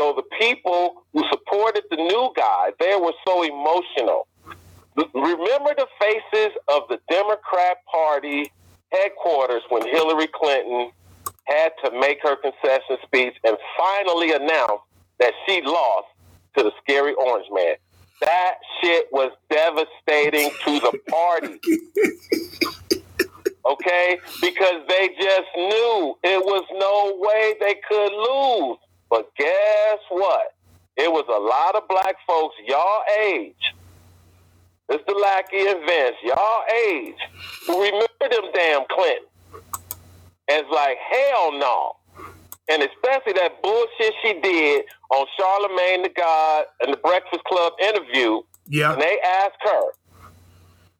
So 0.00 0.14
the 0.14 0.22
people 0.38 1.04
who 1.12 1.22
supported 1.30 1.82
the 1.90 1.96
new 1.96 2.32
guy, 2.34 2.70
they 2.80 2.96
were 2.96 3.12
so 3.26 3.42
emotional. 3.42 4.26
Remember 4.96 5.74
the 5.76 5.86
faces 6.00 6.56
of 6.68 6.84
the 6.88 6.98
Democrat 7.10 7.76
Party 7.84 8.50
headquarters 8.90 9.60
when 9.68 9.86
Hillary 9.86 10.26
Clinton 10.32 10.90
had 11.44 11.72
to 11.84 11.90
make 12.00 12.22
her 12.22 12.34
concession 12.36 12.96
speech 13.04 13.34
and 13.44 13.58
finally 13.76 14.32
announced 14.32 14.84
that 15.18 15.34
she 15.46 15.60
lost 15.60 16.08
to 16.56 16.62
the 16.62 16.72
scary 16.82 17.12
orange 17.12 17.48
man. 17.52 17.74
That 18.22 18.54
shit 18.80 19.06
was 19.12 19.32
devastating 19.50 20.50
to 20.64 20.80
the 20.80 20.98
party. 21.10 21.60
Okay? 23.62 24.18
Because 24.40 24.82
they 24.88 25.10
just 25.20 25.48
knew 25.54 26.16
it 26.24 26.44
was 26.44 26.64
no 26.72 27.16
way 27.20 27.54
they 27.60 27.76
could 27.86 28.10
lose. 28.10 28.78
But 29.10 29.30
guess 29.36 29.98
what? 30.08 30.54
It 30.96 31.10
was 31.10 31.24
a 31.28 31.40
lot 31.40 31.76
of 31.76 31.88
black 31.88 32.16
folks 32.26 32.54
y'all 32.66 33.02
age. 33.20 33.74
Mr. 34.90 35.20
Lackey 35.20 35.68
and 35.68 35.80
Vince, 35.86 36.16
y'all 36.24 36.62
age, 36.88 37.14
who 37.66 37.80
remember 37.80 38.06
them 38.28 38.50
damn 38.52 38.82
Clinton. 38.90 39.26
And 40.48 40.64
it's 40.64 40.70
like, 40.72 40.96
hell 40.98 41.52
no. 41.52 41.96
And 42.68 42.82
especially 42.82 43.34
that 43.34 43.62
bullshit 43.62 44.14
she 44.22 44.40
did 44.40 44.84
on 45.10 45.26
Charlemagne 45.38 46.02
the 46.02 46.08
God 46.08 46.64
and 46.80 46.92
the 46.92 46.96
Breakfast 46.98 47.42
Club 47.44 47.72
interview. 47.80 48.42
Yeah. 48.68 48.92
And 48.92 49.02
they 49.02 49.18
asked 49.24 49.58
her. 49.62 49.82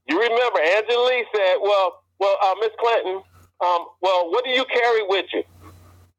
You 0.09 0.21
remember 0.21 0.59
Angela 0.59 1.13
Yee 1.15 1.25
said, 1.33 1.57
"Well, 1.63 2.03
well, 2.19 2.37
uh, 2.43 2.55
Miss 2.61 2.71
Clinton, 2.81 3.23
um, 3.61 3.87
well, 4.03 4.31
what 4.31 4.45
do 4.45 4.51
you 4.51 4.65
carry 4.65 5.07
with 5.07 5.27
you?" 5.33 5.45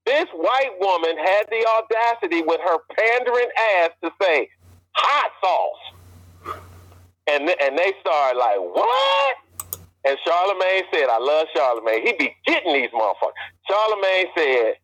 This 0.05 0.25
white 0.33 0.71
woman 0.79 1.17
had 1.17 1.43
the 1.51 1.65
audacity 1.67 2.41
with 2.43 2.59
her 2.61 2.77
pandering 2.95 3.49
ass 3.77 3.89
to 4.03 4.11
say, 4.21 4.49
"Hot 4.93 5.31
sauce," 5.41 5.93
and 7.27 7.49
and 7.61 7.77
they 7.77 7.93
started 8.01 8.39
like, 8.39 8.57
"What?" 8.59 9.35
And 10.05 10.17
Charlemagne 10.25 10.83
said, 10.93 11.09
"I 11.09 11.17
love 11.19 11.47
Charlemagne. 11.55 12.05
He 12.05 12.13
be 12.13 12.35
getting 12.47 12.73
these 12.73 12.89
motherfuckers." 12.91 13.33
Charlemagne 13.69 14.27
said, 14.37 14.75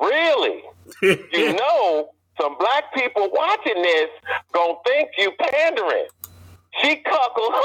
"Really?" 0.00 0.62
you 1.32 1.52
know, 1.54 2.10
some 2.40 2.56
black 2.58 2.92
people 2.94 3.28
watching 3.32 3.82
this 3.82 4.08
gonna 4.52 4.74
think 4.86 5.10
you 5.18 5.32
pandering. 5.40 6.06
She 6.82 6.96
cuckled. 6.96 7.54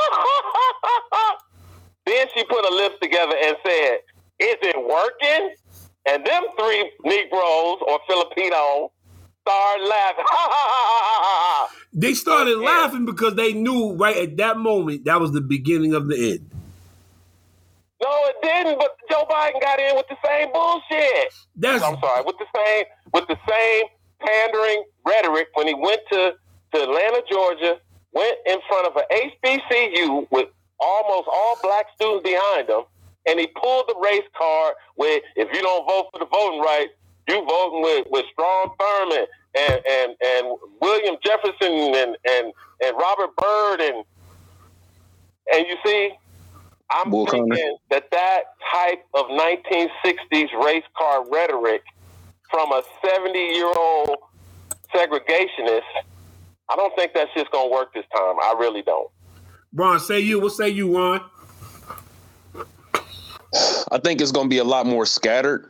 then 2.05 2.27
she 2.35 2.43
put 2.45 2.65
her 2.65 2.71
lips 2.75 2.95
together 3.01 3.35
and 3.43 3.55
said, 3.65 3.97
Is 4.39 4.55
it 4.61 4.75
working? 4.77 5.55
And 6.05 6.25
them 6.25 6.43
three 6.59 6.91
Negroes 7.05 7.77
or 7.87 7.99
Filipinos 8.07 8.89
started 9.41 9.85
laughing. 9.87 10.25
They 11.95 12.13
started 12.15 12.57
Yeah. 12.59 12.65
laughing 12.65 13.05
because 13.05 13.35
they 13.35 13.53
knew 13.53 13.93
right 13.93 14.17
at 14.17 14.37
that 14.37 14.57
moment 14.57 15.05
that 15.05 15.19
was 15.21 15.31
the 15.31 15.41
beginning 15.41 15.93
of 15.93 16.07
the 16.07 16.15
end. 16.33 16.49
no, 18.01 18.09
it 18.25 18.35
didn't, 18.43 18.79
but 18.79 18.97
Joe 19.09 19.25
Biden 19.29 19.61
got 19.61 19.79
in 19.79 19.95
with 19.95 20.07
the 20.09 20.17
same 20.25 20.51
bullshit. 20.51 21.33
That's 21.55 21.83
I'm 21.83 21.97
sorry, 22.01 22.23
with 22.25 22.35
the 22.37 22.45
same 22.55 22.85
with 23.13 23.27
the 23.27 23.37
same 23.47 23.85
pandering 24.19 24.83
rhetoric 25.05 25.47
when 25.53 25.67
he 25.67 25.73
went 25.75 26.01
to, 26.11 26.33
to 26.73 26.81
Atlanta, 26.83 27.21
Georgia, 27.31 27.77
went 28.11 28.37
in 28.47 28.57
front 28.67 28.87
of 28.87 28.95
an 28.97 29.03
HBCU 29.45 30.27
with 30.31 30.49
almost 30.79 31.27
all 31.31 31.57
black 31.61 31.85
students 31.95 32.23
behind 32.27 32.67
him, 32.69 32.81
and 33.26 33.39
he 33.39 33.47
pulled 33.47 33.86
the 33.88 33.95
race 34.03 34.28
card 34.38 34.76
with 34.97 35.24
if 35.36 35.53
you 35.53 35.61
don't 35.61 35.88
vote 35.88 36.09
for 36.11 36.19
the 36.19 36.26
voting 36.26 36.59
rights, 36.59 36.91
you 37.28 37.45
voting 37.45 37.82
with, 37.82 38.07
with 38.09 38.26
Strom 38.32 38.71
Thurmond 38.80 39.28
and, 39.57 39.82
and, 39.89 40.15
and 40.21 40.57
William 40.82 41.15
Jefferson 41.24 41.95
and, 41.95 42.17
and, 42.30 42.53
and 42.84 42.97
Robert 42.97 43.36
Byrd 43.38 43.82
and 43.82 44.03
and 45.51 45.65
you 45.67 45.76
see, 45.86 46.11
I'm 46.89 47.09
Bull 47.09 47.26
thinking 47.26 47.49
Connor. 47.49 47.78
that 47.89 48.09
that 48.11 48.43
type 48.74 49.05
of 49.13 49.26
1960s 49.26 50.63
race 50.63 50.84
car 50.97 51.26
rhetoric 51.30 51.84
from 52.49 52.71
a 52.71 52.82
70 53.05 53.38
year 53.38 53.71
old 53.76 54.17
segregationist, 54.93 55.82
I 56.69 56.76
don't 56.76 56.95
think 56.95 57.13
that's 57.13 57.34
just 57.36 57.51
going 57.51 57.69
to 57.69 57.74
work 57.74 57.93
this 57.93 58.05
time. 58.15 58.36
I 58.41 58.55
really 58.59 58.84
don't. 58.84 59.09
Ron. 59.74 59.99
Say 59.99 60.19
you. 60.19 60.39
What 60.39 60.53
say 60.53 60.69
you, 60.69 60.95
Ron? 60.95 61.21
I 63.91 63.99
think 63.99 64.21
it's 64.21 64.31
going 64.31 64.47
to 64.47 64.49
be 64.49 64.59
a 64.59 64.63
lot 64.63 64.85
more 64.85 65.05
scattered 65.05 65.69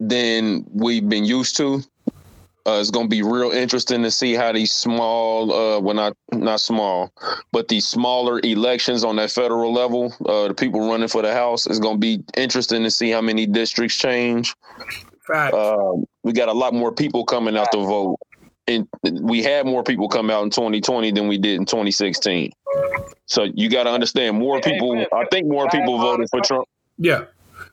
than 0.00 0.64
we've 0.72 1.08
been 1.08 1.24
used 1.24 1.56
to. 1.56 1.82
Uh, 2.66 2.78
it's 2.80 2.90
going 2.90 3.06
to 3.06 3.10
be 3.10 3.22
real 3.22 3.50
interesting 3.50 4.02
to 4.02 4.10
see 4.10 4.32
how 4.32 4.50
these 4.50 4.72
small, 4.72 5.52
uh, 5.52 5.78
well, 5.80 5.94
not 5.94 6.16
not 6.32 6.60
small, 6.60 7.12
but 7.52 7.68
these 7.68 7.86
smaller 7.86 8.40
elections 8.42 9.04
on 9.04 9.16
that 9.16 9.30
federal 9.30 9.70
level, 9.70 10.14
uh, 10.24 10.48
the 10.48 10.54
people 10.54 10.88
running 10.88 11.08
for 11.08 11.20
the 11.20 11.32
House, 11.32 11.66
it's 11.66 11.78
going 11.78 11.96
to 11.96 12.00
be 12.00 12.24
interesting 12.38 12.82
to 12.82 12.90
see 12.90 13.10
how 13.10 13.20
many 13.20 13.44
districts 13.44 13.96
change. 13.96 14.54
Fact. 15.26 15.54
Um, 15.54 16.06
we 16.22 16.32
got 16.32 16.48
a 16.48 16.54
lot 16.54 16.72
more 16.72 16.90
people 16.90 17.26
coming 17.26 17.54
out 17.54 17.68
to 17.72 17.78
vote, 17.78 18.18
and 18.66 18.88
we 19.02 19.42
had 19.42 19.66
more 19.66 19.82
people 19.82 20.08
come 20.08 20.30
out 20.30 20.42
in 20.42 20.50
2020 20.50 21.12
than 21.12 21.28
we 21.28 21.36
did 21.36 21.56
in 21.56 21.66
2016. 21.66 22.50
So 23.26 23.44
you 23.54 23.68
got 23.68 23.84
to 23.84 23.90
understand, 23.90 24.38
more 24.38 24.62
people. 24.62 25.04
I 25.12 25.26
think 25.30 25.48
more 25.48 25.68
people 25.68 25.98
voted 25.98 26.28
for 26.30 26.40
Trump. 26.40 26.66
Yeah. 26.98 27.24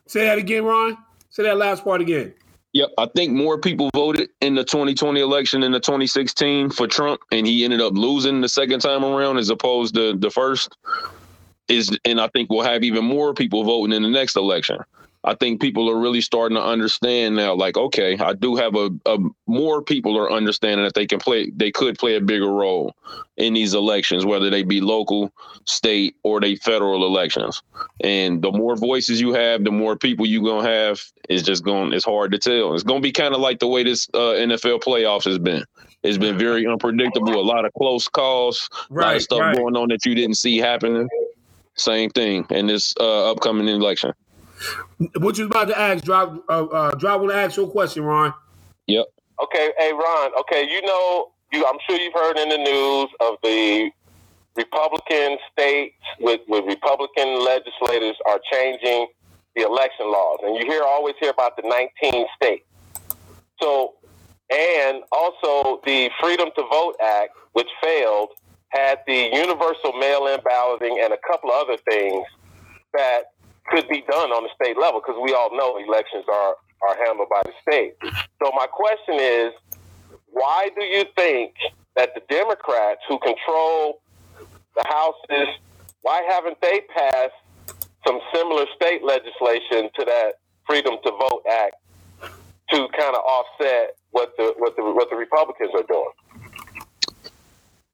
Say 0.06 0.24
that 0.24 0.38
again, 0.38 0.64
Ron. 0.64 0.96
Say 1.30 1.42
that 1.44 1.56
last 1.56 1.84
part 1.84 2.00
again. 2.00 2.34
Yep, 2.74 2.90
I 2.96 3.06
think 3.14 3.32
more 3.32 3.58
people 3.58 3.90
voted 3.94 4.30
in 4.40 4.54
the 4.54 4.64
2020 4.64 5.20
election 5.20 5.60
than 5.60 5.72
the 5.72 5.80
2016 5.80 6.70
for 6.70 6.86
Trump, 6.86 7.20
and 7.30 7.46
he 7.46 7.64
ended 7.64 7.82
up 7.82 7.92
losing 7.94 8.40
the 8.40 8.48
second 8.48 8.80
time 8.80 9.04
around 9.04 9.36
as 9.36 9.50
opposed 9.50 9.94
to 9.94 10.14
the 10.16 10.30
first. 10.30 10.76
Is 11.68 11.96
and 12.04 12.20
I 12.20 12.28
think 12.28 12.50
we'll 12.50 12.64
have 12.64 12.82
even 12.82 13.04
more 13.04 13.34
people 13.34 13.62
voting 13.64 13.94
in 13.94 14.02
the 14.02 14.08
next 14.08 14.36
election. 14.36 14.78
I 15.24 15.34
think 15.34 15.60
people 15.60 15.88
are 15.88 16.00
really 16.00 16.20
starting 16.20 16.56
to 16.56 16.62
understand 16.62 17.36
now. 17.36 17.54
Like, 17.54 17.76
okay, 17.76 18.18
I 18.18 18.32
do 18.32 18.56
have 18.56 18.74
a, 18.74 18.90
a 19.06 19.18
more 19.46 19.80
people 19.80 20.18
are 20.18 20.32
understanding 20.32 20.84
that 20.84 20.94
they 20.94 21.06
can 21.06 21.20
play, 21.20 21.50
they 21.50 21.70
could 21.70 21.96
play 21.98 22.16
a 22.16 22.20
bigger 22.20 22.50
role 22.50 22.96
in 23.36 23.54
these 23.54 23.74
elections, 23.74 24.26
whether 24.26 24.50
they 24.50 24.64
be 24.64 24.80
local, 24.80 25.30
state, 25.64 26.16
or 26.24 26.40
they 26.40 26.56
federal 26.56 27.06
elections. 27.06 27.62
And 28.02 28.42
the 28.42 28.50
more 28.50 28.74
voices 28.74 29.20
you 29.20 29.32
have, 29.32 29.62
the 29.62 29.70
more 29.70 29.96
people 29.96 30.26
you 30.26 30.42
gonna 30.42 30.68
have. 30.68 31.00
It's 31.28 31.44
just 31.44 31.64
going. 31.64 31.92
It's 31.92 32.04
hard 32.04 32.32
to 32.32 32.38
tell. 32.38 32.74
It's 32.74 32.82
gonna 32.82 33.00
be 33.00 33.12
kind 33.12 33.34
of 33.34 33.40
like 33.40 33.60
the 33.60 33.68
way 33.68 33.84
this 33.84 34.08
uh, 34.14 34.34
NFL 34.34 34.82
playoffs 34.82 35.24
has 35.24 35.38
been. 35.38 35.64
It's 36.02 36.18
been 36.18 36.36
very 36.36 36.66
unpredictable. 36.66 37.40
A 37.40 37.42
lot 37.42 37.64
of 37.64 37.72
close 37.74 38.08
calls, 38.08 38.68
right, 38.90 39.04
a 39.04 39.06
lot 39.06 39.16
of 39.16 39.22
stuff 39.22 39.40
right. 39.40 39.56
going 39.56 39.76
on 39.76 39.88
that 39.90 40.04
you 40.04 40.16
didn't 40.16 40.36
see 40.36 40.58
happening. 40.58 41.08
Same 41.74 42.10
thing 42.10 42.44
in 42.50 42.66
this 42.66 42.92
uh, 42.98 43.30
upcoming 43.30 43.68
election. 43.68 44.12
What 45.18 45.38
you 45.38 45.46
about 45.46 45.68
to 45.68 45.78
ask? 45.78 46.04
Drop, 46.04 46.44
uh, 46.48 46.64
uh, 46.64 46.94
drop. 46.94 47.20
Want 47.20 47.32
to 47.32 47.38
ask 47.38 47.56
your 47.56 47.68
question, 47.68 48.04
Ron? 48.04 48.34
Yep. 48.86 49.06
Okay, 49.42 49.72
hey 49.78 49.92
Ron. 49.92 50.30
Okay, 50.40 50.68
you 50.70 50.82
know, 50.82 51.32
you. 51.52 51.64
I'm 51.66 51.78
sure 51.88 51.98
you've 51.98 52.14
heard 52.14 52.38
in 52.38 52.48
the 52.48 52.58
news 52.58 53.08
of 53.20 53.36
the 53.42 53.90
Republican 54.56 55.38
states 55.50 55.96
with 56.20 56.40
with 56.48 56.64
Republican 56.66 57.44
legislators 57.44 58.16
are 58.26 58.40
changing 58.52 59.08
the 59.56 59.62
election 59.62 60.06
laws, 60.10 60.38
and 60.44 60.56
you 60.56 60.66
hear 60.70 60.82
always 60.82 61.14
hear 61.20 61.30
about 61.30 61.56
the 61.56 61.62
19 62.02 62.26
states. 62.36 62.64
So, 63.60 63.94
and 64.50 65.02
also 65.12 65.80
the 65.84 66.10
Freedom 66.20 66.48
to 66.56 66.62
Vote 66.62 66.96
Act, 67.02 67.30
which 67.52 67.68
failed, 67.82 68.30
had 68.68 69.00
the 69.06 69.30
universal 69.32 69.92
mail-in 69.92 70.40
balloting 70.44 71.00
and 71.02 71.12
a 71.12 71.18
couple 71.26 71.50
of 71.50 71.68
other 71.68 71.76
things 71.88 72.24
that 72.94 73.24
could 73.68 73.88
be 73.88 74.02
done 74.10 74.30
on 74.30 74.42
the 74.44 74.50
state 74.54 74.76
level 74.78 75.00
because 75.00 75.20
we 75.22 75.32
all 75.34 75.54
know 75.56 75.76
elections 75.78 76.24
are, 76.28 76.56
are 76.88 76.96
handled 77.04 77.28
by 77.28 77.42
the 77.44 77.52
state. 77.62 77.94
So 78.42 78.50
my 78.54 78.66
question 78.66 79.16
is, 79.18 79.52
why 80.26 80.70
do 80.76 80.84
you 80.84 81.04
think 81.16 81.54
that 81.96 82.14
the 82.14 82.22
Democrats 82.28 83.00
who 83.08 83.18
control 83.18 84.00
the 84.74 84.84
houses, 84.88 85.48
why 86.02 86.22
haven't 86.28 86.58
they 86.60 86.80
passed 86.94 87.34
some 88.06 88.18
similar 88.34 88.66
state 88.74 89.04
legislation 89.04 89.90
to 89.98 90.04
that 90.04 90.34
Freedom 90.66 90.96
to 91.04 91.10
Vote 91.10 91.42
Act 91.50 91.74
to 92.70 92.88
kind 92.98 93.14
of 93.14 93.22
offset 93.22 93.96
what 94.10 94.36
the 94.36 94.54
what 94.58 94.76
the 94.76 94.82
what 94.82 95.10
the 95.10 95.16
Republicans 95.16 95.70
are 95.74 95.82
doing? 95.82 96.12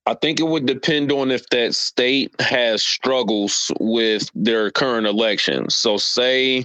I 0.09 0.15
think 0.15 0.41
it 0.41 0.45
would 0.45 0.65
depend 0.65 1.13
on 1.13 1.31
if 1.31 1.47
that 1.51 1.75
state 1.75 2.35
has 2.41 2.83
struggles 2.83 3.71
with 3.79 4.31
their 4.35 4.71
current 4.71 5.07
elections. 5.07 5.77
So, 5.77 5.99
say 5.99 6.65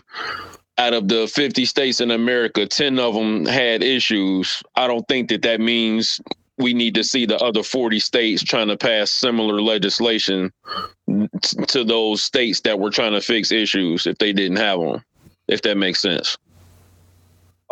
out 0.77 0.93
of 0.93 1.09
the 1.09 1.27
50 1.27 1.65
states 1.65 1.99
in 1.99 2.09
America, 2.09 2.65
10 2.65 2.97
of 2.99 3.15
them 3.15 3.45
had 3.45 3.83
issues. 3.83 4.63
I 4.77 4.87
don't 4.87 5.05
think 5.09 5.27
that 5.27 5.41
that 5.41 5.59
means 5.59 6.21
we 6.57 6.73
need 6.73 6.95
to 6.95 7.03
see 7.03 7.25
the 7.25 7.37
other 7.39 7.63
40 7.63 7.99
states 7.99 8.41
trying 8.41 8.69
to 8.69 8.77
pass 8.77 9.11
similar 9.11 9.61
legislation 9.61 10.49
to 11.67 11.83
those 11.83 12.23
states 12.23 12.61
that 12.61 12.79
were 12.79 12.91
trying 12.91 13.11
to 13.11 13.19
fix 13.19 13.51
issues 13.51 14.07
if 14.07 14.17
they 14.19 14.31
didn't 14.31 14.57
have 14.57 14.79
them, 14.79 15.03
if 15.49 15.61
that 15.63 15.75
makes 15.75 15.99
sense. 15.99 16.37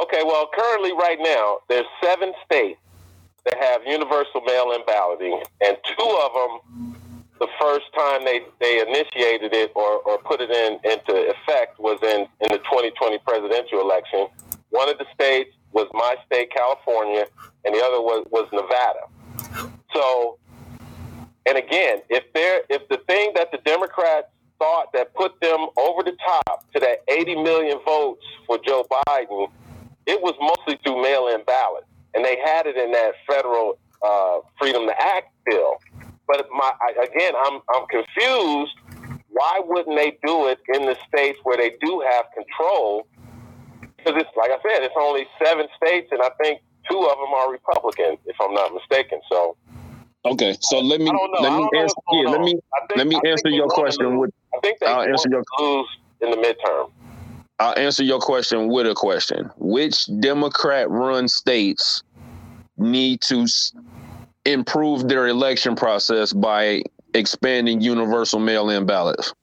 Okay, 0.03 0.23
well, 0.25 0.49
currently, 0.53 0.91
right 0.91 1.19
now, 1.21 1.59
there's 1.69 1.85
seven 2.03 2.33
states 2.43 2.77
that 3.45 3.57
have 3.57 3.81
universal 3.85 4.41
mail-in 4.41 4.81
balloting, 4.85 5.41
and 5.65 5.77
two 5.97 6.19
of 6.25 6.31
them, 6.33 6.95
the 7.39 7.47
first 7.59 7.85
time 7.95 8.23
they, 8.23 8.41
they 8.59 8.81
initiated 8.81 9.51
it 9.53 9.71
or, 9.75 9.99
or 10.05 10.19
put 10.19 10.41
it 10.41 10.51
in 10.51 10.73
into 10.85 11.29
effect 11.29 11.79
was 11.79 11.97
in, 12.03 12.27
in 12.39 12.51
the 12.51 12.59
2020 12.69 13.17
presidential 13.25 13.81
election. 13.81 14.27
One 14.69 14.89
of 14.89 14.99
the 14.99 15.05
states 15.13 15.49
was 15.71 15.87
my 15.93 16.15
state, 16.27 16.51
California, 16.53 17.25
and 17.65 17.73
the 17.73 17.79
other 17.79 17.99
was, 17.99 18.27
was 18.29 18.47
Nevada. 18.53 19.71
So, 19.93 20.37
and 21.47 21.57
again, 21.57 22.01
if 22.09 22.31
there 22.33 22.61
if 22.69 22.87
the 22.89 22.97
thing 23.07 23.31
that 23.35 23.51
the 23.51 23.57
Democrats 23.65 24.27
thought 24.59 24.93
that 24.93 25.13
put 25.15 25.39
them 25.41 25.67
over 25.77 26.03
the 26.03 26.15
top 26.23 26.71
to 26.73 26.79
that 26.79 26.99
80 27.07 27.41
million 27.41 27.79
votes 27.83 28.23
for 28.45 28.59
Joe 28.63 28.85
Biden, 29.07 29.49
it 30.05 30.21
was 30.21 30.35
mostly 30.39 30.79
through 30.83 31.01
mail-in 31.01 31.43
ballots 31.45 31.87
and 32.13 32.25
they 32.25 32.37
had 32.43 32.67
it 32.67 32.77
in 32.77 32.91
that 32.91 33.13
federal 33.27 33.77
uh, 34.03 34.39
Freedom 34.57 34.85
to 34.87 34.95
Act 34.99 35.31
bill. 35.45 35.75
But 36.27 36.47
my 36.51 36.71
again, 37.01 37.33
I'm 37.45 37.59
I'm 37.75 37.87
confused. 37.87 38.75
Why 39.29 39.61
wouldn't 39.63 39.97
they 39.97 40.17
do 40.25 40.47
it 40.47 40.59
in 40.73 40.85
the 40.85 40.97
states 41.07 41.39
where 41.43 41.57
they 41.57 41.71
do 41.81 42.03
have 42.11 42.25
control? 42.33 43.07
Because 43.97 44.21
it's 44.21 44.29
like 44.35 44.51
I 44.51 44.57
said, 44.61 44.83
it's 44.83 44.95
only 44.99 45.25
seven 45.43 45.67
states, 45.81 46.09
and 46.11 46.21
I 46.21 46.29
think 46.41 46.61
two 46.89 46.99
of 46.99 47.17
them 47.17 47.33
are 47.35 47.51
Republican, 47.51 48.17
if 48.25 48.35
I'm 48.41 48.53
not 48.53 48.73
mistaken. 48.73 49.19
So. 49.29 49.55
Okay, 50.23 50.55
so 50.61 50.79
let 50.79 51.01
me 51.01 51.11
let 51.41 51.57
me 51.57 51.69
answer. 51.75 51.95
Yeah, 52.11 52.29
let 52.29 52.41
me 52.41 52.51
think, 52.51 52.63
let 52.95 53.07
me 53.07 53.19
answer 53.25 53.49
your 53.49 53.67
question. 53.69 54.19
With, 54.19 54.31
I 54.53 54.59
think 54.59 54.79
they 54.79 54.85
I'll 54.85 55.01
answer 55.01 55.29
your 55.29 55.43
lose 55.59 55.87
in 56.21 56.29
the 56.29 56.37
midterm. 56.37 56.91
I'll 57.61 57.77
answer 57.77 58.03
your 58.03 58.19
question 58.19 58.69
with 58.69 58.87
a 58.87 58.95
question. 58.95 59.51
Which 59.57 60.07
Democrat 60.19 60.89
run 60.89 61.27
states 61.27 62.01
need 62.75 63.21
to 63.21 63.45
improve 64.45 65.07
their 65.07 65.27
election 65.27 65.75
process 65.75 66.33
by 66.33 66.81
expanding 67.13 67.79
universal 67.79 68.39
mail 68.39 68.71
in 68.71 68.87
ballots? 68.87 69.35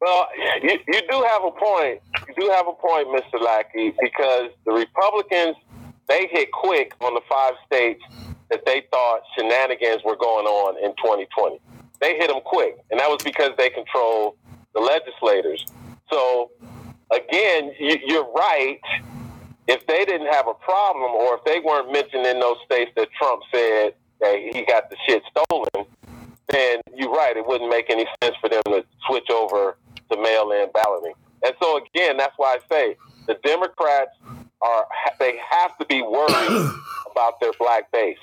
Well, 0.00 0.26
you, 0.60 0.76
you 0.88 1.00
do 1.08 1.24
have 1.30 1.44
a 1.44 1.52
point. 1.52 2.00
You 2.26 2.34
do 2.36 2.50
have 2.50 2.66
a 2.66 2.72
point, 2.72 3.06
Mr. 3.08 3.40
Lackey, 3.40 3.94
because 4.02 4.50
the 4.66 4.72
Republicans, 4.72 5.54
they 6.08 6.26
hit 6.32 6.50
quick 6.50 6.94
on 7.00 7.14
the 7.14 7.20
five 7.28 7.52
states 7.64 8.02
that 8.50 8.66
they 8.66 8.82
thought 8.90 9.20
shenanigans 9.36 10.02
were 10.04 10.16
going 10.16 10.46
on 10.46 10.84
in 10.84 10.90
2020. 10.96 11.60
They 12.00 12.16
hit 12.16 12.26
them 12.26 12.40
quick, 12.44 12.76
and 12.90 12.98
that 12.98 13.08
was 13.08 13.22
because 13.22 13.52
they 13.56 13.70
control 13.70 14.36
the 14.74 14.80
legislators. 14.80 15.64
So 16.10 16.50
again, 17.12 17.72
you're 17.78 18.30
right. 18.32 18.80
If 19.66 19.86
they 19.86 20.04
didn't 20.04 20.32
have 20.32 20.48
a 20.48 20.54
problem, 20.54 21.12
or 21.12 21.36
if 21.36 21.44
they 21.44 21.60
weren't 21.60 21.92
mentioned 21.92 22.26
in 22.26 22.40
those 22.40 22.56
states 22.64 22.90
that 22.96 23.08
Trump 23.18 23.42
said 23.52 23.94
that 24.20 24.36
he 24.38 24.64
got 24.64 24.88
the 24.88 24.96
shit 25.06 25.22
stolen, 25.30 25.86
then 26.48 26.80
you're 26.96 27.12
right. 27.12 27.36
It 27.36 27.46
wouldn't 27.46 27.68
make 27.68 27.90
any 27.90 28.06
sense 28.22 28.34
for 28.40 28.48
them 28.48 28.62
to 28.66 28.84
switch 29.06 29.28
over 29.30 29.76
to 30.10 30.16
mail-in 30.16 30.70
balloting. 30.72 31.12
And 31.44 31.54
so 31.62 31.78
again, 31.78 32.16
that's 32.16 32.32
why 32.36 32.56
I 32.56 32.74
say 32.74 32.96
the 33.26 33.34
Democrats 33.44 34.10
are 34.62 34.86
they 35.20 35.38
have 35.50 35.76
to 35.78 35.86
be 35.86 36.02
worried 36.02 36.70
about 37.10 37.40
their 37.40 37.52
black 37.58 37.92
base. 37.92 38.16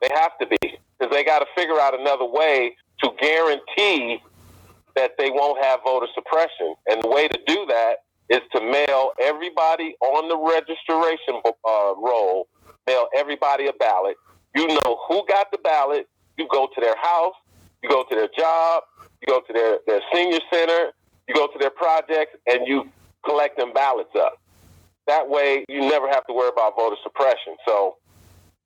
They 0.00 0.08
have 0.12 0.36
to 0.38 0.46
be 0.46 0.58
because 0.60 1.14
they 1.14 1.24
got 1.24 1.38
to 1.38 1.46
figure 1.54 1.78
out 1.80 1.98
another 1.98 2.26
way 2.26 2.76
to 3.02 3.10
guarantee 3.20 4.20
that 4.96 5.12
they 5.18 5.30
won't 5.30 5.62
have 5.64 5.80
voter 5.84 6.06
suppression. 6.14 6.74
And 6.88 7.02
the 7.02 7.08
way 7.08 7.28
to 7.28 7.38
do 7.46 7.66
that 7.66 7.96
is 8.28 8.40
to 8.54 8.60
mail 8.60 9.10
everybody 9.20 9.94
on 10.00 10.28
the 10.28 10.38
registration 10.38 11.42
uh, 11.44 11.94
roll, 11.96 12.48
mail 12.86 13.06
everybody 13.16 13.66
a 13.66 13.72
ballot. 13.74 14.16
You 14.54 14.68
know 14.68 14.98
who 15.08 15.24
got 15.26 15.50
the 15.50 15.58
ballot. 15.58 16.08
You 16.36 16.46
go 16.50 16.68
to 16.74 16.80
their 16.80 16.96
house, 16.96 17.34
you 17.82 17.88
go 17.88 18.04
to 18.08 18.14
their 18.14 18.28
job, 18.36 18.84
you 19.20 19.26
go 19.26 19.40
to 19.40 19.52
their, 19.52 19.78
their 19.86 20.00
senior 20.14 20.40
center, 20.50 20.92
you 21.28 21.34
go 21.34 21.46
to 21.48 21.58
their 21.58 21.70
projects, 21.70 22.36
and 22.46 22.66
you 22.66 22.88
collect 23.24 23.58
them 23.58 23.72
ballots 23.72 24.14
up. 24.16 24.40
That 25.06 25.28
way, 25.28 25.64
you 25.68 25.80
never 25.80 26.08
have 26.08 26.26
to 26.26 26.32
worry 26.32 26.50
about 26.52 26.76
voter 26.76 26.96
suppression. 27.02 27.56
So 27.66 27.96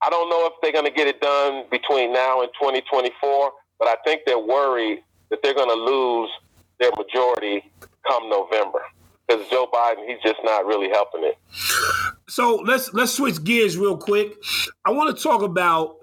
I 0.03 0.11
don't 0.11 0.29
know 0.29 0.47
if 0.47 0.53
they're 0.62 0.72
going 0.72 0.85
to 0.85 0.93
get 0.93 1.09
it 1.09 1.20
done 1.20 1.64
between 1.70 2.12
now 2.12 2.43
and 2.43 2.51
2024, 2.61 3.53
but 3.79 3.89
I 3.89 3.97
think 4.05 4.22
they're 4.27 4.39
worried 4.39 5.03
that 5.35 5.43
they're 5.43 5.55
going 5.55 5.68
to 5.68 5.74
lose 5.74 6.30
their 6.78 6.91
majority 6.97 7.70
come 8.07 8.28
November 8.28 8.80
because 9.26 9.49
Joe 9.49 9.68
Biden 9.72 10.07
he's 10.07 10.22
just 10.22 10.39
not 10.45 10.64
really 10.64 10.89
helping 10.91 11.24
it. 11.24 11.39
So 12.28 12.57
let's 12.64 12.93
let's 12.95 13.12
switch 13.12 13.43
gears 13.43 13.76
real 13.76 13.97
quick. 13.97 14.35
I 14.85 14.93
want 14.93 15.16
to 15.16 15.22
talk 15.22 15.43
about 15.43 15.97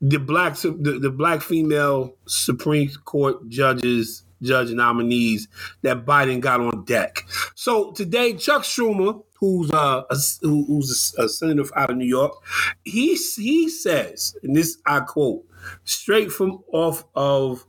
the 0.00 0.18
black 0.18 0.56
the, 0.56 0.98
the 1.00 1.10
black 1.10 1.40
female 1.40 2.14
Supreme 2.26 2.90
Court 3.04 3.48
judges 3.48 4.24
judge 4.42 4.70
nominees 4.70 5.48
that 5.82 6.04
Biden 6.04 6.40
got 6.40 6.60
on 6.60 6.84
deck. 6.84 7.24
So 7.54 7.92
today, 7.92 8.34
Chuck 8.34 8.62
Schumer, 8.62 9.24
who's 9.38 9.70
uh, 9.70 10.02
a, 10.10 10.16
who's 10.42 11.14
a, 11.16 11.28
senator 11.30 11.64
out 11.74 11.90
of 11.90 11.96
New 11.96 12.04
York, 12.04 12.34
he 12.84 13.14
he 13.14 13.70
says, 13.70 14.36
and 14.42 14.54
this 14.54 14.76
I 14.84 15.00
quote 15.00 15.46
straight 15.84 16.30
from 16.30 16.62
off 16.72 17.04
of 17.14 17.64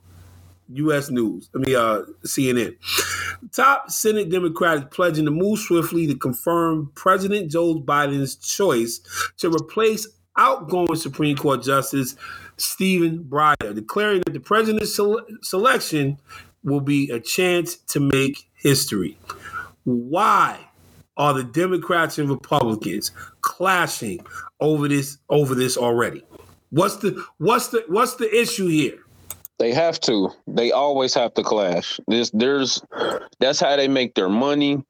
U.S. 0.68 1.10
News. 1.10 1.48
I 1.54 1.58
mean, 1.58 1.76
uh, 1.76 2.02
CNN. 2.24 2.76
Top 3.52 3.90
Senate 3.90 4.30
Democrats 4.30 4.84
pledging 4.90 5.24
to 5.24 5.30
move 5.30 5.58
swiftly 5.58 6.06
to 6.06 6.14
confirm 6.14 6.90
President 6.94 7.50
Joe 7.50 7.80
Biden's 7.80 8.36
choice 8.36 9.00
to 9.38 9.50
replace 9.50 10.06
outgoing 10.36 10.96
Supreme 10.96 11.36
Court 11.36 11.62
Justice 11.62 12.16
Stephen 12.56 13.24
Breyer, 13.24 13.74
declaring 13.74 14.22
that 14.24 14.32
the 14.32 14.40
president's 14.40 14.94
sele- 14.94 15.24
selection 15.42 16.18
will 16.64 16.80
be 16.80 17.10
a 17.10 17.20
chance 17.20 17.76
to 17.76 18.00
make 18.00 18.48
history. 18.54 19.18
Why 19.84 20.58
are 21.16 21.34
the 21.34 21.44
Democrats 21.44 22.18
and 22.18 22.28
Republicans 22.28 23.12
clashing 23.40 24.20
over 24.60 24.88
this 24.88 25.18
over 25.28 25.54
this 25.54 25.76
already? 25.76 26.24
What's 26.70 26.96
the 26.96 27.24
what's 27.38 27.68
the 27.68 27.84
what's 27.88 28.16
the 28.16 28.34
issue 28.34 28.66
here? 28.66 28.98
They 29.58 29.72
have 29.72 30.00
to. 30.00 30.30
They 30.46 30.72
always 30.72 31.14
have 31.14 31.34
to 31.34 31.42
clash. 31.42 31.98
This 32.08 32.30
there's 32.30 32.82
that's 33.40 33.60
how 33.60 33.76
they 33.76 33.88
make 33.88 34.14
their 34.14 34.28
money. 34.28 34.84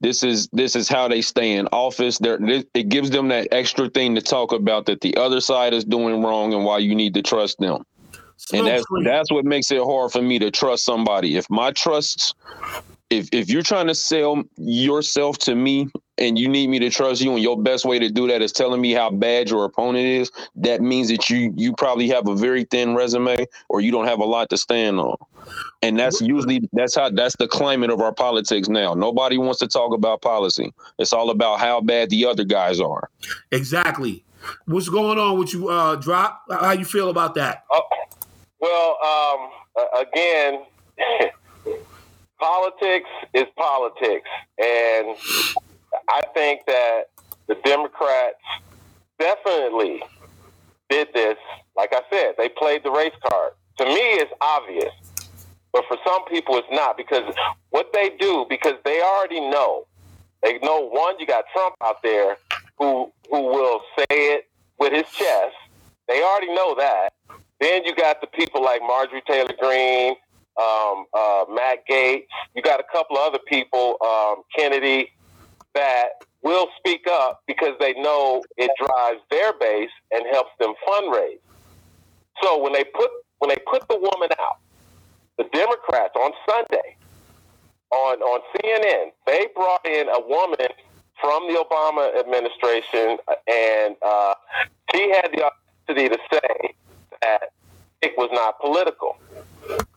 This 0.00 0.22
is 0.22 0.48
this 0.52 0.76
is 0.76 0.88
how 0.88 1.08
they 1.08 1.20
stay 1.20 1.52
in 1.56 1.66
office. 1.68 2.18
There 2.18 2.38
it 2.40 2.88
gives 2.88 3.10
them 3.10 3.28
that 3.28 3.48
extra 3.50 3.88
thing 3.88 4.14
to 4.14 4.20
talk 4.20 4.52
about 4.52 4.86
that 4.86 5.00
the 5.00 5.16
other 5.16 5.40
side 5.40 5.74
is 5.74 5.84
doing 5.84 6.22
wrong 6.22 6.54
and 6.54 6.64
why 6.64 6.78
you 6.78 6.94
need 6.94 7.14
to 7.14 7.22
trust 7.22 7.58
them. 7.58 7.84
So 8.36 8.58
and 8.58 8.66
that's 8.66 8.84
that's 9.04 9.32
what 9.32 9.44
makes 9.44 9.70
it 9.70 9.82
hard 9.82 10.12
for 10.12 10.22
me 10.22 10.38
to 10.38 10.50
trust 10.50 10.84
somebody. 10.84 11.36
If 11.36 11.48
my 11.50 11.72
trust 11.72 12.34
if 13.10 13.28
if 13.32 13.48
you're 13.48 13.62
trying 13.62 13.86
to 13.86 13.94
sell 13.94 14.42
yourself 14.56 15.38
to 15.38 15.54
me 15.54 15.88
and 16.18 16.38
you 16.38 16.48
need 16.48 16.68
me 16.68 16.78
to 16.78 16.90
trust 16.90 17.20
you 17.20 17.32
and 17.32 17.42
your 17.42 17.60
best 17.60 17.84
way 17.84 17.98
to 17.98 18.08
do 18.08 18.28
that 18.28 18.42
is 18.42 18.52
telling 18.52 18.80
me 18.80 18.92
how 18.92 19.10
bad 19.10 19.50
your 19.50 19.64
opponent 19.64 20.06
is 20.06 20.30
that 20.56 20.80
means 20.80 21.08
that 21.08 21.28
you 21.28 21.52
you 21.56 21.72
probably 21.74 22.08
have 22.08 22.28
a 22.28 22.34
very 22.34 22.64
thin 22.64 22.94
resume 22.94 23.46
or 23.68 23.80
you 23.80 23.90
don't 23.90 24.06
have 24.06 24.20
a 24.20 24.24
lot 24.24 24.50
to 24.50 24.56
stand 24.56 24.98
on. 24.98 25.16
And 25.82 25.98
that's 25.98 26.20
usually 26.20 26.68
that's 26.72 26.94
how 26.94 27.10
that's 27.10 27.36
the 27.36 27.48
climate 27.48 27.90
of 27.90 28.00
our 28.00 28.12
politics 28.12 28.68
now. 28.68 28.94
Nobody 28.94 29.38
wants 29.38 29.58
to 29.60 29.68
talk 29.68 29.92
about 29.92 30.22
policy. 30.22 30.72
It's 30.98 31.12
all 31.12 31.30
about 31.30 31.60
how 31.60 31.80
bad 31.80 32.10
the 32.10 32.24
other 32.26 32.44
guys 32.44 32.80
are. 32.80 33.10
Exactly. 33.50 34.24
What's 34.66 34.88
going 34.88 35.18
on 35.18 35.38
with 35.38 35.52
you 35.52 35.68
uh 35.68 35.96
drop? 35.96 36.42
How 36.50 36.72
you 36.72 36.84
feel 36.84 37.10
about 37.10 37.34
that? 37.34 37.64
Uh, 37.74 37.80
well 38.60 38.98
um 39.04 39.50
again 40.00 40.64
politics 42.38 43.08
is 43.32 43.44
politics. 43.56 44.28
And 44.58 45.16
I 46.08 46.22
think 46.34 46.66
that 46.66 47.04
the 47.46 47.56
Democrats 47.64 48.38
definitely 49.18 50.02
did 50.88 51.08
this. 51.14 51.36
Like 51.76 51.92
I 51.92 52.02
said, 52.10 52.34
they 52.38 52.48
played 52.48 52.82
the 52.84 52.90
race 52.90 53.14
card. 53.28 53.52
To 53.78 53.84
me, 53.84 53.94
it's 53.94 54.32
obvious, 54.40 54.92
but 55.72 55.84
for 55.88 55.96
some 56.06 56.24
people, 56.26 56.56
it's 56.56 56.68
not 56.70 56.96
because 56.96 57.34
what 57.70 57.92
they 57.92 58.10
do 58.20 58.46
because 58.48 58.74
they 58.84 59.00
already 59.00 59.40
know. 59.40 59.86
They 60.42 60.58
know 60.58 60.88
one, 60.88 61.18
you 61.18 61.26
got 61.26 61.44
Trump 61.52 61.74
out 61.82 62.02
there 62.02 62.36
who 62.78 63.10
who 63.30 63.42
will 63.42 63.80
say 63.98 64.06
it 64.10 64.48
with 64.78 64.92
his 64.92 65.10
chest. 65.12 65.54
They 66.06 66.22
already 66.22 66.54
know 66.54 66.74
that. 66.76 67.14
Then 67.60 67.84
you 67.84 67.94
got 67.94 68.20
the 68.20 68.26
people 68.26 68.62
like 68.62 68.82
Marjorie 68.82 69.22
Taylor 69.26 69.54
Greene, 69.58 70.16
um, 70.60 71.06
uh, 71.14 71.46
Matt 71.50 71.86
Gaetz. 71.88 72.26
You 72.54 72.62
got 72.62 72.78
a 72.78 72.84
couple 72.92 73.16
of 73.16 73.22
other 73.26 73.38
people, 73.48 73.96
um, 74.04 74.42
Kennedy 74.54 75.10
that 75.74 76.24
will 76.42 76.68
speak 76.78 77.06
up 77.10 77.42
because 77.46 77.74
they 77.80 77.94
know 77.94 78.42
it 78.56 78.70
drives 78.78 79.20
their 79.30 79.52
base 79.54 79.90
and 80.12 80.24
helps 80.30 80.50
them 80.60 80.74
fundraise. 80.86 81.40
So 82.42 82.62
when 82.62 82.72
they 82.72 82.84
put 82.84 83.10
when 83.38 83.48
they 83.48 83.58
put 83.70 83.86
the 83.88 83.96
woman 83.96 84.28
out, 84.40 84.58
the 85.38 85.44
Democrats 85.52 86.14
on 86.16 86.32
Sunday 86.48 86.96
on 87.90 88.20
on 88.22 88.40
CNN, 88.56 89.12
they 89.26 89.48
brought 89.54 89.86
in 89.86 90.08
a 90.08 90.20
woman 90.20 90.68
from 91.20 91.46
the 91.48 91.54
Obama 91.54 92.18
administration, 92.18 93.18
and 93.46 93.96
uh, 94.02 94.34
she 94.92 95.10
had 95.10 95.30
the 95.32 95.44
opportunity 95.44 96.14
to 96.14 96.18
say 96.32 96.74
that 97.22 97.52
it 98.02 98.12
was 98.18 98.28
not 98.32 98.60
political. 98.60 99.16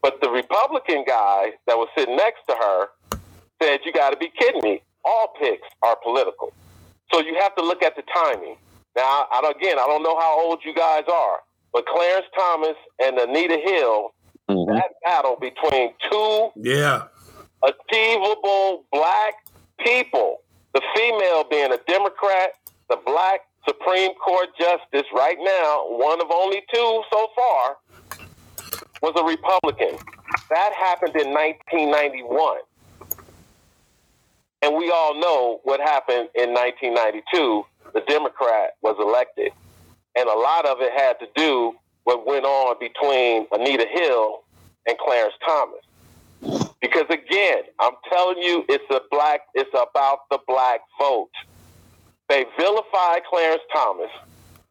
But 0.02 0.22
the 0.22 0.30
Republican 0.30 1.04
guy 1.06 1.54
that 1.66 1.76
was 1.78 1.90
sitting 1.98 2.16
next 2.16 2.42
to 2.48 2.56
her 2.56 2.88
said, 3.62 3.80
"You 3.84 3.92
got 3.92 4.12
to 4.12 4.18
be 4.18 4.32
kidding 4.40 4.62
me! 4.62 4.82
All 5.08 5.34
picks 5.40 5.68
are 5.82 5.96
political. 6.04 6.52
So 7.14 7.22
you 7.22 7.36
have 7.40 7.56
to 7.56 7.64
look 7.64 7.82
at 7.82 7.96
the 7.96 8.04
timing. 8.14 8.58
Now, 8.96 9.28
I, 9.32 9.54
again, 9.58 9.80
I 9.80 9.88
don't 9.88 10.04
know 10.04 10.20
how 10.20 10.40
old 10.42 10.60
you 10.66 10.74
guys 10.74 11.04
are, 11.12 11.40
but 11.72 11.86
Clarence 11.86 12.26
Thomas 12.36 12.76
and 13.00 13.18
Anita 13.18 13.58
Hill, 13.64 14.14
mm-hmm. 14.50 14.74
that 14.74 14.92
battle 15.04 15.38
between 15.40 15.94
two 16.10 16.50
yeah. 16.56 17.04
achievable 17.64 18.86
black 18.92 19.36
people, 19.80 20.42
the 20.74 20.82
female 20.96 21.46
being 21.50 21.72
a 21.72 21.80
Democrat, 21.88 22.52
the 22.90 22.98
black 23.06 23.42
Supreme 23.68 24.14
Court 24.16 24.50
justice 24.60 25.08
right 25.14 25.38
now, 25.40 25.86
one 25.90 26.20
of 26.22 26.28
only 26.32 26.64
two 26.74 27.04
so 27.12 27.28
far, 27.36 27.78
was 29.02 29.14
a 29.16 29.24
Republican. 29.24 29.98
That 30.50 30.74
happened 30.74 31.16
in 31.16 31.34
1991. 31.34 32.60
And 34.62 34.76
we 34.76 34.92
all 34.92 35.20
know 35.20 35.60
what 35.64 35.80
happened 35.80 36.30
in 36.36 36.54
1992. 36.54 37.66
The 37.94 38.02
Democrat 38.08 38.72
was 38.82 38.96
elected. 39.00 39.52
And 40.16 40.28
a 40.28 40.34
lot 40.34 40.66
of 40.66 40.82
it 40.82 40.92
had 40.94 41.20
to 41.20 41.28
do 41.36 41.74
what 42.04 42.26
went 42.26 42.46
on 42.46 42.76
between 42.80 43.48
Anita 43.52 43.86
Hill 43.92 44.44
and 44.88 44.98
Clarence 44.98 45.36
Thomas. 45.46 45.82
Because 46.82 47.06
again, 47.10 47.64
I'm 47.80 47.94
telling 48.10 48.38
you, 48.42 48.66
it's 48.70 48.84
a 48.92 49.02
black, 49.12 49.42
it's 49.54 49.70
about 49.74 50.30
the 50.32 50.40
black 50.48 50.82
vote. 51.00 51.30
They 52.30 52.46
vilified 52.58 53.24
Clarence 53.30 53.62
Thomas. 53.74 54.10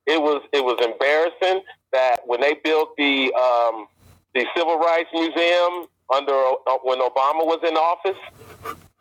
It 0.07 0.21
was 0.21 0.43
it 0.53 0.65
was 0.65 0.79
embarrassing 0.85 1.65
that 1.93 2.21
when 2.27 2.41
they 2.41 2.55
built 2.63 2.97
the 2.97 3.33
um, 3.35 3.87
the 4.35 4.47
Civil 4.57 4.79
Rights 4.79 5.09
Museum 5.13 5.87
under 6.15 6.33
uh, 6.35 6.79
when 6.83 7.01
Obama 7.01 7.45
was 7.45 7.59
in 7.67 7.77
office, 7.77 8.19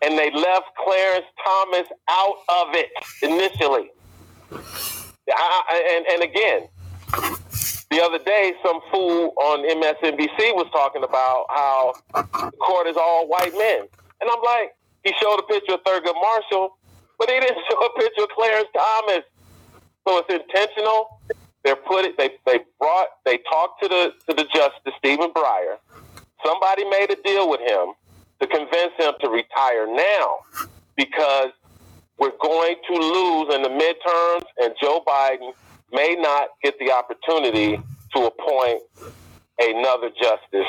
and 0.05 0.17
they 0.17 0.29
left 0.31 0.69
Clarence 0.83 1.25
Thomas 1.43 1.87
out 2.09 2.37
of 2.61 2.75
it 2.75 2.89
initially. 3.23 3.89
I, 5.27 5.95
and, 5.97 6.05
and 6.05 6.23
again, 6.23 6.67
the 7.89 8.01
other 8.01 8.19
day, 8.19 8.53
some 8.63 8.79
fool 8.91 9.33
on 9.37 9.65
MSNBC 9.65 10.53
was 10.53 10.67
talking 10.71 11.03
about 11.03 11.45
how 11.49 11.93
the 12.13 12.57
court 12.57 12.87
is 12.87 12.97
all 12.97 13.27
white 13.27 13.53
men. 13.57 13.87
And 14.21 14.29
I'm 14.29 14.41
like, 14.43 14.75
he 15.03 15.13
showed 15.21 15.39
a 15.39 15.43
picture 15.43 15.73
of 15.73 15.83
Thurgood 15.83 16.15
Marshall, 16.15 16.77
but 17.17 17.29
he 17.29 17.39
didn't 17.39 17.57
show 17.69 17.77
a 17.79 17.99
picture 17.99 18.23
of 18.23 18.29
Clarence 18.29 18.69
Thomas. 18.73 19.23
So 20.07 20.17
it's 20.19 20.43
intentional. 20.43 21.19
They're 21.63 21.75
put 21.75 22.05
it. 22.05 22.15
They 22.17 22.29
they 22.45 22.59
brought. 22.79 23.07
They 23.25 23.39
talked 23.49 23.81
to 23.81 23.89
the 23.89 24.13
to 24.27 24.35
the 24.35 24.43
justice 24.53 24.93
Stephen 24.99 25.31
Breyer. 25.31 25.77
Somebody 26.45 26.85
made 26.85 27.09
a 27.09 27.15
deal 27.23 27.49
with 27.49 27.59
him 27.61 27.95
to 28.41 28.47
convince 28.47 28.93
him 28.97 29.13
to 29.21 29.29
retire 29.29 29.87
now 29.87 30.39
because 30.95 31.49
we're 32.17 32.37
going 32.41 32.75
to 32.87 32.93
lose 32.93 33.53
in 33.53 33.61
the 33.61 33.69
midterms 33.69 34.45
and 34.61 34.73
Joe 34.81 35.03
Biden 35.07 35.53
may 35.91 36.15
not 36.15 36.49
get 36.63 36.77
the 36.79 36.91
opportunity 36.91 37.79
to 38.13 38.25
appoint 38.25 38.81
another 39.59 40.09
justice 40.09 40.67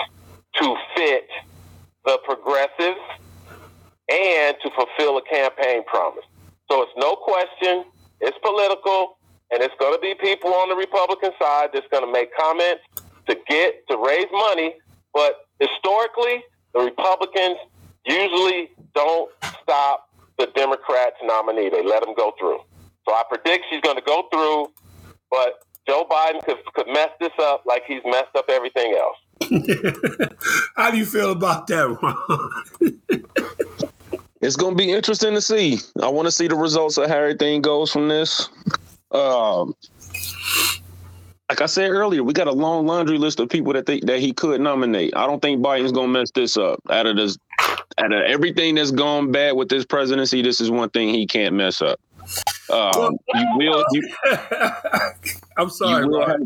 to 0.55 0.77
fit 0.97 1.29
the 2.05 2.19
progressives 2.25 3.01
and 4.09 4.57
to 4.63 4.71
fulfill 4.71 5.19
a 5.19 5.23
campaign 5.23 5.85
promise. 5.85 6.25
So 6.71 6.83
it's 6.83 6.93
no 6.97 7.17
question, 7.17 7.85
it's 8.21 8.37
political, 8.43 9.19
and 9.51 9.63
it's 9.63 9.75
going 9.79 9.95
to 9.95 10.01
be 10.01 10.15
people 10.15 10.53
on 10.55 10.69
the 10.69 10.77
Republican 10.77 11.31
side 11.41 11.71
that's 11.73 11.87
going 11.91 12.05
to 12.05 12.13
make 12.13 12.31
comments 12.37 12.83
to 13.29 13.37
get 13.49 13.87
to 13.89 13.97
raise 13.97 14.27
money. 14.33 14.75
But 15.13 15.47
historically, 15.61 16.45
the 16.77 16.85
Republicans 16.85 17.57
usually 18.05 18.71
don't 18.95 19.31
stop 19.63 20.11
the 20.39 20.49
Democrats 20.55 21.17
nominee. 21.25 21.71
They 21.71 21.83
let 21.83 22.05
them 22.05 22.15
go 22.15 22.35
through. 22.39 22.59
So 23.09 23.15
I 23.15 23.23
predict 23.29 23.65
she's 23.71 23.81
going 23.81 23.97
to 23.97 24.03
go 24.03 24.29
through, 24.31 24.73
but 25.31 25.65
Joe 25.89 26.07
Biden 26.11 26.45
could, 26.45 26.59
could 26.75 26.89
mess 26.89 27.09
this 27.19 27.33
up 27.41 27.65
like 27.65 27.85
he's 27.87 28.03
messed 28.05 28.37
up 28.37 28.47
everything 28.49 28.95
else. 28.95 29.17
How 30.77 30.91
do 30.91 30.99
you 30.99 31.07
feel 31.07 31.33
about 31.33 31.67
that, 31.69 31.89
Ron? 32.03 33.21
it's 34.43 34.57
going 34.57 34.77
to 34.77 34.77
be 34.77 34.93
interesting 34.93 35.35
to 35.35 35.41
see. 35.41 35.79
I 36.03 36.09
want 36.09 36.27
to 36.27 36.33
see 36.33 36.49
the 36.49 36.57
results 36.57 36.99
of 36.99 37.09
how 37.09 37.17
everything 37.17 37.63
goes 37.63 37.91
from 37.93 38.09
this. 38.09 38.49
Um, 39.13 39.75
like 41.49 41.61
I 41.61 41.67
said 41.67 41.91
earlier, 41.91 42.25
we 42.25 42.33
got 42.33 42.49
a 42.49 42.53
long 42.53 42.87
laundry 42.87 43.19
list 43.19 43.39
of 43.39 43.49
people 43.49 43.73
that 43.75 43.87
they, 43.87 44.01
that 44.01 44.19
he 44.19 44.33
could 44.33 44.61
nominate. 44.61 45.15
I 45.17 45.27
don't 45.27 45.41
think 45.41 45.63
Biden's 45.63 45.93
gonna 45.93 46.09
mess 46.09 46.31
this 46.33 46.57
up. 46.57 46.81
Out 46.91 47.07
of 47.07 47.17
this, 47.17 47.39
out 47.99 48.13
of 48.13 48.23
everything 48.23 48.75
that's 48.75 48.91
gone 48.91 49.31
bad 49.31 49.53
with 49.53 49.69
this 49.69 49.85
presidency, 49.85 50.43
this 50.43 50.61
is 50.61 50.71
one 50.71 50.91
thing 50.91 51.11
he 51.11 51.27
can't 51.27 51.55
mess 51.55 51.81
up. 51.81 52.01
Um, 52.73 53.17
you 53.35 53.47
will. 53.55 53.85
You, 53.93 54.09
I'm 55.57 55.71
sorry, 55.71 56.05
have, 56.27 56.41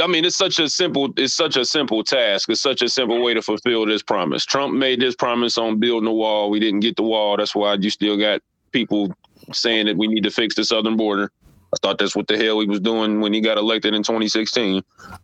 I 0.00 0.06
mean, 0.08 0.24
it's 0.24 0.36
such 0.36 0.58
a 0.58 0.68
simple. 0.68 1.12
It's 1.16 1.34
such 1.34 1.56
a 1.56 1.64
simple 1.64 2.02
task. 2.02 2.48
It's 2.48 2.60
such 2.60 2.82
a 2.82 2.88
simple 2.88 3.22
way 3.22 3.34
to 3.34 3.42
fulfill 3.42 3.86
this 3.86 4.02
promise. 4.02 4.44
Trump 4.44 4.74
made 4.74 5.00
this 5.00 5.14
promise 5.14 5.56
on 5.56 5.78
building 5.78 6.06
the 6.06 6.12
wall. 6.12 6.50
We 6.50 6.58
didn't 6.58 6.80
get 6.80 6.96
the 6.96 7.04
wall. 7.04 7.36
That's 7.36 7.54
why 7.54 7.74
you 7.74 7.90
still 7.90 8.16
got 8.16 8.40
people 8.72 9.14
saying 9.52 9.86
that 9.86 9.96
we 9.96 10.08
need 10.08 10.24
to 10.24 10.30
fix 10.30 10.56
the 10.56 10.64
southern 10.64 10.96
border. 10.96 11.30
I 11.74 11.78
thought 11.80 11.98
that's 11.98 12.14
what 12.14 12.26
the 12.26 12.36
hell 12.36 12.60
he 12.60 12.66
was 12.66 12.80
doing 12.80 13.20
when 13.20 13.32
he 13.32 13.40
got 13.40 13.58
elected 13.58 13.94
in 13.94 14.02
2016. 14.02 14.82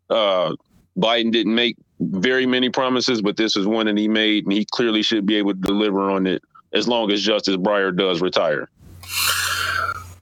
Uh, 0.09 0.55
Biden 0.97 1.31
didn't 1.31 1.55
make 1.55 1.77
very 2.01 2.47
many 2.47 2.71
promises, 2.71 3.23
but 3.23 3.37
this 3.37 3.57
is 3.57 3.67
one 3.67 3.87
that 3.87 3.99
he 3.99 4.09
made, 4.09 4.45
and 4.45 4.53
he 4.53 4.65
clearly 4.65 5.03
should 5.03 5.27
be 5.27 5.37
able 5.37 5.53
to 5.53 5.61
deliver 5.61 6.11
on 6.11 6.27
it 6.27 6.43
as 6.73 6.89
long 6.89 7.11
as 7.13 7.23
Justice 7.23 7.57
Breyer 7.57 7.97
does 7.97 8.21
retire. 8.21 8.69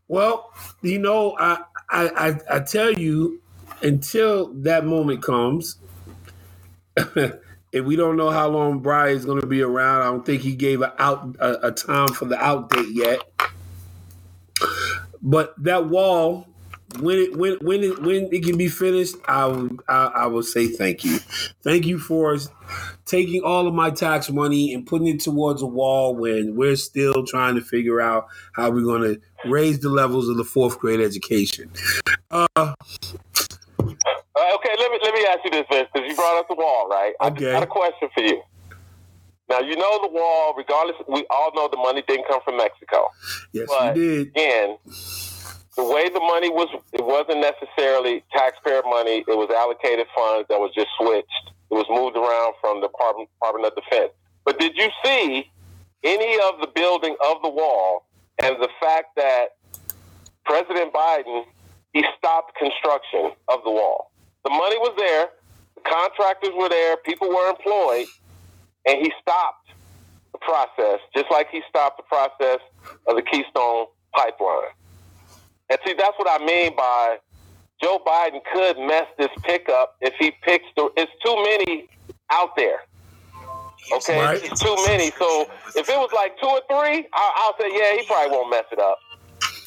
Well, 0.08 0.52
you 0.82 0.98
know, 0.98 1.36
I 1.38 1.58
I 1.90 2.08
I, 2.50 2.56
I 2.56 2.60
tell 2.60 2.92
you, 2.92 3.40
until 3.82 4.48
that 4.62 4.84
moment 4.84 5.22
comes, 5.22 5.76
and 6.96 7.86
we 7.86 7.96
don't 7.96 8.16
know 8.16 8.30
how 8.30 8.48
long 8.48 8.82
Breyer 8.82 9.12
is 9.12 9.24
going 9.24 9.40
to 9.40 9.46
be 9.46 9.62
around. 9.62 10.02
I 10.02 10.04
don't 10.06 10.26
think 10.26 10.42
he 10.42 10.54
gave 10.54 10.82
a 10.82 11.00
out 11.02 11.36
a, 11.38 11.68
a 11.68 11.72
time 11.72 12.08
for 12.08 12.26
the 12.26 12.38
out 12.38 12.70
date 12.70 12.88
yet. 12.90 13.20
But 15.26 15.54
that 15.64 15.88
wall, 15.88 16.48
when 17.00 17.18
it 17.18 17.36
when 17.38 17.58
when 17.62 17.84
it 17.84 18.02
when 18.02 18.30
it 18.32 18.44
can 18.44 18.58
be 18.58 18.68
finished, 18.68 19.16
I 19.28 19.46
will 19.46 19.70
I, 19.88 20.06
I 20.16 20.26
will 20.28 20.44
say 20.44 20.68
thank 20.68 21.04
you, 21.04 21.18
thank 21.64 21.86
you 21.86 21.98
for 22.00 22.38
taking 23.06 23.42
all 23.42 23.68
of 23.68 23.74
my 23.74 23.90
tax 23.90 24.30
money 24.30 24.74
and 24.74 24.86
putting 24.86 25.08
it 25.08 25.20
towards 25.20 25.62
a 25.62 25.66
wall 25.66 26.16
when 26.16 26.56
we're 26.56 26.76
still 26.76 27.26
trying 27.26 27.56
to 27.56 27.62
figure 27.62 28.00
out 28.00 28.28
how 28.54 28.70
we're 28.70 28.84
going 28.84 29.02
to 29.02 29.22
raise 29.50 29.80
the 29.80 29.90
levels 29.90 30.28
of 30.30 30.38
the 30.38 30.44
fourth 30.44 30.78
grade 30.80 31.00
education. 31.00 31.70
Uh, 32.30 32.74
Uh, 34.36 34.54
okay, 34.56 34.70
let 34.78 34.90
me 34.92 34.98
let 35.02 35.14
me 35.14 35.26
ask 35.28 35.40
you 35.44 35.50
this, 35.52 35.66
Vince, 35.70 35.88
because 35.94 36.08
you 36.08 36.16
brought 36.16 36.38
up 36.38 36.48
the 36.48 36.56
wall, 36.56 36.88
right? 36.88 37.14
I 37.20 37.28
Okay. 37.28 37.52
got 37.52 37.64
a 37.64 37.66
question 37.68 38.08
for 38.14 38.22
you. 38.22 38.42
Now 39.48 39.60
you 39.60 39.76
know 39.76 39.98
the 40.02 40.08
wall. 40.08 40.54
Regardless, 40.56 40.96
we 41.08 41.24
all 41.30 41.52
know 41.54 41.68
the 41.70 41.76
money 41.76 42.02
didn't 42.06 42.26
come 42.28 42.40
from 42.44 42.56
Mexico. 42.56 43.08
yes, 43.52 43.68
But 43.68 43.94
did. 43.94 44.28
again, 44.28 44.76
the 45.76 45.84
way 45.84 46.08
the 46.08 46.20
money 46.20 46.50
was, 46.50 46.68
it 46.92 47.04
wasn't 47.04 47.40
necessarily 47.40 48.24
taxpayer 48.32 48.82
money. 48.88 49.24
It 49.28 49.36
was 49.36 49.50
allocated 49.54 50.06
funds 50.16 50.48
that 50.48 50.58
was 50.58 50.72
just 50.74 50.88
switched. 50.98 51.50
It 51.70 51.74
was 51.74 51.86
moved 51.90 52.16
around 52.16 52.54
from 52.60 52.80
the 52.80 52.88
Department, 52.88 53.28
Department 53.38 53.66
of 53.66 53.74
Defense. 53.82 54.12
But 54.44 54.58
did 54.58 54.76
you 54.76 54.88
see 55.04 55.50
any 56.04 56.34
of 56.48 56.60
the 56.60 56.68
building 56.74 57.16
of 57.28 57.42
the 57.42 57.48
wall 57.50 58.06
and 58.42 58.56
the 58.60 58.68
fact 58.80 59.16
that 59.16 59.56
President 60.44 60.92
Biden 60.92 61.44
he 61.92 62.04
stopped 62.18 62.56
construction 62.56 63.32
of 63.48 63.60
the 63.64 63.70
wall? 63.70 64.12
The 64.44 64.50
money 64.50 64.78
was 64.78 64.94
there, 64.96 65.28
the 65.74 65.80
contractors 65.82 66.50
were 66.56 66.68
there, 66.68 66.96
people 66.98 67.28
were 67.28 67.48
employed, 67.50 68.06
and 68.86 68.98
he 69.00 69.12
stopped 69.20 69.68
the 70.32 70.38
process, 70.38 71.00
just 71.14 71.26
like 71.30 71.48
he 71.50 71.62
stopped 71.68 71.98
the 71.98 72.04
process 72.04 72.60
of 73.08 73.16
the 73.16 73.22
Keystone 73.22 73.86
pipeline. 74.14 74.72
And 75.70 75.78
see, 75.86 75.94
that's 75.98 76.16
what 76.18 76.28
I 76.30 76.44
mean 76.44 76.76
by 76.76 77.18
Joe 77.82 78.00
Biden 78.06 78.40
could 78.52 78.78
mess 78.78 79.06
this 79.18 79.30
pickup 79.44 79.96
if 80.00 80.14
he 80.18 80.32
picks 80.44 80.66
the. 80.76 80.90
It's 80.96 81.12
too 81.24 81.34
many 81.36 81.88
out 82.30 82.50
there. 82.56 82.78
Okay, 83.94 84.18
Right. 84.20 84.44
it's 84.44 84.60
too 84.62 84.74
many. 84.86 85.12
So 85.18 85.46
if 85.76 85.88
it 85.88 85.96
was 85.96 86.10
like 86.14 86.38
two 86.40 86.48
or 86.48 86.60
three, 86.68 87.06
I, 87.12 87.32
I'll 87.36 87.54
say 87.60 87.70
yeah, 87.72 88.00
he 88.00 88.06
probably 88.06 88.30
won't 88.36 88.50
mess 88.50 88.64
it 88.72 88.78
up. 88.80 88.98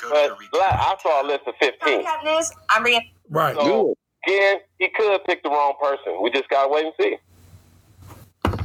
But 0.09 0.31
la- 0.53 0.59
I 0.61 0.95
saw 1.03 1.23
a 1.23 1.25
list 1.25 1.41
of 1.47 1.53
fifteen. 1.61 2.03
I'm 2.69 2.83
Rhea. 2.83 3.01
Right. 3.29 3.55
So 3.55 3.95
again, 4.25 4.57
he 4.79 4.89
could 4.89 5.23
pick 5.25 5.43
the 5.43 5.49
wrong 5.49 5.73
person. 5.81 6.21
We 6.21 6.31
just 6.31 6.49
gotta 6.49 6.69
wait 6.69 6.85
and 6.85 6.93
see. 6.99 7.17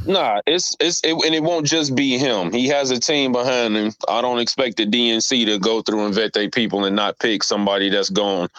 Nah, 0.05 0.41
it's 0.45 0.75
it's 0.79 1.01
it, 1.03 1.13
and 1.13 1.33
it 1.33 1.43
won't 1.43 1.65
just 1.65 1.95
be 1.95 2.17
him. 2.17 2.51
He 2.51 2.67
has 2.67 2.91
a 2.91 2.99
team 2.99 3.31
behind 3.31 3.75
him. 3.75 3.91
I 4.07 4.21
don't 4.21 4.39
expect 4.39 4.77
the 4.77 4.85
DNC 4.85 5.45
to 5.45 5.59
go 5.59 5.81
through 5.81 6.05
and 6.05 6.13
vet 6.13 6.33
their 6.33 6.49
people 6.49 6.85
and 6.85 6.95
not 6.95 7.19
pick 7.19 7.43
somebody 7.43 7.89
that's 7.89 8.09
gone. 8.09 8.49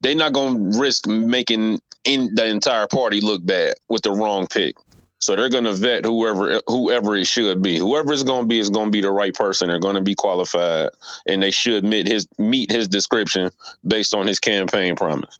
They're 0.00 0.14
not 0.14 0.32
going 0.32 0.72
to 0.72 0.78
risk 0.78 1.06
making 1.06 1.80
in 2.04 2.34
the 2.34 2.46
entire 2.46 2.86
party 2.86 3.20
look 3.20 3.44
bad 3.44 3.74
with 3.88 4.02
the 4.02 4.12
wrong 4.12 4.46
pick. 4.46 4.76
So 5.18 5.34
they're 5.34 5.48
going 5.48 5.64
to 5.64 5.72
vet 5.72 6.04
whoever 6.04 6.60
whoever 6.66 7.16
it 7.16 7.26
should 7.26 7.62
be. 7.62 7.78
Whoever 7.78 8.12
it's 8.12 8.22
going 8.22 8.42
to 8.42 8.48
be 8.48 8.58
is 8.58 8.70
going 8.70 8.86
to 8.86 8.92
be 8.92 9.00
the 9.00 9.10
right 9.10 9.34
person. 9.34 9.68
They're 9.68 9.78
going 9.78 9.96
to 9.96 10.02
be 10.02 10.14
qualified, 10.14 10.90
and 11.26 11.42
they 11.42 11.50
should 11.50 11.84
meet 11.84 12.06
his 12.06 12.26
meet 12.38 12.70
his 12.70 12.88
description 12.88 13.50
based 13.86 14.14
on 14.14 14.26
his 14.26 14.38
campaign 14.38 14.94
promise. 14.94 15.38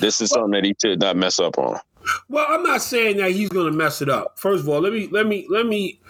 This 0.00 0.20
is 0.20 0.30
something 0.30 0.52
that 0.52 0.64
he 0.64 0.74
should 0.80 1.00
not 1.00 1.16
mess 1.16 1.38
up 1.38 1.58
on. 1.58 1.78
Well, 2.28 2.46
I'm 2.48 2.62
not 2.62 2.82
saying 2.82 3.18
that 3.18 3.32
he's 3.32 3.48
going 3.48 3.70
to 3.70 3.76
mess 3.76 4.02
it 4.02 4.08
up. 4.08 4.38
First 4.38 4.62
of 4.62 4.68
all, 4.68 4.80
let 4.80 4.92
me 4.92 5.08
let 5.10 5.26
me 5.26 5.46
let 5.48 5.66
me. 5.66 6.00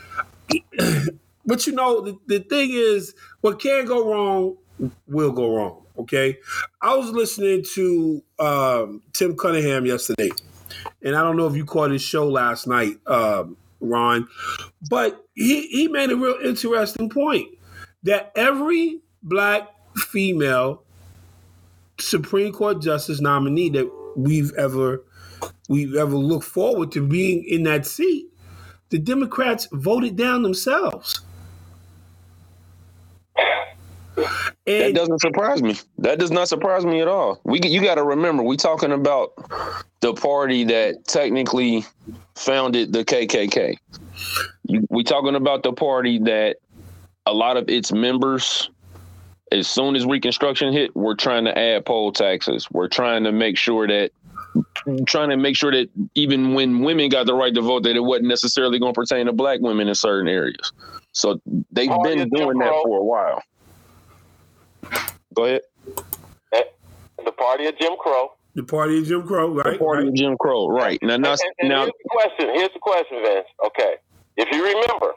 but 1.47 1.67
you 1.67 1.73
know, 1.73 2.01
the, 2.01 2.19
the 2.27 2.41
thing 2.41 2.71
is, 2.73 3.15
what 3.41 3.61
can 3.61 3.85
go 3.87 4.11
wrong 4.11 4.57
will 5.07 5.33
go 5.33 5.55
wrong. 5.55 5.85
Okay, 5.99 6.39
I 6.81 6.95
was 6.95 7.11
listening 7.11 7.65
to 7.75 8.23
um, 8.39 9.03
Tim 9.13 9.37
Cunningham 9.37 9.85
yesterday, 9.85 10.31
and 11.03 11.17
I 11.17 11.23
don't 11.23 11.37
know 11.37 11.47
if 11.47 11.57
you 11.57 11.65
caught 11.65 11.91
his 11.91 12.03
show 12.03 12.29
last 12.29 12.67
night, 12.67 12.99
um, 13.09 13.57
Ron, 13.81 14.29
but 14.89 15.25
he 15.35 15.67
he 15.69 15.89
made 15.89 16.11
a 16.11 16.17
real 16.17 16.39
interesting 16.45 17.09
point 17.09 17.49
that 18.05 18.31
every 18.37 19.01
black 19.23 19.69
female 19.97 20.85
Supreme 21.99 22.53
Court 22.53 22.81
justice 22.81 23.21
nominee 23.21 23.71
that 23.71 23.91
we've 24.17 24.53
ever 24.55 25.03
we've 25.69 25.95
ever 25.95 26.17
look 26.17 26.43
forward 26.43 26.91
to 26.93 27.07
being 27.07 27.45
in 27.45 27.63
that 27.65 27.87
seat, 27.87 28.27
the 28.91 28.99
Democrats 28.99 29.69
voted 29.73 30.17
down 30.17 30.43
themselves. 30.43 31.21
That 34.67 34.95
doesn't 34.95 35.21
surprise 35.21 35.63
me. 35.63 35.77
That 35.99 36.19
does 36.19 36.31
not 36.31 36.49
surprise 36.49 36.85
me 36.85 37.01
at 37.01 37.09
all. 37.09 37.41
We 37.45 37.61
you 37.63 37.81
got 37.81 37.95
to 37.95 38.03
remember 38.03 38.43
we 38.43 38.57
talking 38.57 38.93
about 38.93 39.33
the 40.01 40.13
party 40.13 40.65
that 40.65 41.07
technically 41.07 41.85
founded 42.35 42.93
the 42.93 43.05
KKK. 43.05 43.77
We 44.91 45.05
talking 45.05 45.37
about 45.37 45.63
the 45.63 45.73
party 45.73 46.19
that 46.21 46.57
a 47.25 47.33
lot 47.33 47.57
of 47.57 47.69
its 47.69 47.93
members, 47.93 48.71
as 49.53 49.69
soon 49.69 49.97
as 49.97 50.05
Reconstruction 50.05 50.73
hit, 50.73 50.95
were 50.95 51.15
trying 51.15 51.45
to 51.45 51.57
add 51.57 51.87
poll 51.87 52.13
taxes. 52.13 52.69
We're 52.71 52.89
trying 52.89 53.25
to 53.25 53.33
make 53.33 53.57
sure 53.57 53.87
that 53.87 54.11
trying 55.07 55.31
to 55.31 55.37
make 55.37 55.57
sure 55.57 55.71
that 55.73 55.89
even 56.15 56.55
when 56.55 56.81
women 56.81 57.09
got 57.09 57.27
the 57.27 57.35
right 57.35 57.55
to 57.55 57.61
vote, 57.63 57.83
that 57.85 57.97
it 57.97 58.01
wasn't 58.01 58.29
necessarily 58.29 58.79
going 58.79 58.93
to 58.95 59.01
pertain 59.01 59.27
to 59.27 59.33
black 59.33 59.61
women 59.61 59.89
in 59.89 59.95
certain 59.95 60.29
areas. 60.29 60.73
So 61.13 61.41
they've 61.73 61.89
Party 61.89 62.11
been 62.11 62.21
of 62.21 62.31
Jim 62.31 62.47
doing 62.47 62.59
that 62.59 62.73
for 62.85 62.99
a 63.01 63.05
while. 63.05 63.43
Go 65.35 65.45
ahead. 65.45 65.61
Eh, 66.53 66.63
The 67.25 67.33
party 67.33 67.67
of 67.67 67.79
Jim 67.79 67.93
Crow. 67.99 68.33
the 68.55 68.63
party 68.63 68.99
of 68.99 69.05
Jim 69.05 69.27
Crow, 69.27 69.55
right? 69.55 69.65
The 69.65 69.71
right? 69.71 69.79
party 69.79 70.03
right. 70.05 70.09
of 70.09 70.15
Jim 70.15 70.37
Crow, 70.39 70.69
right? 70.69 70.99
Now, 71.03 71.17
now, 71.17 71.33
and, 71.33 71.41
and 71.61 71.69
now 71.69 71.83
here's 71.83 71.93
the 72.03 72.09
question. 72.11 72.55
Here's 72.55 72.73
the 72.73 72.81
question, 72.81 73.23
Vince. 73.23 73.47
Okay, 73.67 73.95
if 74.37 74.49
you 74.53 74.65
remember, 74.65 75.13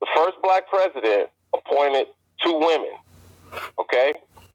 the 0.00 0.06
first 0.16 0.36
black 0.42 0.68
president 0.68 1.28
appointed 1.54 2.06
two 2.44 2.54
women. 2.58 2.92
Okay, 3.78 4.14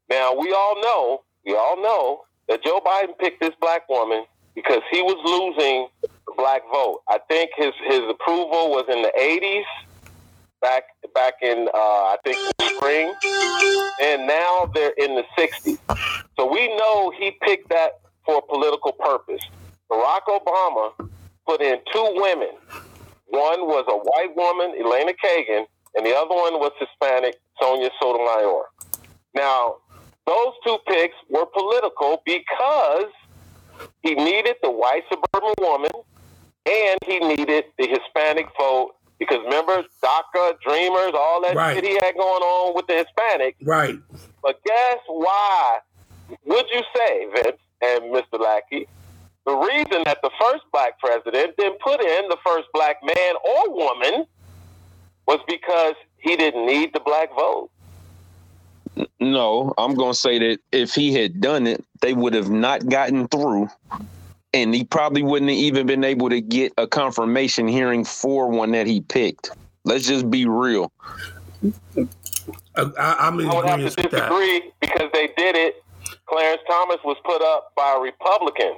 now 0.10 0.34
we 0.34 0.52
all 0.52 0.82
know, 0.82 1.24
we 1.46 1.54
all 1.56 1.82
know 1.82 2.25
that 2.48 2.64
Joe 2.64 2.80
Biden 2.86 3.18
picked 3.18 3.42
this 3.42 3.54
black 3.60 3.88
woman 3.90 4.26
because 4.54 4.82
he 4.92 5.02
was 5.02 5.18
losing 5.26 5.88
the 6.02 6.34
black 6.38 6.62
vote. 6.72 7.02
I 7.08 7.20
think 7.28 7.52
his 7.56 7.74
his 7.86 8.02
approval 8.10 8.72
was 8.72 8.86
in 8.90 9.02
the 9.02 9.12
80s, 9.20 9.64
back 10.62 10.84
back 11.14 11.36
in 11.42 11.68
uh, 11.74 11.78
I 11.78 12.18
think 12.24 12.38
spring, 12.76 13.14
and 14.02 14.28
now 14.28 14.72
they're 14.74 14.94
in 14.98 15.16
the 15.16 15.24
60s. 15.38 15.78
So 16.38 16.52
we 16.52 16.68
know 16.76 17.12
he 17.18 17.32
picked 17.42 17.70
that 17.70 18.00
for 18.26 18.38
a 18.38 18.42
political 18.42 18.94
purpose. 18.94 19.42
Barack 19.90 20.26
Obama 20.28 20.92
put 21.46 21.62
in 21.62 21.78
two 21.94 22.12
women. 22.16 22.50
One 23.28 23.68
was 23.68 23.86
a 23.88 23.98
white 23.98 24.36
woman, 24.36 24.76
Elena 24.80 25.14
Kagan, 25.14 25.66
and 25.96 26.06
the 26.06 26.16
other 26.16 26.34
one 26.34 26.60
was 26.60 26.72
Hispanic, 26.80 27.36
Sonia 27.60 27.90
Sotomayor. 28.00 28.64
Now, 29.34 29.76
those 30.26 30.54
two 30.66 30.78
picks 30.88 31.16
were 31.30 31.46
political 31.46 32.15
because 32.26 33.12
he 34.02 34.16
needed 34.16 34.56
the 34.62 34.72
white 34.72 35.04
suburban 35.10 35.54
woman 35.60 35.92
and 36.66 37.00
he 37.06 37.20
needed 37.20 37.66
the 37.78 37.88
Hispanic 37.88 38.48
vote 38.58 38.94
because 39.20 39.40
remember 39.46 39.84
DACA, 40.04 40.60
Dreamers, 40.62 41.12
all 41.16 41.42
that 41.44 41.56
Right. 41.56 41.76
shit 41.76 41.86
he 41.86 41.94
had 41.94 42.16
going 42.16 42.44
on 42.44 42.76
with 42.76 42.88
the 42.88 42.96
Hispanic. 42.96 43.56
Right. 43.64 43.96
But 44.42 44.62
guess 44.66 44.98
why 45.08 45.80
would 46.46 46.66
you 46.74 46.82
say, 46.96 47.28
Vince 47.34 47.58
and 47.82 48.04
Mr. 48.14 48.40
Lackey, 48.40 48.88
the 49.46 49.56
reason 49.56 50.04
that 50.06 50.18
the 50.24 50.32
first 50.42 50.64
black 50.74 51.00
president 51.00 51.56
didn't 51.58 51.80
put 51.80 52.02
in 52.02 52.28
the 52.30 52.38
first 52.46 52.68
black 52.74 52.98
man 53.04 53.36
or 53.46 53.74
woman 53.74 54.26
was 55.28 55.40
because 55.48 55.94
he 56.18 56.36
didn't 56.36 56.66
need 56.66 56.94
the 56.94 57.00
black 57.00 57.30
vote. 57.36 57.70
No, 59.20 59.74
I'm 59.78 59.96
going 59.96 60.14
to 60.14 60.18
say 60.18 60.40
that 60.40 60.60
if 60.72 60.94
he 60.94 61.14
had 61.14 61.42
done 61.42 61.68
it, 61.68 61.84
they 62.02 62.14
would 62.14 62.34
have 62.34 62.50
not 62.50 62.88
gotten 62.88 63.28
through. 63.28 63.70
And 64.54 64.74
he 64.74 64.86
probably 64.86 65.22
wouldn't 65.22 65.52
have 65.52 65.60
even 65.60 65.86
been 65.86 66.04
able 66.04 66.30
to 66.30 66.40
get 66.40 66.72
a 66.78 66.88
confirmation 66.88 67.68
hearing 67.68 68.06
for 68.06 68.50
one 68.50 68.72
that 68.72 68.88
he 68.88 69.02
picked. 69.02 69.52
Let's 69.84 70.08
just 70.08 70.30
be 70.30 70.46
real. 70.46 70.92
I, 72.78 72.82
I, 72.98 73.16
I'm 73.28 73.40
in 73.40 73.50
I 73.50 73.56
would 73.56 73.66
have 73.66 73.80
to 73.80 73.86
with 73.86 73.96
that. 73.96 74.12
disagree 74.12 74.72
because 74.80 75.10
they 75.14 75.28
did 75.36 75.56
it 75.56 75.84
Clarence 76.28 76.62
Thomas 76.68 76.98
was 77.04 77.18
put 77.24 77.42
up 77.42 77.72
by 77.76 77.96
a 77.98 78.02
Republican. 78.02 78.74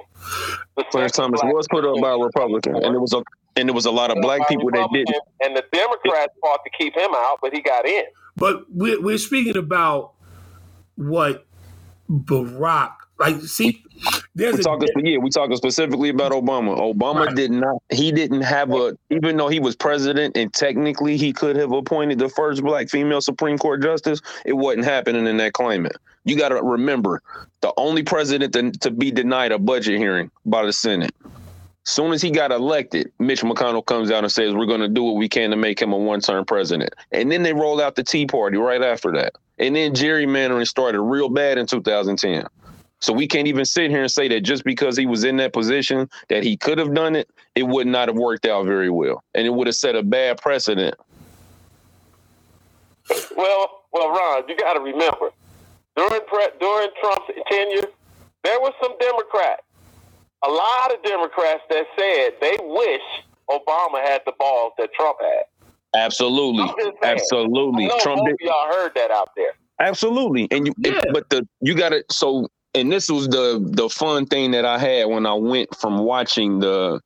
The 0.76 0.84
Clarence 0.90 1.12
Thomas 1.12 1.40
was 1.42 1.66
put 1.68 1.84
up 1.84 2.00
by 2.00 2.12
a 2.12 2.18
Republican, 2.18 2.76
and 2.76 2.94
there 2.94 3.00
was 3.00 3.12
a 3.12 3.22
and 3.56 3.68
there 3.68 3.74
was 3.74 3.86
a 3.86 3.90
lot 3.90 4.10
of 4.10 4.18
black 4.20 4.46
people 4.48 4.70
that 4.70 4.88
didn't. 4.92 5.16
And 5.42 5.56
the 5.56 5.64
Democrats 5.72 6.32
fought 6.40 6.60
to 6.64 6.70
keep 6.78 6.94
him 6.94 7.10
out, 7.14 7.38
but 7.42 7.52
he 7.52 7.60
got 7.60 7.86
in. 7.86 8.04
But 8.38 8.64
we're, 8.72 9.00
we're 9.00 9.18
speaking 9.18 9.56
about 9.56 10.12
what 10.96 11.46
Barack, 12.10 12.92
like, 13.18 13.40
see, 13.42 13.82
there's 14.34 14.54
We're 14.54 14.60
a, 14.60 14.62
talking, 14.62 14.88
yeah, 15.04 15.18
we 15.18 15.30
talking 15.30 15.56
specifically 15.56 16.08
about 16.08 16.30
Obama. 16.32 16.78
Obama 16.78 17.26
Right. 17.26 17.34
did 17.34 17.50
not. 17.50 17.82
He 17.90 18.12
didn't 18.12 18.42
have 18.42 18.72
a. 18.72 18.96
Even 19.10 19.36
though 19.36 19.48
he 19.48 19.58
was 19.58 19.74
president 19.74 20.36
and 20.36 20.52
technically 20.54 21.16
he 21.16 21.32
could 21.32 21.56
have 21.56 21.72
appointed 21.72 22.18
the 22.20 22.28
first 22.28 22.62
black 22.62 22.88
female 22.88 23.20
Supreme 23.20 23.58
Court 23.58 23.82
justice, 23.82 24.20
it 24.46 24.52
wasn't 24.52 24.84
happening 24.84 25.26
in 25.26 25.36
that 25.38 25.52
climate. 25.52 25.96
You 26.24 26.36
got 26.36 26.50
to 26.50 26.62
remember, 26.62 27.22
the 27.60 27.72
only 27.76 28.02
president 28.04 28.52
to, 28.52 28.70
to 28.70 28.90
be 28.90 29.10
denied 29.10 29.50
a 29.50 29.58
budget 29.58 29.98
hearing 29.98 30.30
by 30.46 30.64
the 30.64 30.72
Senate. 30.72 31.12
Soon 31.88 32.12
as 32.12 32.20
he 32.20 32.30
got 32.30 32.52
elected, 32.52 33.10
Mitch 33.18 33.40
McConnell 33.40 33.84
comes 33.84 34.10
out 34.10 34.22
and 34.22 34.30
says, 34.30 34.52
"We're 34.52 34.66
going 34.66 34.82
to 34.82 34.90
do 34.90 35.02
what 35.02 35.16
we 35.16 35.26
can 35.26 35.48
to 35.48 35.56
make 35.56 35.80
him 35.80 35.94
a 35.94 35.96
one-term 35.96 36.44
president." 36.44 36.94
And 37.12 37.32
then 37.32 37.42
they 37.42 37.54
rolled 37.54 37.80
out 37.80 37.94
the 37.94 38.04
Tea 38.04 38.26
Party 38.26 38.58
right 38.58 38.82
after 38.82 39.10
that. 39.12 39.36
And 39.58 39.74
then 39.74 39.94
gerrymandering 39.94 40.68
started 40.68 41.00
real 41.00 41.30
bad 41.30 41.56
in 41.56 41.64
2010. 41.64 42.46
So 43.00 43.14
we 43.14 43.26
can't 43.26 43.48
even 43.48 43.64
sit 43.64 43.90
here 43.90 44.02
and 44.02 44.10
say 44.10 44.28
that 44.28 44.40
just 44.40 44.64
because 44.64 44.98
he 44.98 45.06
was 45.06 45.24
in 45.24 45.38
that 45.38 45.54
position 45.54 46.10
that 46.28 46.44
he 46.44 46.58
could 46.58 46.76
have 46.76 46.92
done 46.92 47.16
it, 47.16 47.30
it 47.54 47.62
would 47.62 47.86
not 47.86 48.08
have 48.08 48.18
worked 48.18 48.44
out 48.44 48.66
very 48.66 48.90
well, 48.90 49.24
and 49.34 49.46
it 49.46 49.50
would 49.50 49.66
have 49.66 49.76
set 49.76 49.96
a 49.96 50.02
bad 50.02 50.42
precedent. 50.42 50.94
Well, 53.34 53.84
well, 53.94 54.10
Ron, 54.10 54.42
you 54.46 54.58
got 54.58 54.74
to 54.74 54.80
remember 54.80 55.30
during 55.96 56.20
during 56.60 56.88
Trump's 57.00 57.30
tenure, 57.50 57.88
there 58.44 58.60
were 58.60 58.72
some 58.82 58.92
Democrats, 59.00 59.62
a 60.44 60.48
lot 60.50 60.94
of 60.94 61.02
Democrats 61.02 61.62
that 61.70 61.86
said 61.98 62.30
they 62.40 62.56
wish 62.62 63.00
Obama 63.50 64.02
had 64.02 64.20
the 64.26 64.32
balls 64.38 64.72
that 64.78 64.92
Trump 64.94 65.18
had. 65.20 65.44
Absolutely, 65.94 66.62
I'm 66.62 66.68
just 66.68 66.80
saying. 67.02 67.16
absolutely. 67.16 67.90
Trump 68.00 68.26
did 68.26 68.36
y'all 68.40 68.66
heard 68.72 68.92
that 68.94 69.10
out 69.10 69.30
there. 69.36 69.52
absolutely, 69.80 70.46
and 70.50 70.66
you. 70.66 70.74
it- 70.84 71.06
but 71.12 71.28
the 71.30 71.46
you 71.60 71.74
got 71.74 71.90
to 71.90 72.04
so, 72.10 72.48
and 72.74 72.92
this 72.92 73.10
was 73.10 73.26
the 73.28 73.58
the 73.72 73.88
fun 73.88 74.26
thing 74.26 74.50
that 74.50 74.64
I 74.64 74.78
had 74.78 75.06
when 75.06 75.24
I 75.26 75.32
went 75.34 75.74
from 75.74 75.98
watching 76.00 76.60
the 76.60 77.00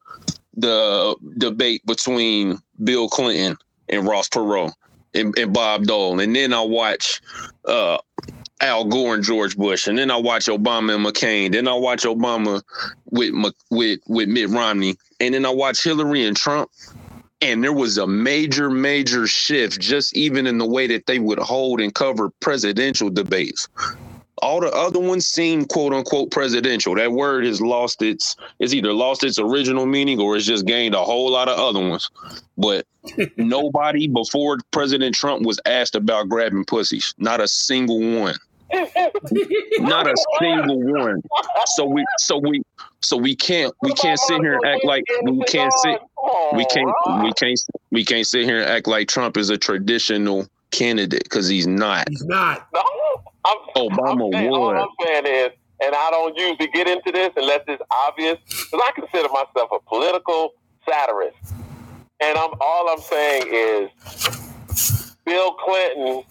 the 0.57 1.16
debate 1.39 1.87
between 1.87 2.59
Bill 2.83 3.09
Clinton 3.09 3.57
and 3.89 4.07
Ross 4.07 4.28
Perot 4.28 4.72
and, 5.14 5.37
and 5.39 5.53
Bob 5.53 5.85
Dole, 5.85 6.18
and 6.20 6.35
then 6.35 6.53
I 6.53 6.61
watch 6.61 7.20
uh, 7.66 7.99
Al 8.62 8.84
Gore 8.84 9.16
and 9.16 9.24
George 9.24 9.56
Bush, 9.56 9.88
and 9.88 9.98
then 9.98 10.10
I 10.10 10.16
watch 10.16 10.46
Obama 10.46 10.94
and 10.94 11.04
McCain, 11.04 11.50
then 11.50 11.66
I 11.66 11.74
watch 11.74 12.04
Obama 12.04 12.62
with 13.10 13.34
with 13.70 13.98
with 14.06 14.28
Mitt 14.28 14.50
Romney, 14.50 14.96
and 15.18 15.34
then 15.34 15.44
I 15.44 15.50
watch 15.50 15.82
Hillary 15.82 16.24
and 16.24 16.36
Trump. 16.36 16.70
And 17.40 17.64
there 17.64 17.72
was 17.72 17.98
a 17.98 18.06
major, 18.06 18.70
major 18.70 19.26
shift 19.26 19.80
just 19.80 20.16
even 20.16 20.46
in 20.46 20.58
the 20.58 20.66
way 20.66 20.86
that 20.86 21.06
they 21.06 21.18
would 21.18 21.40
hold 21.40 21.80
and 21.80 21.92
cover 21.92 22.30
presidential 22.38 23.10
debates. 23.10 23.68
All 24.40 24.60
the 24.60 24.70
other 24.72 25.00
ones 25.00 25.26
seem 25.26 25.64
quote 25.64 25.92
unquote 25.92 26.30
presidential. 26.30 26.94
That 26.94 27.10
word 27.10 27.44
has 27.44 27.60
lost 27.60 28.00
its 28.00 28.36
it's 28.60 28.72
either 28.72 28.92
lost 28.92 29.24
its 29.24 29.40
original 29.40 29.86
meaning 29.86 30.20
or 30.20 30.36
it's 30.36 30.46
just 30.46 30.66
gained 30.66 30.94
a 30.94 31.02
whole 31.02 31.32
lot 31.32 31.48
of 31.48 31.58
other 31.58 31.84
ones. 31.84 32.08
But 32.56 32.86
nobody 33.36 34.06
before 34.06 34.58
President 34.70 35.16
Trump 35.16 35.44
was 35.44 35.58
asked 35.66 35.96
about 35.96 36.28
grabbing 36.28 36.64
pussies. 36.64 37.12
Not 37.18 37.40
a 37.40 37.48
single 37.48 37.98
one. 38.20 38.36
Not 39.79 40.07
a 40.07 40.16
single 40.39 40.81
one. 40.81 41.23
So 41.77 41.85
we 41.85 42.05
so 42.18 42.39
we 42.39 42.62
so 43.01 43.16
we 43.16 43.37
can't 43.37 43.75
we 43.83 43.93
can't 43.93 44.18
sit 44.18 44.41
here 44.41 44.55
and 44.55 44.64
act 44.64 44.85
like 44.85 45.05
we 45.25 45.43
can't 45.45 45.73
sit 45.83 46.01
we 46.55 46.64
can't 46.66 46.93
we 47.23 47.33
can't 47.33 47.61
we 47.91 48.05
can't 48.05 48.27
sit 48.27 48.45
here 48.45 48.61
and 48.61 48.70
act 48.70 48.87
like 48.87 49.09
Trump 49.09 49.37
is 49.37 49.51
a 49.51 49.59
traditional 49.59 50.47
candidate 50.73 51.23
because 51.25 51.49
he's 51.49 51.66
not. 51.66 52.09
he's 52.09 52.25
not. 52.25 52.66
No, 52.75 52.83
I'm, 53.45 53.57
Obama 53.77 54.27
I'm 54.27 54.33
saying, 54.33 54.51
all. 54.51 54.77
I'm 54.77 54.89
saying 55.05 55.27
is, 55.27 55.51
and 55.85 55.95
I 55.95 56.11
don't 56.11 56.37
usually 56.37 56.68
get 56.68 56.89
into 56.89 57.12
this 57.12 57.31
unless 57.37 57.61
it's 57.68 57.83
obvious, 58.09 58.39
because 58.47 58.81
I 58.85 58.91
consider 58.95 59.29
myself 59.29 59.70
a 59.73 59.79
political 59.89 60.55
satirist. 60.89 61.37
And 62.20 62.39
I'm 62.39 62.51
all 62.61 62.89
I'm 62.89 63.01
saying 63.01 63.45
is, 63.49 65.16
Bill 65.25 65.53
Clinton 65.55 66.25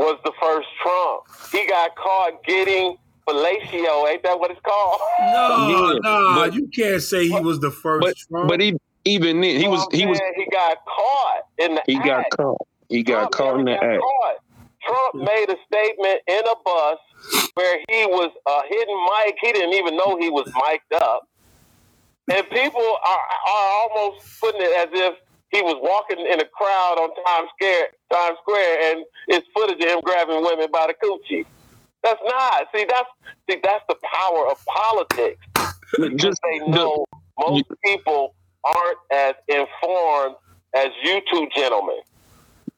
was 0.00 0.18
the 0.24 0.32
first 0.40 0.68
Trump. 0.82 1.22
He 1.52 1.66
got 1.68 1.94
caught 1.96 2.42
getting 2.44 2.96
fellatio. 3.28 4.08
Ain't 4.08 4.22
that 4.22 4.38
what 4.40 4.50
it's 4.50 4.60
called? 4.64 5.00
No, 5.20 5.68
Yeah, 5.94 5.98
no, 6.02 6.34
but- 6.36 6.54
you 6.54 6.68
can't 6.74 7.02
say 7.02 7.28
he 7.28 7.38
was 7.40 7.60
the 7.60 7.70
first 7.70 8.00
But 8.02 8.16
Trump. 8.16 8.48
but 8.48 8.60
he 8.60 8.76
even 9.04 9.40
then 9.40 9.60
he 9.60 9.68
was 9.68 9.86
he 9.92 10.04
oh, 10.04 10.08
was 10.08 10.20
he 10.36 10.46
got 10.52 10.76
caught 10.84 11.42
in 11.58 11.74
the 11.76 11.82
he 11.86 11.98
got 11.98 12.24
caught. 12.36 12.56
He 12.88 13.02
got 13.02 13.32
Trump 13.32 13.32
caught 13.32 13.58
in 13.60 13.64
the 13.66 13.72
act. 13.72 14.00
caught. 14.00 14.34
Trump 14.82 15.14
made 15.26 15.46
a 15.48 15.56
statement 15.66 16.20
in 16.26 16.40
a 16.40 16.54
bus 16.64 16.98
where 17.54 17.78
he 17.88 18.06
was 18.06 18.30
a 18.48 18.60
hidden 18.68 18.96
mic. 19.26 19.36
He 19.40 19.52
didn't 19.52 19.74
even 19.74 19.96
know 19.96 20.16
he 20.18 20.30
was 20.30 20.46
mic'd 20.46 21.02
up. 21.02 21.28
And 22.32 22.48
people 22.50 22.80
are, 22.80 23.18
are 23.48 23.68
almost 23.82 24.40
putting 24.40 24.62
it 24.62 24.72
as 24.76 24.88
if 24.92 25.14
he 25.50 25.62
was 25.62 25.76
walking 25.82 26.24
in 26.24 26.40
a 26.40 26.44
crowd 26.46 26.96
on 26.98 27.10
Times 27.24 27.50
Square, 27.56 27.86
Times 28.12 28.38
Square, 28.42 28.92
and 28.92 29.04
it's 29.28 29.46
footage 29.54 29.82
of 29.82 29.88
him 29.88 30.00
grabbing 30.04 30.42
women 30.42 30.68
by 30.72 30.86
the 30.86 30.94
coochie. 30.94 31.44
That's 32.02 32.20
not. 32.24 32.66
See, 32.74 32.86
that's 32.88 33.08
see, 33.48 33.58
that's 33.62 33.84
the 33.88 33.96
power 34.02 34.48
of 34.50 34.64
politics. 34.64 35.40
Just 36.16 36.40
They 36.42 36.58
the- 36.60 36.66
know 36.68 37.04
most 37.38 37.64
people 37.84 38.34
aren't 38.64 38.98
as 39.12 39.34
informed 39.48 40.36
as 40.74 40.88
you 41.02 41.20
two 41.32 41.48
gentlemen. 41.56 42.00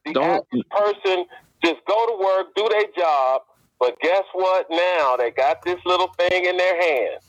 The 0.06 0.12
Don't- 0.14 0.46
average 0.52 0.68
person 0.70 1.26
just 1.64 1.84
go 1.86 2.06
to 2.06 2.24
work, 2.24 2.54
do 2.56 2.68
their 2.70 2.86
job, 2.96 3.42
but 3.78 3.98
guess 4.00 4.24
what? 4.32 4.66
Now 4.70 5.16
they 5.16 5.30
got 5.30 5.62
this 5.62 5.78
little 5.84 6.08
thing 6.18 6.46
in 6.46 6.56
their 6.56 6.80
hands, 6.82 7.24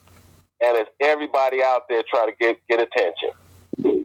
and 0.62 0.78
it's 0.78 0.90
everybody 1.02 1.62
out 1.62 1.88
there 1.90 2.02
trying 2.10 2.30
to 2.30 2.36
get 2.40 2.58
get 2.68 2.80
attention. 2.82 3.32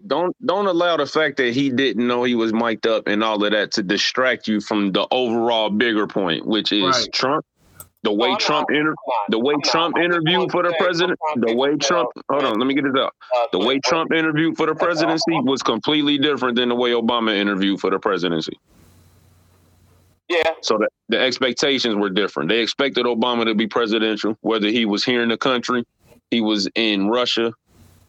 Don't 0.06 0.34
don't 0.46 0.66
allow 0.66 0.96
the 0.96 1.06
fact 1.06 1.36
that 1.36 1.52
he 1.52 1.70
didn't 1.70 2.06
know 2.06 2.24
he 2.24 2.34
was 2.34 2.52
mic'd 2.52 2.86
up 2.86 3.06
and 3.06 3.22
all 3.22 3.42
of 3.44 3.52
that 3.52 3.72
to 3.72 3.82
distract 3.82 4.48
you 4.48 4.60
from 4.60 4.92
the 4.92 5.06
overall 5.10 5.70
bigger 5.70 6.06
point, 6.06 6.46
which 6.46 6.72
is 6.72 6.82
Right. 6.82 7.12
Trump. 7.12 7.44
The 8.04 8.12
way 8.12 8.30
No, 8.30 8.36
Trump 8.36 8.70
inter- 8.70 8.94
the 9.28 9.38
way 9.40 9.54
I'm. 9.54 9.60
Trump 9.62 9.96
just 9.96 10.04
interviewed 10.04 10.50
for 10.52 10.62
the 10.62 10.72
president, 10.78 11.18
the 11.36 11.54
way 11.56 11.76
Trump 11.76 12.08
hold 12.30 12.44
on, 12.44 12.58
let 12.58 12.66
me 12.66 12.74
get 12.74 12.84
it 12.86 12.96
out. 12.96 13.12
Uh, 13.36 13.46
The 13.52 13.58
way 13.58 13.80
Trump 13.84 14.12
interviewed 14.12 14.56
for 14.56 14.66
the 14.66 14.74
presidency 14.74 15.32
was 15.42 15.62
completely 15.62 16.16
different 16.16 16.56
than 16.56 16.68
the 16.68 16.76
way 16.76 16.92
Obama 16.92 17.34
interviewed 17.36 17.80
for 17.80 17.90
the 17.90 17.98
presidency. 17.98 18.56
yeah, 20.28 20.52
So 20.62 20.78
the, 20.78 20.88
the 21.08 21.18
expectations 21.20 21.96
were 21.96 22.08
different. 22.10 22.48
They 22.50 22.60
expected 22.60 23.04
Obama 23.04 23.44
to 23.46 23.54
be 23.54 23.66
presidential, 23.66 24.36
whether 24.42 24.68
he 24.68 24.84
was 24.84 25.04
here 25.04 25.22
in 25.22 25.28
the 25.28 25.36
country, 25.38 25.84
he 26.30 26.40
was 26.40 26.68
in 26.76 27.08
Russia, 27.08 27.52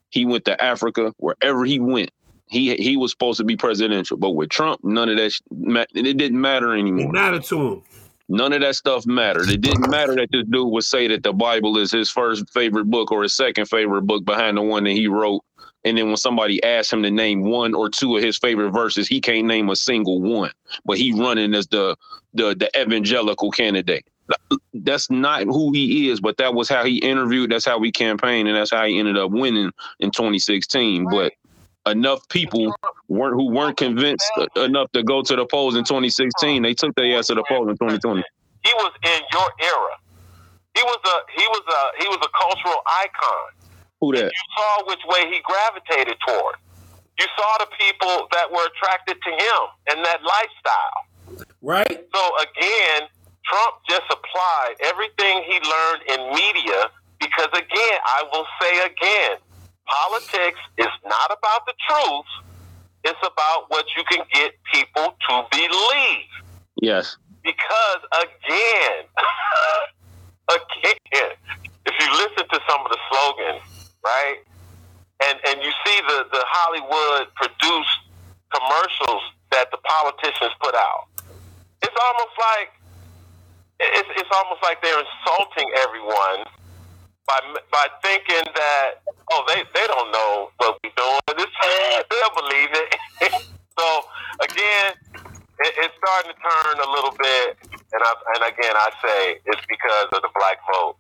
he 0.10 0.26
went 0.26 0.46
to 0.46 0.64
Africa, 0.64 1.14
wherever 1.18 1.66
he 1.66 1.80
went. 1.80 2.12
He 2.48 2.76
he 2.76 2.98
was 2.98 3.12
supposed 3.12 3.38
to 3.38 3.44
be 3.44 3.56
presidential, 3.56 4.18
but 4.18 4.32
with 4.32 4.50
Trump, 4.50 4.82
none 4.84 5.08
of 5.10 5.18
that 5.18 5.32
sh- 5.32 5.42
it 5.52 6.18
didn't 6.18 6.42
matter 6.42 6.74
anymore. 6.74 7.10
it 7.10 7.12
mattered 7.12 7.44
to 7.46 7.74
him. 7.74 7.84
None 8.28 8.54
of 8.54 8.62
that 8.62 8.76
stuff 8.76 9.06
mattered. 9.08 9.50
It 9.50 9.62
didn't 9.62 9.90
matter 9.90 10.16
that 10.16 10.30
this 10.32 10.44
dude 10.50 10.72
would 10.72 10.84
say 10.84 11.08
that 11.08 11.24
the 11.24 11.34
Bible 11.34 11.78
is 11.78 11.92
his 11.92 12.12
first 12.12 12.48
favorite 12.52 12.86
book 12.86 13.12
or 13.12 13.24
his 13.24 13.36
second 13.36 13.66
favorite 13.66 14.04
book 14.04 14.24
behind 14.24 14.58
the 14.58 14.62
one 14.62 14.84
that 14.84 14.92
he 14.92 15.08
wrote. 15.08 15.44
And 15.84 15.98
then 15.98 16.08
when 16.08 16.18
somebody 16.18 16.62
asked 16.64 16.94
him 16.94 17.02
to 17.04 17.10
name 17.10 17.42
one 17.42 17.74
or 17.74 17.90
two 17.90 18.18
of 18.18 18.24
his 18.24 18.38
favorite 18.38 18.72
verses, 18.72 19.08
he 19.08 19.20
can't 19.22 19.48
name 19.48 19.70
a 19.70 19.76
single 19.76 20.22
one. 20.22 20.52
But 20.86 20.98
he 20.98 21.12
running 21.14 21.56
as 21.56 21.68
the 21.68 21.96
the 22.34 22.56
the 22.56 22.70
evangelical 22.80 23.50
candidate. 23.50 24.08
That's 24.74 25.10
not 25.10 25.44
who 25.44 25.72
he 25.72 26.10
is, 26.10 26.20
but 26.20 26.38
that 26.38 26.54
was 26.54 26.70
how 26.70 26.84
he 26.86 26.98
interviewed. 26.98 27.52
That's 27.52 27.66
how 27.66 27.82
he 27.82 27.92
campaigned, 27.92 28.48
and 28.48 28.58
that's 28.58 28.72
how 28.72 28.86
he 28.86 29.00
ended 29.00 29.18
up 29.18 29.32
winning 29.32 29.72
in 30.00 30.12
2016. 30.12 31.08
But 31.10 31.34
enough 31.86 32.28
people 32.30 32.74
weren't 33.08 33.36
who 33.36 33.50
weren't 33.50 33.78
convinced 33.78 34.30
enough 34.56 34.92
to 34.94 35.04
go 35.04 35.22
to 35.22 35.36
the 35.36 35.46
polls 35.46 35.76
in 35.76 35.84
2016. 35.84 36.62
They 36.62 36.74
took 36.74 36.96
their 36.96 37.18
ass 37.18 37.28
to 37.28 37.36
the 37.36 37.44
polls 37.48 37.70
in 37.70 37.76
2020. 37.76 38.24
he 38.64 38.74
was 38.74 38.94
in 39.04 39.22
your 39.34 39.50
era. 39.62 39.96
He 40.76 40.84
was 40.84 41.00
a 41.04 41.40
he 41.40 41.48
was 41.48 41.64
a 41.68 42.04
he 42.04 42.08
was 42.08 42.20
a 42.22 42.30
cultural 42.38 42.82
icon. 43.04 43.82
Who 44.02 44.16
that? 44.16 44.26
You 44.26 44.46
saw 44.58 44.88
which 44.88 45.02
way 45.08 45.30
he 45.30 45.42
gravitated 45.44 46.16
toward. 46.26 46.56
You 47.20 47.26
saw 47.36 47.66
the 47.66 47.68
people 47.78 48.28
that 48.32 48.50
were 48.50 48.66
attracted 48.66 49.18
to 49.22 49.30
him 49.30 49.60
and 49.92 50.06
that 50.06 50.20
lifestyle. 50.24 51.46
Right? 51.62 52.08
So 52.16 52.32
again, 52.40 53.10
Trump 53.50 53.76
just 53.90 54.06
applied 54.12 54.76
everything 54.86 55.44
he 55.44 55.58
learned 55.58 56.04
in 56.08 56.20
media 56.34 56.92
because 57.20 57.50
again, 57.54 58.00
I 58.06 58.24
will 58.32 58.46
say 58.62 58.86
again, 58.86 59.38
politics 59.86 60.60
is 60.78 60.94
not 61.04 61.32
about 61.34 61.66
the 61.66 61.74
truth. 61.88 62.30
It's 63.04 63.20
about 63.20 63.66
what 63.70 63.86
you 63.98 64.04
can 64.10 64.26
get 64.34 64.52
people 64.74 65.16
to 65.30 65.44
believe. 65.52 66.30
Yes. 66.82 67.18
Because 67.44 68.02
again, 68.14 69.08
again, 70.50 71.32
if 71.86 71.96
you 72.00 72.08
listen 72.14 72.48
to 72.48 72.60
some 72.70 72.86
of 72.86 72.92
the 72.92 73.00
slogans, 73.10 73.92
right, 74.04 74.38
and 75.26 75.40
and 75.48 75.64
you 75.64 75.72
see 75.86 76.02
the 76.08 76.26
the 76.32 76.44
Hollywood 76.46 77.34
produced 77.36 78.00
commercials 78.54 79.24
that 79.52 79.72
the 79.72 79.78
politicians 79.78 80.52
put 80.62 80.76
out, 80.76 81.08
it's 81.82 81.96
almost 81.96 82.36
like 82.38 82.79
it's 83.80 84.10
it's 84.16 84.30
almost 84.36 84.62
like 84.62 84.82
they're 84.84 85.00
insulting 85.00 85.72
everyone 85.80 86.44
by 87.26 87.40
by 87.72 87.86
thinking 88.04 88.44
that 88.56 89.00
oh 89.32 89.44
they 89.48 89.64
they 89.74 89.88
don't 89.88 90.12
know 90.12 90.52
what 90.58 90.78
we're 90.84 90.92
doing. 90.96 91.20
This 91.40 91.48
they'll 92.12 92.36
believe 92.36 92.72
it. 92.74 92.90
so 93.80 93.86
again, 94.44 94.92
it, 95.64 95.72
it's 95.80 95.96
starting 95.96 96.36
to 96.36 96.38
turn 96.44 96.76
a 96.84 96.90
little 96.92 97.16
bit, 97.16 97.56
and 97.72 98.02
I, 98.04 98.12
and 98.36 98.44
again 98.52 98.76
I 98.76 98.90
say 99.00 99.20
it's 99.46 99.64
because 99.72 100.12
of 100.12 100.22
the 100.22 100.32
black 100.36 100.60
vote. 100.68 100.98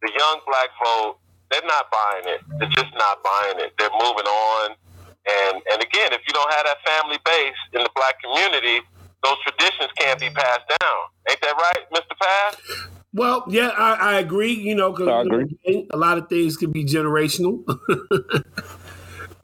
The 0.00 0.12
young 0.16 0.40
black 0.48 0.70
vote, 0.80 1.18
they're 1.50 1.68
not 1.68 1.90
buying 1.92 2.24
it. 2.24 2.40
They're 2.56 2.72
just 2.72 2.92
not 2.96 3.20
buying 3.22 3.60
it. 3.60 3.76
They're 3.76 3.92
moving 4.00 4.24
on. 4.24 4.76
And 5.28 5.60
and 5.72 5.82
again, 5.82 6.16
if 6.16 6.22
you 6.24 6.32
don't 6.32 6.52
have 6.52 6.64
that 6.64 6.80
family 6.86 7.18
base 7.26 7.60
in 7.74 7.82
the 7.82 7.92
black 7.94 8.16
community, 8.22 8.80
those 9.26 9.38
traditions 9.42 9.90
can't 9.98 10.20
be 10.20 10.30
passed 10.30 10.68
down. 10.68 10.96
Ain't 11.28 11.40
that 11.40 11.56
right, 11.56 11.84
Mr. 11.92 12.16
Pass? 12.20 12.56
Well, 13.12 13.44
yeah, 13.48 13.68
I, 13.68 13.94
I 13.94 14.18
agree. 14.18 14.52
You 14.52 14.74
know, 14.74 14.92
because 14.92 15.26
a 15.90 15.96
lot 15.96 16.18
of 16.18 16.28
things 16.28 16.56
can 16.56 16.70
be 16.70 16.84
generational. 16.84 17.64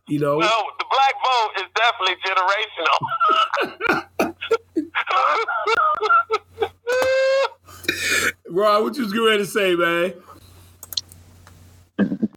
you 0.09 0.19
know. 0.21 0.37
Well, 0.37 0.65
the 0.79 0.85
black 0.91 1.15
vote 1.25 1.53
is 1.57 1.65
definitely 1.75 2.17
generational. 2.27 2.99
Ron, 8.49 8.83
what 8.85 8.97
you 8.97 9.05
was 9.05 9.17
ready 9.17 9.39
to 9.39 9.47
say, 9.47 9.75
man? 9.75 10.13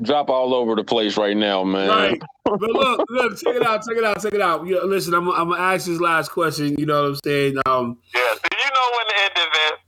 Drop 0.02 0.30
all 0.30 0.54
over 0.54 0.76
the 0.76 0.84
place 0.84 1.18
right 1.18 1.36
now, 1.36 1.64
man. 1.64 1.90
Right. 1.90 2.22
But 2.60 2.70
look, 2.70 3.06
look, 3.10 3.38
check 3.38 3.56
it 3.56 3.66
out, 3.66 3.84
check 3.88 3.98
it 3.98 4.04
out, 4.04 4.22
check 4.22 4.34
it 4.34 4.42
out. 4.42 4.66
You 4.66 4.76
know, 4.76 4.86
listen, 4.86 5.14
I'm, 5.14 5.30
I'm 5.30 5.50
gonna 5.50 5.62
ask 5.62 5.86
this 5.86 6.00
last 6.00 6.32
question. 6.32 6.76
You 6.78 6.86
know 6.86 7.02
what 7.02 7.10
I'm 7.10 7.20
saying? 7.24 7.58
Um, 7.66 7.98
yeah. 8.14 8.22
So 8.34 8.48
you 8.52 8.72
know 8.72 8.98
when 8.98 9.08
the 9.08 9.16
end 9.24 9.32
event 9.36 9.80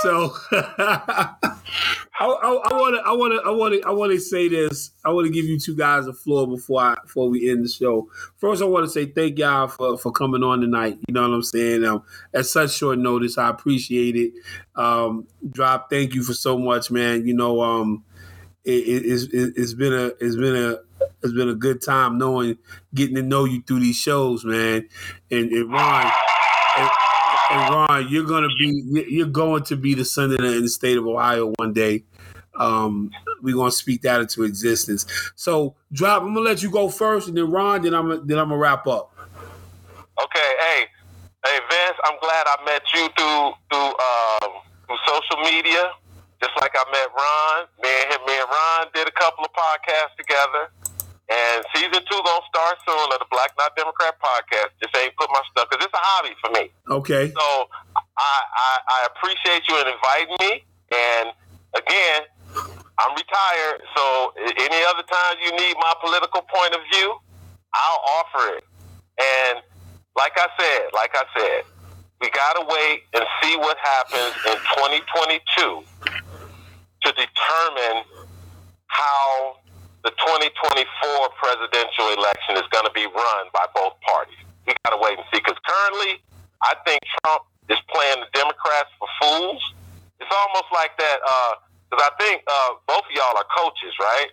so 0.00 0.34
I 0.52 2.26
want 2.26 2.96
to, 2.96 3.02
I 3.04 3.12
want 3.12 3.34
to, 3.34 3.48
I 3.48 3.50
want 3.50 3.74
to, 3.74 3.88
I 3.88 3.90
want 3.90 4.12
to 4.12 4.20
say 4.20 4.48
this. 4.48 4.92
I 5.04 5.10
want 5.10 5.26
to 5.26 5.32
give 5.32 5.44
you 5.44 5.58
two 5.58 5.74
guys 5.74 6.06
the 6.06 6.12
floor 6.12 6.46
before 6.46 6.80
I 6.80 6.94
before 7.02 7.28
we 7.28 7.50
end 7.50 7.64
the 7.64 7.68
show. 7.68 8.08
First, 8.36 8.62
I 8.62 8.66
want 8.66 8.84
to 8.84 8.90
say 8.90 9.06
thank 9.06 9.38
y'all 9.38 9.68
for 9.68 9.98
for 9.98 10.12
coming 10.12 10.42
on 10.42 10.60
tonight. 10.60 10.98
You 11.08 11.14
know 11.14 11.22
what 11.22 11.34
I'm 11.34 11.42
saying? 11.42 11.84
Um, 11.84 12.04
at 12.32 12.46
such 12.46 12.74
short 12.74 12.98
notice, 12.98 13.38
I 13.38 13.48
appreciate 13.48 14.14
it. 14.16 14.32
Um, 14.76 15.26
Drop, 15.50 15.90
thank 15.90 16.14
you 16.14 16.22
for 16.22 16.34
so 16.34 16.58
much, 16.58 16.90
man. 16.90 17.26
You 17.26 17.34
know, 17.34 17.60
um, 17.60 18.04
it, 18.64 18.70
it, 18.70 19.06
it's, 19.06 19.24
it, 19.24 19.54
it's 19.56 19.74
been 19.74 19.92
a 19.92 20.12
it's 20.20 20.36
been 20.36 20.56
a 20.56 20.76
it's 21.22 21.32
been 21.32 21.48
a 21.48 21.54
good 21.54 21.82
time 21.82 22.18
knowing 22.18 22.58
getting 22.94 23.14
to 23.16 23.22
know 23.22 23.44
you 23.44 23.62
through 23.62 23.80
these 23.80 23.96
shows, 23.96 24.44
man. 24.44 24.88
And, 25.30 25.50
and 25.50 25.72
Ron. 25.72 26.12
And, 26.78 26.90
and 27.50 27.74
Ron, 27.74 28.08
you're 28.08 28.24
gonna 28.24 28.48
be 28.58 29.06
you're 29.08 29.26
going 29.26 29.62
to 29.64 29.76
be 29.76 29.94
the 29.94 30.04
senator 30.04 30.44
in 30.44 30.62
the 30.62 30.68
state 30.68 30.96
of 30.96 31.06
Ohio 31.06 31.52
one 31.56 31.72
day. 31.72 32.04
Um, 32.54 33.10
we're 33.42 33.56
gonna 33.56 33.70
speak 33.70 34.02
that 34.02 34.20
into 34.20 34.44
existence. 34.44 35.06
So, 35.36 35.74
drop. 35.92 36.22
I'm 36.22 36.34
gonna 36.34 36.46
let 36.46 36.62
you 36.62 36.70
go 36.70 36.88
first, 36.88 37.28
and 37.28 37.36
then 37.36 37.50
Ron, 37.50 37.82
then 37.82 37.94
I'm 37.94 38.08
then 38.26 38.38
I'm 38.38 38.48
gonna 38.48 38.56
wrap 38.56 38.86
up. 38.86 39.14
Okay. 40.22 40.52
Hey, 40.58 40.86
hey, 41.44 41.58
Vince. 41.70 41.98
I'm 42.04 42.18
glad 42.20 42.46
I 42.46 42.64
met 42.64 42.82
you 42.94 43.08
through 43.16 43.52
through 43.70 43.92
um, 43.92 44.62
through 44.86 44.98
social 45.06 45.42
media, 45.44 45.92
just 46.42 46.52
like 46.60 46.72
I 46.74 46.84
met 46.90 47.08
Ron. 47.16 47.66
Me 47.82 47.90
and 48.02 48.12
him, 48.12 48.26
me 48.26 48.34
and 48.38 48.48
Ron 48.48 48.86
did 48.94 49.08
a 49.08 49.12
couple 49.12 49.44
of 49.44 49.50
podcasts 49.52 50.16
together. 50.16 50.70
And 51.32 51.64
season 51.72 52.02
two 52.04 52.20
gonna 52.20 52.44
start 52.44 52.76
soon 52.84 53.08
of 53.08 53.18
the 53.18 53.30
Black 53.30 53.56
Not 53.56 53.72
Democrat 53.76 54.20
podcast. 54.20 54.76
Just 54.82 54.92
ain't 55.00 55.16
put 55.16 55.30
my 55.32 55.40
stuff 55.50 55.68
because 55.70 55.84
it's 55.86 55.94
a 55.94 56.04
hobby 56.04 56.34
for 56.44 56.50
me. 56.52 56.68
Okay. 56.90 57.32
So 57.32 57.46
I, 57.96 58.36
I 58.52 58.70
I 58.84 59.00
appreciate 59.16 59.64
you 59.64 59.80
inviting 59.80 60.36
me. 60.44 60.52
And 60.92 61.32
again, 61.72 62.28
I'm 63.00 63.16
retired, 63.16 63.80
so 63.96 64.34
any 64.36 64.84
other 64.92 65.02
time 65.08 65.34
you 65.40 65.50
need 65.56 65.74
my 65.80 65.94
political 66.04 66.42
point 66.42 66.74
of 66.74 66.82
view, 66.92 67.16
I'll 67.72 68.02
offer 68.20 68.56
it. 68.58 68.64
And 69.16 69.62
like 70.14 70.32
I 70.36 70.48
said, 70.60 70.92
like 70.92 71.16
I 71.16 71.24
said, 71.38 71.64
we 72.20 72.28
gotta 72.30 72.66
wait 72.68 73.02
and 73.14 73.24
see 73.42 73.56
what 73.56 73.78
happens 73.78 74.36
in 74.46 74.56
2022 74.76 75.82
to 77.02 77.12
determine 77.12 78.04
how 78.86 79.56
the 80.02 80.10
2024 80.18 80.82
presidential 81.38 82.06
election 82.18 82.58
is 82.58 82.66
going 82.74 82.86
to 82.86 82.94
be 82.94 83.06
run 83.06 83.42
by 83.54 83.66
both 83.74 83.94
parties. 84.02 84.38
We 84.66 84.74
got 84.84 84.94
to 84.94 85.00
wait 85.00 85.18
and 85.18 85.26
see 85.30 85.38
because 85.38 85.58
currently, 85.62 86.18
I 86.62 86.74
think 86.86 86.98
Trump 87.22 87.46
is 87.70 87.78
playing 87.90 88.22
the 88.22 88.30
Democrats 88.34 88.90
for 88.98 89.06
fools. 89.22 89.62
It's 90.18 90.30
almost 90.30 90.70
like 90.74 90.94
that 90.98 91.18
because 91.90 92.02
uh, 92.02 92.10
I 92.10 92.12
think 92.18 92.42
uh, 92.46 92.78
both 92.86 93.06
of 93.06 93.12
y'all 93.14 93.34
are 93.34 93.46
coaches, 93.50 93.94
right? 93.98 94.28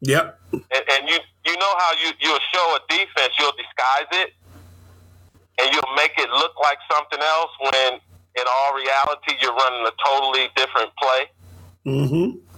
Yep. 0.00 0.40
And, 0.52 0.84
and 0.92 1.02
you 1.08 1.18
you 1.44 1.56
know 1.56 1.72
how 1.76 1.92
you 2.00 2.12
you'll 2.20 2.44
show 2.52 2.76
a 2.76 2.80
defense, 2.88 3.32
you'll 3.38 3.56
disguise 3.56 4.08
it, 4.24 4.32
and 5.60 5.72
you'll 5.72 5.94
make 5.96 6.12
it 6.16 6.28
look 6.30 6.52
like 6.60 6.78
something 6.90 7.20
else 7.20 7.52
when 7.60 8.00
in 8.36 8.44
all 8.48 8.74
reality 8.74 9.36
you're 9.40 9.54
running 9.54 9.86
a 9.86 9.94
totally 10.04 10.48
different 10.56 10.90
play. 10.96 11.22
Mm-hmm. 11.86 12.53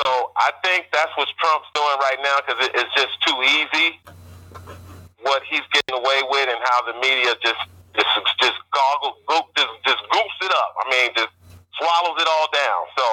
So 0.00 0.32
I 0.40 0.50
think 0.64 0.88
that's 0.92 1.12
what 1.16 1.28
Trump's 1.36 1.68
doing 1.74 1.98
right 2.00 2.20
now 2.24 2.36
because 2.40 2.58
it, 2.64 2.72
it's 2.74 2.94
just 2.96 3.12
too 3.26 3.36
easy 3.44 4.00
what 5.22 5.42
he's 5.46 5.64
getting 5.72 5.94
away 5.94 6.20
with 6.28 6.48
and 6.50 6.60
how 6.62 6.78
the 6.86 6.94
media 6.98 7.34
just 7.42 7.62
just 7.94 8.12
just 8.40 8.58
goggle 8.72 9.14
just 9.56 9.74
just 9.84 10.02
goops 10.10 10.38
it 10.42 10.52
up. 10.52 10.72
I 10.80 10.84
mean, 10.90 11.08
just 11.16 11.32
swallows 11.78 12.18
it 12.18 12.28
all 12.28 12.48
down. 12.50 12.82
So 12.96 13.06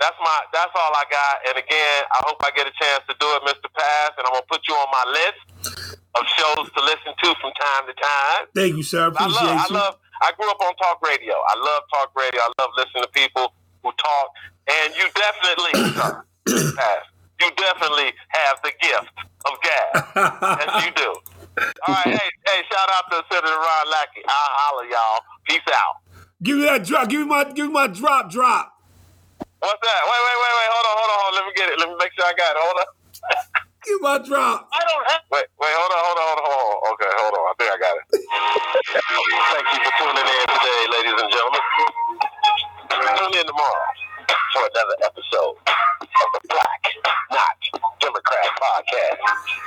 that's 0.00 0.16
my 0.20 0.36
that's 0.52 0.72
all 0.74 0.92
I 0.92 1.04
got. 1.08 1.34
And 1.48 1.56
again, 1.60 2.00
I 2.12 2.18
hope 2.26 2.40
I 2.44 2.50
get 2.56 2.66
a 2.66 2.74
chance 2.74 3.04
to 3.08 3.14
do 3.20 3.28
it, 3.36 3.40
Mr. 3.44 3.68
Pass, 3.72 4.16
and 4.18 4.24
I'm 4.26 4.34
gonna 4.40 4.50
put 4.50 4.64
you 4.68 4.74
on 4.74 4.88
my 4.88 5.06
list 5.12 5.40
of 6.16 6.22
shows 6.32 6.66
to 6.72 6.80
listen 6.84 7.12
to 7.12 7.28
from 7.40 7.52
time 7.52 7.84
to 7.88 7.94
time. 7.94 8.42
Thank 8.54 8.76
you, 8.76 8.82
sir. 8.82 9.08
Appreciate 9.08 9.36
I 9.36 9.44
love, 9.44 9.70
you. 9.70 9.76
I 9.76 9.80
love. 9.80 9.94
I 10.16 10.32
grew 10.32 10.48
up 10.48 10.60
on 10.64 10.72
talk 10.80 11.04
radio. 11.04 11.36
I 11.36 11.54
love 11.60 11.82
talk 11.92 12.08
radio. 12.16 12.40
I 12.40 12.50
love 12.56 12.70
listening 12.76 13.04
to 13.04 13.12
people 13.12 13.52
talk 14.06 14.28
and 14.70 14.94
you 14.94 15.06
definitely, 15.14 15.74
you 17.42 17.48
definitely 17.58 18.10
have 18.28 18.56
the 18.62 18.72
gift 18.80 19.10
of 19.46 19.54
gas. 19.62 19.92
yes, 20.62 20.84
you 20.86 20.90
do. 20.94 21.10
All 21.58 21.94
right, 21.94 22.12
hey, 22.12 22.30
hey, 22.46 22.60
shout 22.70 22.88
out 22.92 23.06
to 23.10 23.22
Senator 23.32 23.56
Ron 23.56 23.86
Lackey. 23.90 24.22
I'll 24.26 24.52
holler, 24.60 24.86
y'all. 24.90 25.20
Peace 25.48 25.66
out. 25.72 26.02
Give 26.42 26.58
me 26.58 26.64
that 26.64 26.84
drop. 26.84 27.08
Give 27.08 27.20
me 27.20 27.26
my, 27.26 27.44
give 27.44 27.66
me 27.66 27.72
my 27.72 27.86
drop, 27.86 28.30
drop. 28.30 28.72
What's 29.60 29.80
that? 29.80 30.02
Wait, 30.04 30.20
wait, 30.20 30.38
wait, 30.42 30.54
wait. 30.58 30.68
Hold 30.68 30.86
on, 30.86 30.94
hold 31.00 31.10
on, 31.10 31.16
hold 31.16 31.32
on. 31.32 31.34
Let 31.40 31.44
me 31.48 31.52
get 31.56 31.66
it. 31.72 31.76
Let 31.80 31.88
me 31.88 31.96
make 31.96 32.12
sure 32.12 32.28
I 32.28 32.34
got 32.36 32.52
it. 32.54 32.60
Hold 32.60 32.76
on. 32.76 32.88
give 33.82 33.96
me 33.96 34.02
my 34.04 34.16
drop. 34.20 34.68
I 34.68 34.80
don't 34.84 35.04
have. 35.08 35.22
Wait, 35.32 35.48
wait. 35.56 35.74
Hold 35.80 35.92
on, 35.96 36.02
hold 36.04 36.18
on, 36.20 36.26
hold 36.28 36.40
on, 36.44 36.50
hold 36.52 36.68
on. 36.76 36.78
Okay, 36.92 37.12
hold 37.16 37.34
on. 37.40 37.44
I 37.48 37.54
think 37.56 37.68
I 37.72 37.78
got 37.80 37.94
it. 37.96 38.04
Thank 38.12 39.66
you 39.72 39.80
for 39.80 39.92
tuning 39.96 40.28
in 40.28 40.44
today, 40.44 40.82
ladies 40.92 41.16
and 41.24 41.30
gentlemen. 41.32 41.64
Tune 42.96 43.36
in 43.38 43.44
tomorrow 43.46 43.86
for 44.54 44.62
another 44.62 44.96
episode 45.04 45.56
of 45.60 46.28
the 46.32 46.40
Black 46.48 46.82
Not 47.30 47.58
Democrat 48.00 48.46
podcast. 48.56 49.18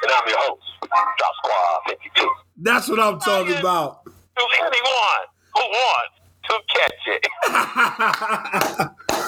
And 0.02 0.12
I'm 0.12 0.28
your 0.28 0.40
host, 0.40 0.64
Drop 0.82 1.36
Squad 1.38 1.82
52. 1.90 2.28
That's 2.58 2.90
what 2.90 3.00
I'm 3.00 3.20
talking 3.20 3.54
about. 3.54 4.04
To 4.06 4.48
anyone 4.62 5.28
who 5.54 5.62
wants 5.62 6.16
to 6.46 6.60
catch 6.74 7.06
it. 7.06 7.28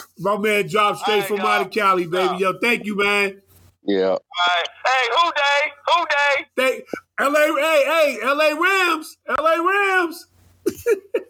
My 0.19 0.35
man 0.37 0.67
dropped 0.67 0.99
straight 1.01 1.25
from 1.25 1.41
out 1.41 1.61
of 1.67 1.71
Cali, 1.71 2.07
baby. 2.07 2.37
Yo, 2.39 2.53
thank 2.59 2.85
you, 2.85 2.95
man. 2.97 3.39
Yeah. 3.83 4.07
All 4.07 4.19
right. 4.19 4.67
Hey, 4.83 5.09
Who 5.15 5.31
Dey? 5.31 5.71
Who 5.87 6.05
Dey? 6.05 6.45
Thank 6.57 6.85
LA, 7.19 7.55
hey, 7.55 7.83
hey, 7.85 8.17
LA 8.23 8.53
Rams. 8.59 9.17
LA 9.29 9.55
Rams 9.63 10.25
hey, 10.67 10.73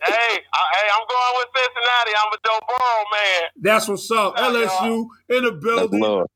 I, 0.03 0.61
hey, 0.73 0.87
I'm 0.93 1.05
going 1.07 1.33
with 1.37 1.47
Cincinnati. 1.55 2.11
I'm 2.17 2.33
a 2.33 2.37
Joe 2.45 2.59
Burrow 2.67 3.03
man. 3.11 3.49
That's 3.61 3.87
what's 3.87 4.11
up. 4.11 4.35
LSU 4.37 5.07
in 5.29 5.43
the 5.45 5.51
building. 5.53 5.99
That's 5.99 6.01
love. 6.01 6.27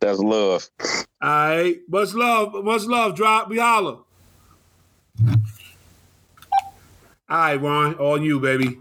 That's 0.00 0.18
love. 0.18 0.68
All 1.22 1.28
right. 1.28 1.78
Much 1.88 2.14
love. 2.14 2.64
Much 2.64 2.82
love. 2.84 3.14
Drop. 3.14 3.48
We 3.48 3.58
holler. 3.58 3.98
All 7.30 7.38
right, 7.38 7.60
Ron. 7.60 7.94
All 7.94 8.22
you, 8.22 8.40
baby. 8.40 8.78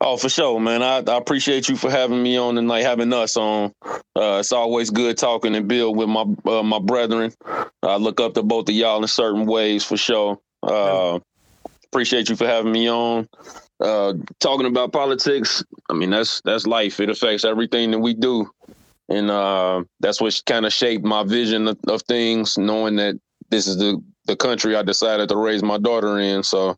Oh, 0.00 0.18
for 0.18 0.28
sure, 0.28 0.60
man. 0.60 0.82
I, 0.82 0.98
I 0.98 1.16
appreciate 1.16 1.70
you 1.70 1.76
for 1.76 1.90
having 1.90 2.22
me 2.22 2.36
on 2.36 2.58
and 2.58 2.68
like 2.68 2.84
having 2.84 3.12
us 3.14 3.36
on. 3.36 3.72
Uh, 3.84 4.38
it's 4.40 4.52
always 4.52 4.90
good 4.90 5.16
talking 5.16 5.54
and 5.54 5.66
build 5.66 5.96
with 5.96 6.08
my 6.08 6.26
uh, 6.44 6.62
my 6.62 6.78
brethren. 6.78 7.32
I 7.82 7.96
look 7.96 8.20
up 8.20 8.34
to 8.34 8.42
both 8.42 8.68
of 8.68 8.74
y'all 8.74 9.00
in 9.00 9.08
certain 9.08 9.46
ways 9.46 9.84
for 9.84 9.96
sure. 9.96 10.38
Uh, 10.62 11.20
appreciate 11.96 12.28
you 12.28 12.36
for 12.36 12.46
having 12.46 12.72
me 12.72 12.90
on. 12.90 13.26
uh, 13.80 14.12
talking 14.38 14.66
about 14.66 14.92
politics, 14.92 15.64
I 15.88 15.94
mean 15.94 16.10
that's 16.10 16.42
that's 16.42 16.66
life. 16.66 17.00
It 17.00 17.08
affects 17.08 17.42
everything 17.42 17.90
that 17.92 17.98
we 17.98 18.12
do, 18.12 18.50
and 19.08 19.30
uh, 19.30 19.82
that's 20.00 20.20
what 20.20 20.38
kind 20.44 20.66
of 20.66 20.74
shaped 20.74 21.06
my 21.06 21.24
vision 21.24 21.68
of, 21.68 21.78
of, 21.88 22.02
things. 22.02 22.58
Knowing 22.58 22.96
that 22.96 23.18
this 23.48 23.66
is 23.66 23.78
the 23.78 24.02
the 24.26 24.36
country 24.36 24.76
I 24.76 24.82
decided 24.82 25.30
to 25.30 25.38
raise 25.38 25.62
my 25.62 25.78
daughter 25.78 26.18
in, 26.18 26.42
so 26.42 26.76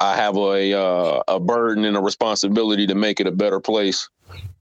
I 0.00 0.16
have 0.16 0.36
a 0.36 0.72
uh, 0.76 1.22
a 1.28 1.38
burden 1.38 1.84
and 1.84 1.96
a 1.96 2.00
responsibility 2.00 2.88
to 2.88 2.96
make 2.96 3.20
it 3.20 3.28
a 3.28 3.32
better 3.32 3.60
place. 3.60 4.08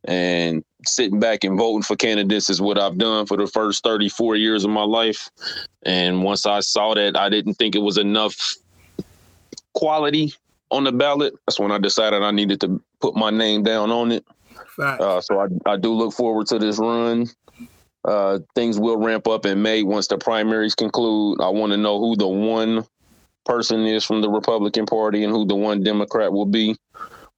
And 0.03 0.63
sitting 0.85 1.19
back 1.19 1.43
and 1.43 1.57
voting 1.57 1.81
for 1.81 1.95
candidates 1.95 2.51
is 2.51 2.61
what 2.61 2.79
I've 2.79 2.99
done 2.99 3.25
for 3.25 3.37
the 3.37 3.47
first 3.47 3.83
34 3.83 4.35
years 4.35 4.63
of 4.63 4.69
my 4.69 4.83
life. 4.83 5.29
And 5.81 6.23
once 6.23 6.45
I 6.45 6.59
saw 6.59 6.93
that, 6.93 7.17
I 7.17 7.29
didn't 7.29 7.55
think 7.55 7.75
it 7.75 7.79
was 7.79 7.97
enough 7.97 8.55
quality 9.79 10.33
on 10.71 10.83
the 10.83 10.91
ballot. 10.91 11.33
That's 11.47 11.59
when 11.59 11.71
I 11.71 11.77
decided 11.77 12.21
I 12.21 12.31
needed 12.31 12.59
to 12.61 12.81
put 12.99 13.15
my 13.15 13.29
name 13.29 13.63
down 13.63 13.91
on 13.91 14.11
it. 14.11 14.25
Uh, 14.99 15.21
so 15.21 15.39
I, 15.39 15.47
I 15.71 15.77
do 15.77 15.93
look 15.93 16.13
forward 16.13 16.47
to 16.47 16.59
this 16.59 16.77
run. 16.77 17.27
Uh, 18.03 18.39
things 18.55 18.77
will 18.77 18.97
ramp 18.97 19.27
up 19.27 19.45
in 19.45 19.61
May 19.61 19.83
once 19.83 20.07
the 20.07 20.17
primaries 20.17 20.75
conclude. 20.75 21.41
I 21.41 21.49
want 21.49 21.71
to 21.71 21.77
know 21.77 21.99
who 21.99 22.15
the 22.17 22.27
one 22.27 22.85
person 23.45 23.85
is 23.85 24.05
from 24.05 24.21
the 24.21 24.29
Republican 24.29 24.85
Party 24.85 25.23
and 25.23 25.33
who 25.33 25.45
the 25.45 25.55
one 25.55 25.81
Democrat 25.81 26.31
will 26.31 26.45
be. 26.45 26.75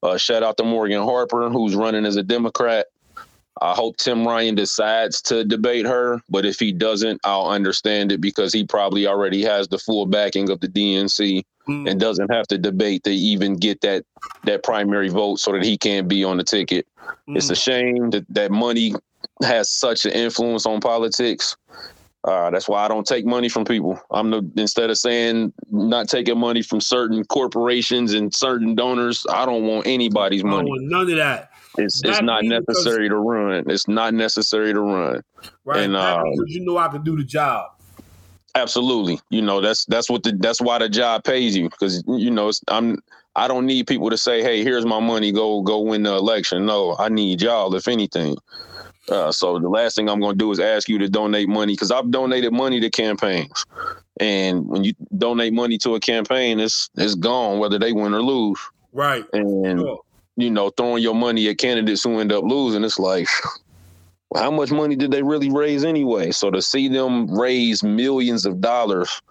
Uh, 0.03 0.17
shout 0.17 0.41
out 0.41 0.57
to 0.57 0.63
Morgan 0.63 1.03
Harper, 1.03 1.49
who's 1.49 1.75
running 1.75 2.05
as 2.05 2.15
a 2.15 2.23
Democrat. 2.23 2.87
I 3.59 3.73
hope 3.73 3.97
Tim 3.97 4.25
Ryan 4.25 4.55
decides 4.55 5.21
to 5.23 5.43
debate 5.43 5.85
her, 5.85 6.21
but 6.29 6.45
if 6.45 6.57
he 6.59 6.71
doesn't, 6.71 7.19
I'll 7.23 7.47
understand 7.47 8.11
it 8.11 8.21
because 8.21 8.53
he 8.53 8.65
probably 8.65 9.07
already 9.07 9.43
has 9.43 9.67
the 9.67 9.77
full 9.77 10.05
backing 10.05 10.49
of 10.49 10.61
the 10.61 10.67
DNC 10.67 11.43
mm. 11.67 11.89
and 11.89 11.99
doesn't 11.99 12.31
have 12.31 12.47
to 12.47 12.57
debate 12.57 13.03
to 13.03 13.11
even 13.11 13.55
get 13.57 13.81
that 13.81 14.05
that 14.45 14.63
primary 14.63 15.09
vote 15.09 15.39
so 15.39 15.51
that 15.51 15.63
he 15.63 15.77
can't 15.77 16.07
be 16.07 16.23
on 16.23 16.37
the 16.37 16.43
ticket. 16.43 16.87
Mm. 17.27 17.37
It's 17.37 17.49
a 17.49 17.55
shame 17.55 18.11
that 18.11 18.25
that 18.29 18.51
money 18.51 18.93
has 19.43 19.69
such 19.69 20.05
an 20.05 20.11
influence 20.11 20.65
on 20.65 20.79
politics. 20.79 21.57
Uh, 22.23 22.51
that's 22.51 22.69
why 22.69 22.85
I 22.85 22.87
don't 22.87 23.05
take 23.05 23.25
money 23.25 23.49
from 23.49 23.65
people. 23.65 23.99
I'm 24.11 24.29
the 24.29 24.49
instead 24.55 24.89
of 24.89 24.97
saying 24.97 25.53
not 25.71 26.07
taking 26.07 26.37
money 26.37 26.61
from 26.61 26.79
certain 26.79 27.25
corporations 27.25 28.13
and 28.13 28.33
certain 28.33 28.75
donors, 28.75 29.25
I 29.29 29.45
don't 29.45 29.65
want 29.65 29.87
anybody's 29.87 30.43
money. 30.43 30.69
I 30.69 30.71
want 30.71 30.83
none 30.83 31.09
of 31.09 31.17
that. 31.17 31.50
It's 31.77 32.01
it's 32.03 32.21
not 32.21 32.43
necessary 32.43 33.07
to 33.09 33.15
run. 33.15 33.69
It's 33.69 33.87
not 33.87 34.13
necessary 34.13 34.73
to 34.73 34.81
run. 34.81 35.23
Right. 35.63 35.81
And 35.81 35.93
because 35.93 36.53
you 36.53 36.65
know 36.65 36.77
I 36.77 36.87
can 36.89 37.03
do 37.03 37.15
the 37.15 37.23
job. 37.23 37.71
Absolutely. 38.55 39.19
You 39.29 39.41
know 39.41 39.61
that's 39.61 39.85
that's 39.85 40.09
what 40.09 40.23
the 40.23 40.33
that's 40.33 40.61
why 40.61 40.79
the 40.79 40.89
job 40.89 41.23
pays 41.23 41.55
you 41.55 41.69
because 41.69 42.03
you 42.07 42.29
know 42.29 42.51
I'm 42.67 43.01
I 43.35 43.47
don't 43.47 43.65
need 43.65 43.87
people 43.87 44.09
to 44.09 44.17
say 44.17 44.41
hey 44.41 44.63
here's 44.63 44.85
my 44.85 44.99
money 44.99 45.31
go 45.31 45.61
go 45.61 45.79
win 45.79 46.03
the 46.03 46.13
election. 46.13 46.65
No, 46.65 46.95
I 46.99 47.09
need 47.09 47.41
y'all 47.41 47.73
if 47.75 47.87
anything. 47.87 48.35
Uh, 49.09 49.31
so 49.31 49.57
the 49.57 49.69
last 49.69 49.95
thing 49.95 50.09
I'm 50.09 50.19
going 50.19 50.33
to 50.33 50.37
do 50.37 50.51
is 50.51 50.59
ask 50.59 50.87
you 50.87 50.97
to 50.99 51.09
donate 51.09 51.49
money 51.49 51.73
because 51.73 51.91
I've 51.91 52.11
donated 52.11 52.53
money 52.53 52.79
to 52.79 52.89
campaigns, 52.89 53.65
and 54.19 54.67
when 54.67 54.83
you 54.83 54.93
donate 55.17 55.53
money 55.53 55.77
to 55.79 55.95
a 55.95 55.99
campaign, 55.99 56.59
it's 56.59 56.89
it's 56.97 57.15
gone 57.15 57.59
whether 57.59 57.79
they 57.79 57.93
win 57.93 58.13
or 58.13 58.21
lose. 58.21 58.59
Right. 58.93 59.25
And 59.33 59.79
sure 59.79 60.01
you 60.37 60.49
know, 60.49 60.69
throwing 60.69 61.03
your 61.03 61.15
money 61.15 61.47
at 61.49 61.57
candidates 61.57 62.03
who 62.03 62.19
end 62.19 62.31
up 62.31 62.43
losing, 62.43 62.83
it's 62.83 62.99
like, 62.99 63.27
how 64.35 64.49
much 64.49 64.71
money 64.71 64.95
did 64.95 65.11
they 65.11 65.23
really 65.23 65.51
raise 65.51 65.83
anyway? 65.83 66.31
So 66.31 66.51
to 66.51 66.61
see 66.61 66.87
them 66.87 67.27
raise 67.37 67.83
millions 67.83 68.45
of 68.45 68.61
dollars 68.61 69.21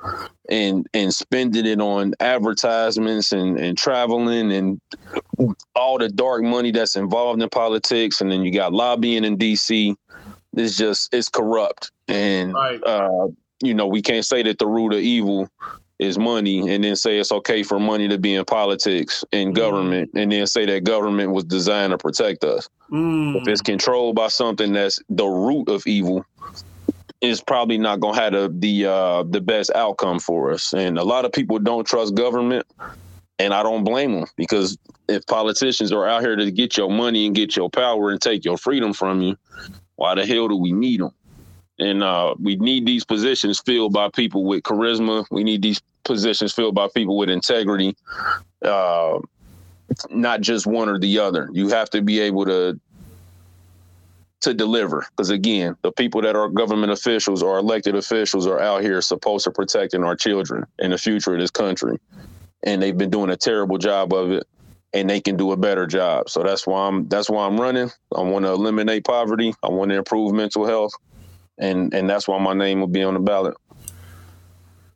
and 0.51 0.87
and 0.93 1.15
spending 1.15 1.65
it 1.65 1.81
on 1.81 2.13
advertisements 2.21 3.33
and, 3.33 3.59
and 3.59 3.79
traveling 3.79 4.53
and 4.53 4.81
all 5.75 5.97
the 5.99 6.11
dark 6.11 6.43
money 6.43 6.71
that's 6.71 6.97
involved 6.97 7.43
in 7.43 7.49
politics, 7.49 8.21
and 8.21 8.31
then 8.31 8.43
you 8.43 8.53
got 8.53 8.75
lobbying 8.75 9.25
in 9.25 9.39
DC, 9.39 9.97
it's 10.55 10.77
just 10.77 11.15
it's 11.15 11.29
corrupt. 11.29 11.91
And 12.09 12.53
right. 12.53 12.83
uh, 12.85 13.29
you 13.63 13.75
know, 13.75 13.87
we 13.87 14.03
can't 14.03 14.25
say 14.25 14.43
that 14.43 14.59
the 14.59 14.67
root 14.67 14.93
of 14.93 15.01
evil 15.01 15.49
is 16.01 16.19
money 16.19 16.73
and 16.73 16.83
then 16.83 16.97
say 16.97 17.19
it's 17.19 17.31
okay 17.31 17.63
for 17.63 17.79
money 17.79 18.09
to 18.09 18.17
be 18.17 18.35
in 18.35 18.45
politics 18.45 19.23
and 19.33 19.53
mm. 19.53 19.55
government 19.55 20.11
and 20.15 20.33
then 20.33 20.47
say 20.47 20.65
that 20.65 20.83
government 20.83 21.31
was 21.31 21.45
designed 21.45 21.91
to 21.91 21.99
protect 21.99 22.43
us. 22.43 22.69
Mm. 22.91 23.37
If 23.37 23.49
it's 23.49 23.61
controlled 23.61 24.17
by 24.17 24.29
something 24.29 24.73
that's 24.73 24.99
the 25.11 25.27
root 25.27 25.69
of 25.69 25.87
evil, 25.87 26.25
it's 27.21 27.43
probably 27.43 27.77
not 27.77 28.01
going 28.01 28.15
to 28.15 28.21
have 28.21 28.33
the 28.33 28.49
the, 28.59 28.91
uh, 28.91 29.23
the 29.25 29.43
best 29.43 29.71
outcome 29.75 30.19
for 30.19 30.53
us. 30.53 30.73
And 30.73 30.99
a 30.99 31.05
lot 31.05 31.27
of 31.27 31.33
people 31.33 31.59
don't 31.59 31.87
trust 31.87 32.15
government, 32.15 32.67
and 33.39 33.53
I 33.53 33.63
don't 33.63 33.85
blame 33.85 34.13
them 34.13 34.27
because 34.37 34.79
if 35.07 35.27
politicians 35.27 35.93
are 35.93 36.09
out 36.09 36.23
here 36.23 36.37
to 36.37 36.51
get 36.51 36.79
your 36.79 36.91
money 36.91 37.27
and 37.27 37.35
get 37.35 37.57
your 37.57 37.69
power 37.69 38.11
and 38.11 38.23
take 38.23 38.45
your 38.45 38.57
freedom 38.57 38.95
from 38.95 39.21
you, 39.21 39.37
why 39.97 40.15
the 40.15 40.25
hell 40.25 40.49
do 40.49 40.57
we 40.57 40.73
need 40.73 41.01
them? 41.01 41.11
And 41.79 42.03
uh, 42.03 42.35
we 42.39 42.57
need 42.57 42.87
these 42.87 43.05
positions 43.05 43.61
filled 43.61 43.93
by 43.93 44.09
people 44.11 44.45
with 44.45 44.63
charisma. 44.63 45.27
We 45.31 45.45
need 45.45 45.63
these 45.63 45.81
positions 46.05 46.53
filled 46.53 46.75
by 46.75 46.89
people 46.95 47.17
with 47.17 47.31
integrity, 47.31 47.97
uh, 48.63 49.19
not 50.11 50.41
just 50.41 50.67
one 50.67 50.89
or 50.89 50.99
the 50.99 51.19
other. 51.19 51.49
You 51.53 51.69
have 51.69 51.91
to 51.91 52.03
be 52.03 52.21
able 52.21 52.45
to 52.47 52.81
to 54.41 54.55
deliver. 54.55 55.07
Because 55.11 55.31
again 55.31 55.77
the 55.83 55.93
people 55.93 56.23
that 56.23 56.37
are 56.37 56.49
government 56.49 56.93
officials 56.93 57.43
or 57.43 57.59
elected 57.59 57.95
officials 57.95 58.47
are 58.47 58.61
out 58.61 58.83
here 58.83 59.01
supposed 59.03 59.45
to 59.45 59.51
protecting 59.51 60.03
our 60.03 60.17
children 60.17 60.67
and 60.79 60.93
the 60.93 60.99
future 60.99 61.35
of 61.35 61.41
this 61.41 61.51
country. 61.51 61.99
And 62.63 62.83
they've 62.83 62.97
been 62.97 63.11
doing 63.11 63.31
a 63.31 63.37
terrible 63.37 63.79
job 63.79 64.13
of 64.13 64.33
it 64.33 64.47
and 64.93 65.09
they 65.09 65.21
can 65.21 65.37
do 65.37 65.53
a 65.53 65.57
better 65.57 65.87
job. 65.87 66.31
So 66.31 66.43
that's 66.43 66.67
why 66.67 66.87
i'm 66.87 67.09
that's 67.09 67.29
why 67.29 67.47
i'm 67.47 67.61
running. 67.61 67.91
I 68.15 68.23
want 68.23 68.45
to 68.47 68.53
eliminate 68.53 69.05
poverty. 69.05 69.55
I 69.63 69.69
want 69.69 69.91
to 69.91 69.97
improve 69.97 70.33
mental 70.33 70.67
health. 70.67 70.93
And 71.59 71.93
and 71.93 72.09
that's 72.09 72.27
why 72.27 72.39
my 72.39 72.55
name 72.55 72.81
will 72.81 72.87
be 72.87 73.03
on 73.03 73.15
the 73.15 73.21
ballot 73.21 73.55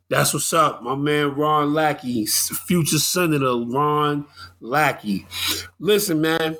that's 0.09 0.33
what's 0.33 0.53
up, 0.53 0.83
my 0.83 0.95
man 0.95 1.33
Ron 1.35 1.73
Lackey, 1.73 2.25
future 2.25 2.99
senator 2.99 3.55
Ron 3.57 4.25
Lackey. 4.59 5.25
Listen, 5.79 6.21
man, 6.21 6.57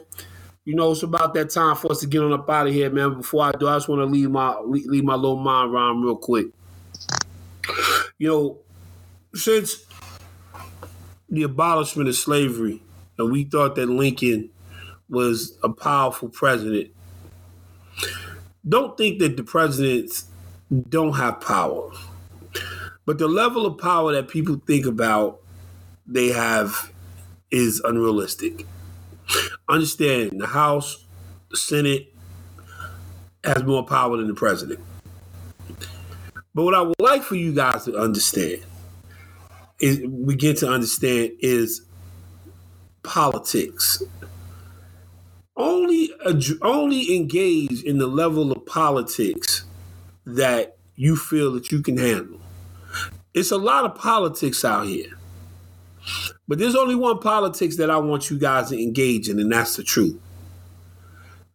you 0.63 0.73
know 0.73 0.91
it's 0.91 1.03
about 1.03 1.33
that 1.35 1.51
time 1.51 1.75
for 1.75 1.91
us 1.91 1.99
to 1.99 2.07
get 2.07 2.23
on 2.23 2.33
up 2.33 2.49
out 2.49 2.67
of 2.67 2.73
here, 2.73 2.89
man. 2.89 3.17
Before 3.17 3.43
I 3.43 3.51
do, 3.51 3.67
I 3.67 3.75
just 3.75 3.87
want 3.87 3.99
to 3.99 4.05
leave 4.05 4.31
my 4.31 4.57
leave 4.59 5.03
my 5.03 5.15
little 5.15 5.37
mind 5.37 5.71
Ron 5.71 6.01
real 6.01 6.15
quick. 6.15 6.47
You 8.17 8.27
know, 8.27 8.57
since 9.35 9.85
the 11.29 11.43
abolishment 11.43 12.09
of 12.09 12.15
slavery, 12.15 12.81
and 13.17 13.31
we 13.31 13.43
thought 13.43 13.75
that 13.75 13.87
Lincoln 13.87 14.49
was 15.07 15.57
a 15.63 15.69
powerful 15.69 16.29
president. 16.29 16.91
Don't 18.67 18.97
think 18.97 19.19
that 19.19 19.37
the 19.37 19.43
presidents 19.43 20.25
don't 20.89 21.13
have 21.13 21.39
power 21.41 21.91
but 23.05 23.19
the 23.19 23.27
level 23.27 23.65
of 23.65 23.77
power 23.77 24.13
that 24.13 24.27
people 24.27 24.61
think 24.65 24.85
about 24.85 25.41
they 26.07 26.29
have 26.29 26.91
is 27.51 27.81
unrealistic. 27.83 28.65
Understand 29.69 30.39
the 30.39 30.47
House, 30.47 31.05
the 31.49 31.57
Senate 31.57 32.13
has 33.43 33.63
more 33.63 33.85
power 33.85 34.17
than 34.17 34.27
the 34.27 34.33
president. 34.33 34.79
But 36.53 36.63
what 36.63 36.73
I 36.73 36.81
would 36.81 36.99
like 36.99 37.21
for 37.21 37.35
you 37.35 37.53
guys 37.53 37.85
to 37.85 37.97
understand 37.97 38.63
is 39.79 40.01
we 40.07 40.35
get 40.35 40.57
to 40.57 40.69
understand 40.69 41.33
is 41.39 41.81
politics. 43.03 44.01
Only 45.57 46.11
only 46.61 47.15
engage 47.15 47.83
in 47.83 47.97
the 47.97 48.07
level 48.07 48.51
of 48.51 48.65
politics 48.65 49.65
that 50.25 50.77
you 50.95 51.15
feel 51.15 51.51
that 51.53 51.71
you 51.71 51.81
can 51.81 51.97
handle. 51.97 52.39
It's 53.35 53.51
a 53.51 53.57
lot 53.57 53.83
of 53.83 53.95
politics 53.95 54.63
out 54.63 54.87
here. 54.87 55.19
But 56.47 56.57
there's 56.57 56.75
only 56.75 56.95
one 56.95 57.19
politics 57.19 57.75
that 57.77 57.89
I 57.89 57.97
want 57.97 58.29
you 58.29 58.39
guys 58.39 58.69
to 58.69 58.81
engage 58.81 59.27
in, 59.27 59.39
and 59.39 59.51
that's 59.51 59.75
the 59.75 59.83
truth. 59.83 60.17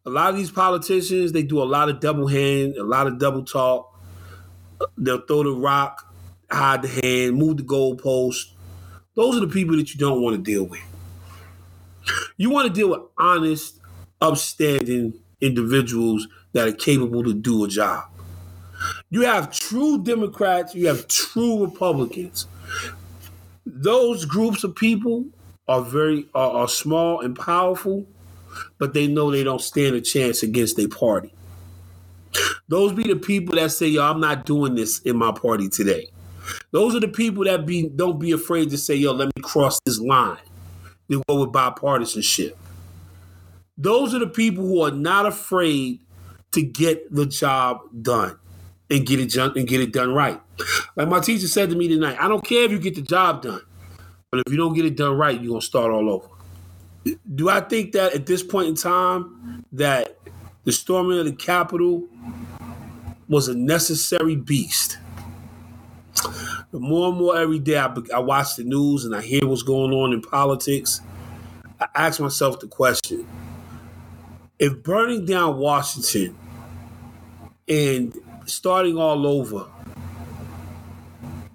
A 0.04 0.10
lot 0.10 0.28
of 0.28 0.36
these 0.36 0.50
politicians, 0.50 1.32
they 1.32 1.42
do 1.42 1.62
a 1.62 1.64
lot 1.64 1.88
of 1.88 2.00
double 2.00 2.26
hand, 2.26 2.76
a 2.76 2.84
lot 2.84 3.06
of 3.06 3.18
double 3.18 3.44
talk. 3.44 3.98
They'll 4.98 5.22
throw 5.22 5.42
the 5.42 5.52
rock, 5.52 6.06
hide 6.50 6.82
the 6.82 6.88
hand, 6.88 7.36
move 7.36 7.56
the 7.56 7.62
goalpost. 7.62 8.52
Those 9.14 9.38
are 9.38 9.40
the 9.40 9.48
people 9.48 9.76
that 9.76 9.94
you 9.94 9.98
don't 9.98 10.20
want 10.20 10.36
to 10.36 10.42
deal 10.42 10.64
with. 10.64 10.82
You 12.36 12.50
want 12.50 12.68
to 12.68 12.74
deal 12.74 12.90
with 12.90 13.00
honest, 13.16 13.80
upstanding 14.20 15.14
individuals 15.40 16.28
that 16.52 16.68
are 16.68 16.72
capable 16.72 17.24
to 17.24 17.32
do 17.32 17.64
a 17.64 17.68
job. 17.68 18.09
You 19.10 19.22
have 19.22 19.50
true 19.50 20.02
Democrats, 20.02 20.74
you 20.74 20.86
have 20.86 21.08
true 21.08 21.64
Republicans. 21.64 22.46
Those 23.66 24.24
groups 24.24 24.64
of 24.64 24.74
people 24.74 25.26
are 25.68 25.82
very 25.82 26.26
are, 26.34 26.50
are 26.50 26.68
small 26.68 27.20
and 27.20 27.36
powerful, 27.36 28.06
but 28.78 28.94
they 28.94 29.06
know 29.06 29.30
they 29.30 29.44
don't 29.44 29.60
stand 29.60 29.96
a 29.96 30.00
chance 30.00 30.42
against 30.42 30.76
their 30.76 30.88
party. 30.88 31.32
Those 32.68 32.92
be 32.92 33.04
the 33.04 33.16
people 33.16 33.56
that 33.56 33.72
say, 33.72 33.88
"Yo, 33.88 34.02
I'm 34.02 34.20
not 34.20 34.46
doing 34.46 34.74
this 34.74 35.00
in 35.00 35.16
my 35.16 35.32
party 35.32 35.68
today." 35.68 36.08
Those 36.72 36.94
are 36.94 37.00
the 37.00 37.08
people 37.08 37.44
that 37.44 37.66
be 37.66 37.88
don't 37.88 38.18
be 38.18 38.32
afraid 38.32 38.70
to 38.70 38.78
say, 38.78 38.94
"Yo, 38.94 39.12
let 39.12 39.26
me 39.36 39.42
cross 39.42 39.78
this 39.84 40.00
line." 40.00 40.38
they 41.08 41.20
go 41.28 41.40
with 41.40 41.50
bipartisanship. 41.50 42.54
Those 43.76 44.14
are 44.14 44.20
the 44.20 44.28
people 44.28 44.64
who 44.64 44.82
are 44.82 44.92
not 44.92 45.26
afraid 45.26 46.00
to 46.52 46.62
get 46.62 47.12
the 47.12 47.26
job 47.26 47.80
done 48.00 48.39
and 48.90 49.06
get 49.06 49.20
it 49.20 49.30
done 49.30 49.52
and 49.56 49.66
get 49.66 49.80
it 49.80 49.92
done 49.92 50.12
right. 50.12 50.40
Like 50.96 51.08
my 51.08 51.20
teacher 51.20 51.46
said 51.46 51.70
to 51.70 51.76
me 51.76 51.88
tonight, 51.88 52.16
I 52.20 52.28
don't 52.28 52.44
care 52.44 52.64
if 52.64 52.72
you 52.72 52.78
get 52.78 52.96
the 52.96 53.02
job 53.02 53.42
done, 53.42 53.62
but 54.30 54.42
if 54.46 54.52
you 54.52 54.58
don't 54.58 54.74
get 54.74 54.84
it 54.84 54.96
done 54.96 55.16
right, 55.16 55.40
you're 55.40 55.50
gonna 55.52 55.62
start 55.62 55.92
all 55.92 56.10
over. 56.10 56.28
Do 57.34 57.48
I 57.48 57.60
think 57.60 57.92
that 57.92 58.14
at 58.14 58.26
this 58.26 58.42
point 58.42 58.68
in 58.68 58.74
time 58.74 59.64
that 59.72 60.18
the 60.64 60.72
storming 60.72 61.18
of 61.18 61.24
the 61.24 61.32
Capitol 61.32 62.06
was 63.28 63.48
a 63.48 63.56
necessary 63.56 64.36
beast? 64.36 64.98
The 66.72 66.78
more 66.78 67.08
and 67.08 67.18
more 67.18 67.38
every 67.38 67.58
day 67.58 67.78
I, 67.78 67.94
I 68.14 68.18
watch 68.18 68.56
the 68.56 68.64
news 68.64 69.04
and 69.04 69.14
I 69.14 69.22
hear 69.22 69.46
what's 69.46 69.62
going 69.62 69.92
on 69.92 70.12
in 70.12 70.20
politics, 70.20 71.00
I 71.80 71.88
ask 71.94 72.20
myself 72.20 72.60
the 72.60 72.66
question: 72.66 73.26
If 74.58 74.82
burning 74.82 75.24
down 75.24 75.56
Washington 75.56 76.36
and 77.66 78.12
starting 78.50 78.98
all 78.98 79.26
over 79.26 79.66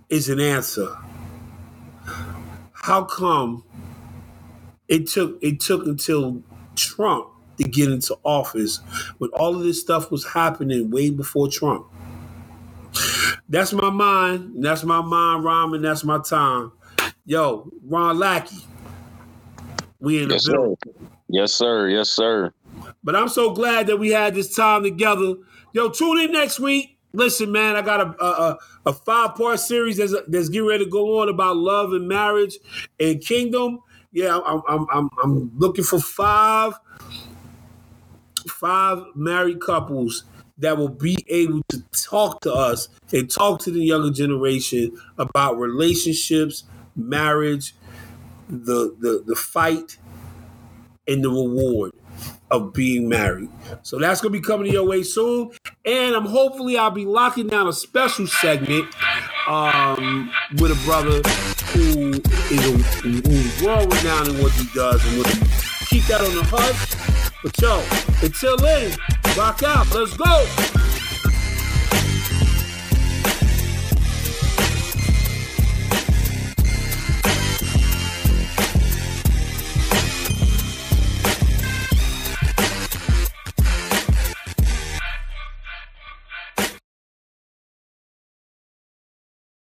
is 0.10 0.30
an 0.30 0.40
answer, 0.40 0.96
how 2.74 3.06
come 3.06 3.64
it 4.88 5.08
took 5.08 5.40
it 5.44 5.60
took 5.62 5.86
until 5.86 6.44
Trump 6.76 7.30
to 7.58 7.66
get 7.66 7.92
into 7.92 8.18
office 8.24 8.82
when 9.20 9.30
all 9.32 9.56
of 9.56 9.64
this 9.64 9.82
stuff 9.82 10.12
was 10.12 10.26
happening 10.26 10.92
way 10.92 11.10
before 11.12 11.50
Trump? 11.50 11.88
That's 13.50 13.74
my 13.74 13.90
mind. 13.92 14.64
That's 14.64 14.84
my 14.84 15.02
mind, 15.02 15.46
and 15.76 15.86
that's 15.86 16.04
my 16.04 16.20
time. 16.20 16.72
Yo, 17.26 17.72
Ron 17.86 18.20
Lackey. 18.20 18.58
We 20.00 20.24
in 20.24 20.30
the 20.30 20.36
Yes, 20.36 20.44
building. 20.44 20.64
sir. 20.64 20.76
Yes, 21.30 21.54
sir. 21.54 21.90
Yes, 21.90 22.10
sir. 22.10 22.54
But 23.04 23.16
I'm 23.16 23.30
so 23.30 23.52
glad 23.52 23.88
that 23.88 23.98
we 23.98 24.12
had 24.12 24.36
this 24.36 24.56
time 24.56 24.84
together. 24.84 25.36
Yo, 25.76 25.90
tune 25.90 26.18
in 26.20 26.32
next 26.32 26.58
week. 26.58 26.98
Listen, 27.12 27.52
man, 27.52 27.76
I 27.76 27.82
got 27.82 28.00
a 28.00 28.24
a, 28.24 28.58
a, 28.86 28.94
five 28.94 29.36
part 29.36 29.60
series 29.60 29.98
that's, 29.98 30.14
that's 30.30 30.48
getting 30.48 30.70
ready 30.70 30.86
to 30.86 30.90
go 30.90 31.20
on 31.20 31.28
about 31.28 31.58
love 31.58 31.92
and 31.92 32.08
marriage 32.08 32.60
and 32.98 33.20
kingdom. 33.20 33.82
Yeah, 34.14 34.40
I'm 34.46 34.62
I'm 34.70 34.88
I'm, 34.90 35.10
I'm 35.22 35.52
looking 35.58 35.84
for 35.84 36.00
five 36.00 36.76
five 38.48 39.04
married 39.16 39.60
couples 39.60 40.24
that 40.60 40.78
will 40.78 40.88
be 40.88 41.18
able 41.28 41.62
to 41.68 41.84
talk 41.92 42.40
to 42.44 42.54
us 42.54 42.88
and 43.12 43.30
talk 43.30 43.60
to 43.64 43.72
the 43.72 43.84
younger 43.84 44.12
generation 44.12 44.98
about 45.18 45.60
relationships, 45.60 46.64
marriage, 46.96 47.76
the 48.48 48.96
the 48.98 49.26
the 49.28 49.36
fight, 49.36 49.98
and 51.06 51.22
the 51.22 51.30
reward 51.30 51.92
of 52.56 52.74
being 52.74 53.10
married. 53.10 53.50
So 53.84 54.00
that's 54.00 54.22
gonna 54.22 54.32
be 54.32 54.42
coming 54.42 54.72
your 54.72 54.86
way 54.86 55.04
soon. 55.04 55.52
And 55.86 56.16
I'm 56.16 56.26
hopefully 56.26 56.78
I'll 56.78 56.92
be 56.92 57.06
locking 57.06 57.48
down 57.48 57.68
a 57.68 57.74
special 57.74 58.28
segment 58.28 58.88
um, 59.48 60.32
with 60.58 60.72
a 60.72 60.86
brother 60.86 61.22
who 61.74 62.12
is 62.54 62.66
a, 62.66 62.78
who's 63.02 63.62
world 63.64 63.94
renowned 63.94 64.30
in 64.30 64.42
what 64.42 64.52
he 64.54 64.68
does 64.74 65.06
and 65.06 65.18
we'll 65.18 65.26
keep 65.88 66.06
that 66.06 66.22
on 66.22 66.34
the 66.36 66.44
hush. 66.44 67.32
But 67.44 67.62
yo, 67.62 67.84
until 68.24 68.58
then, 68.58 68.98
rock 69.38 69.62
out. 69.64 69.94
Let's 69.94 70.16
go. 70.18 70.95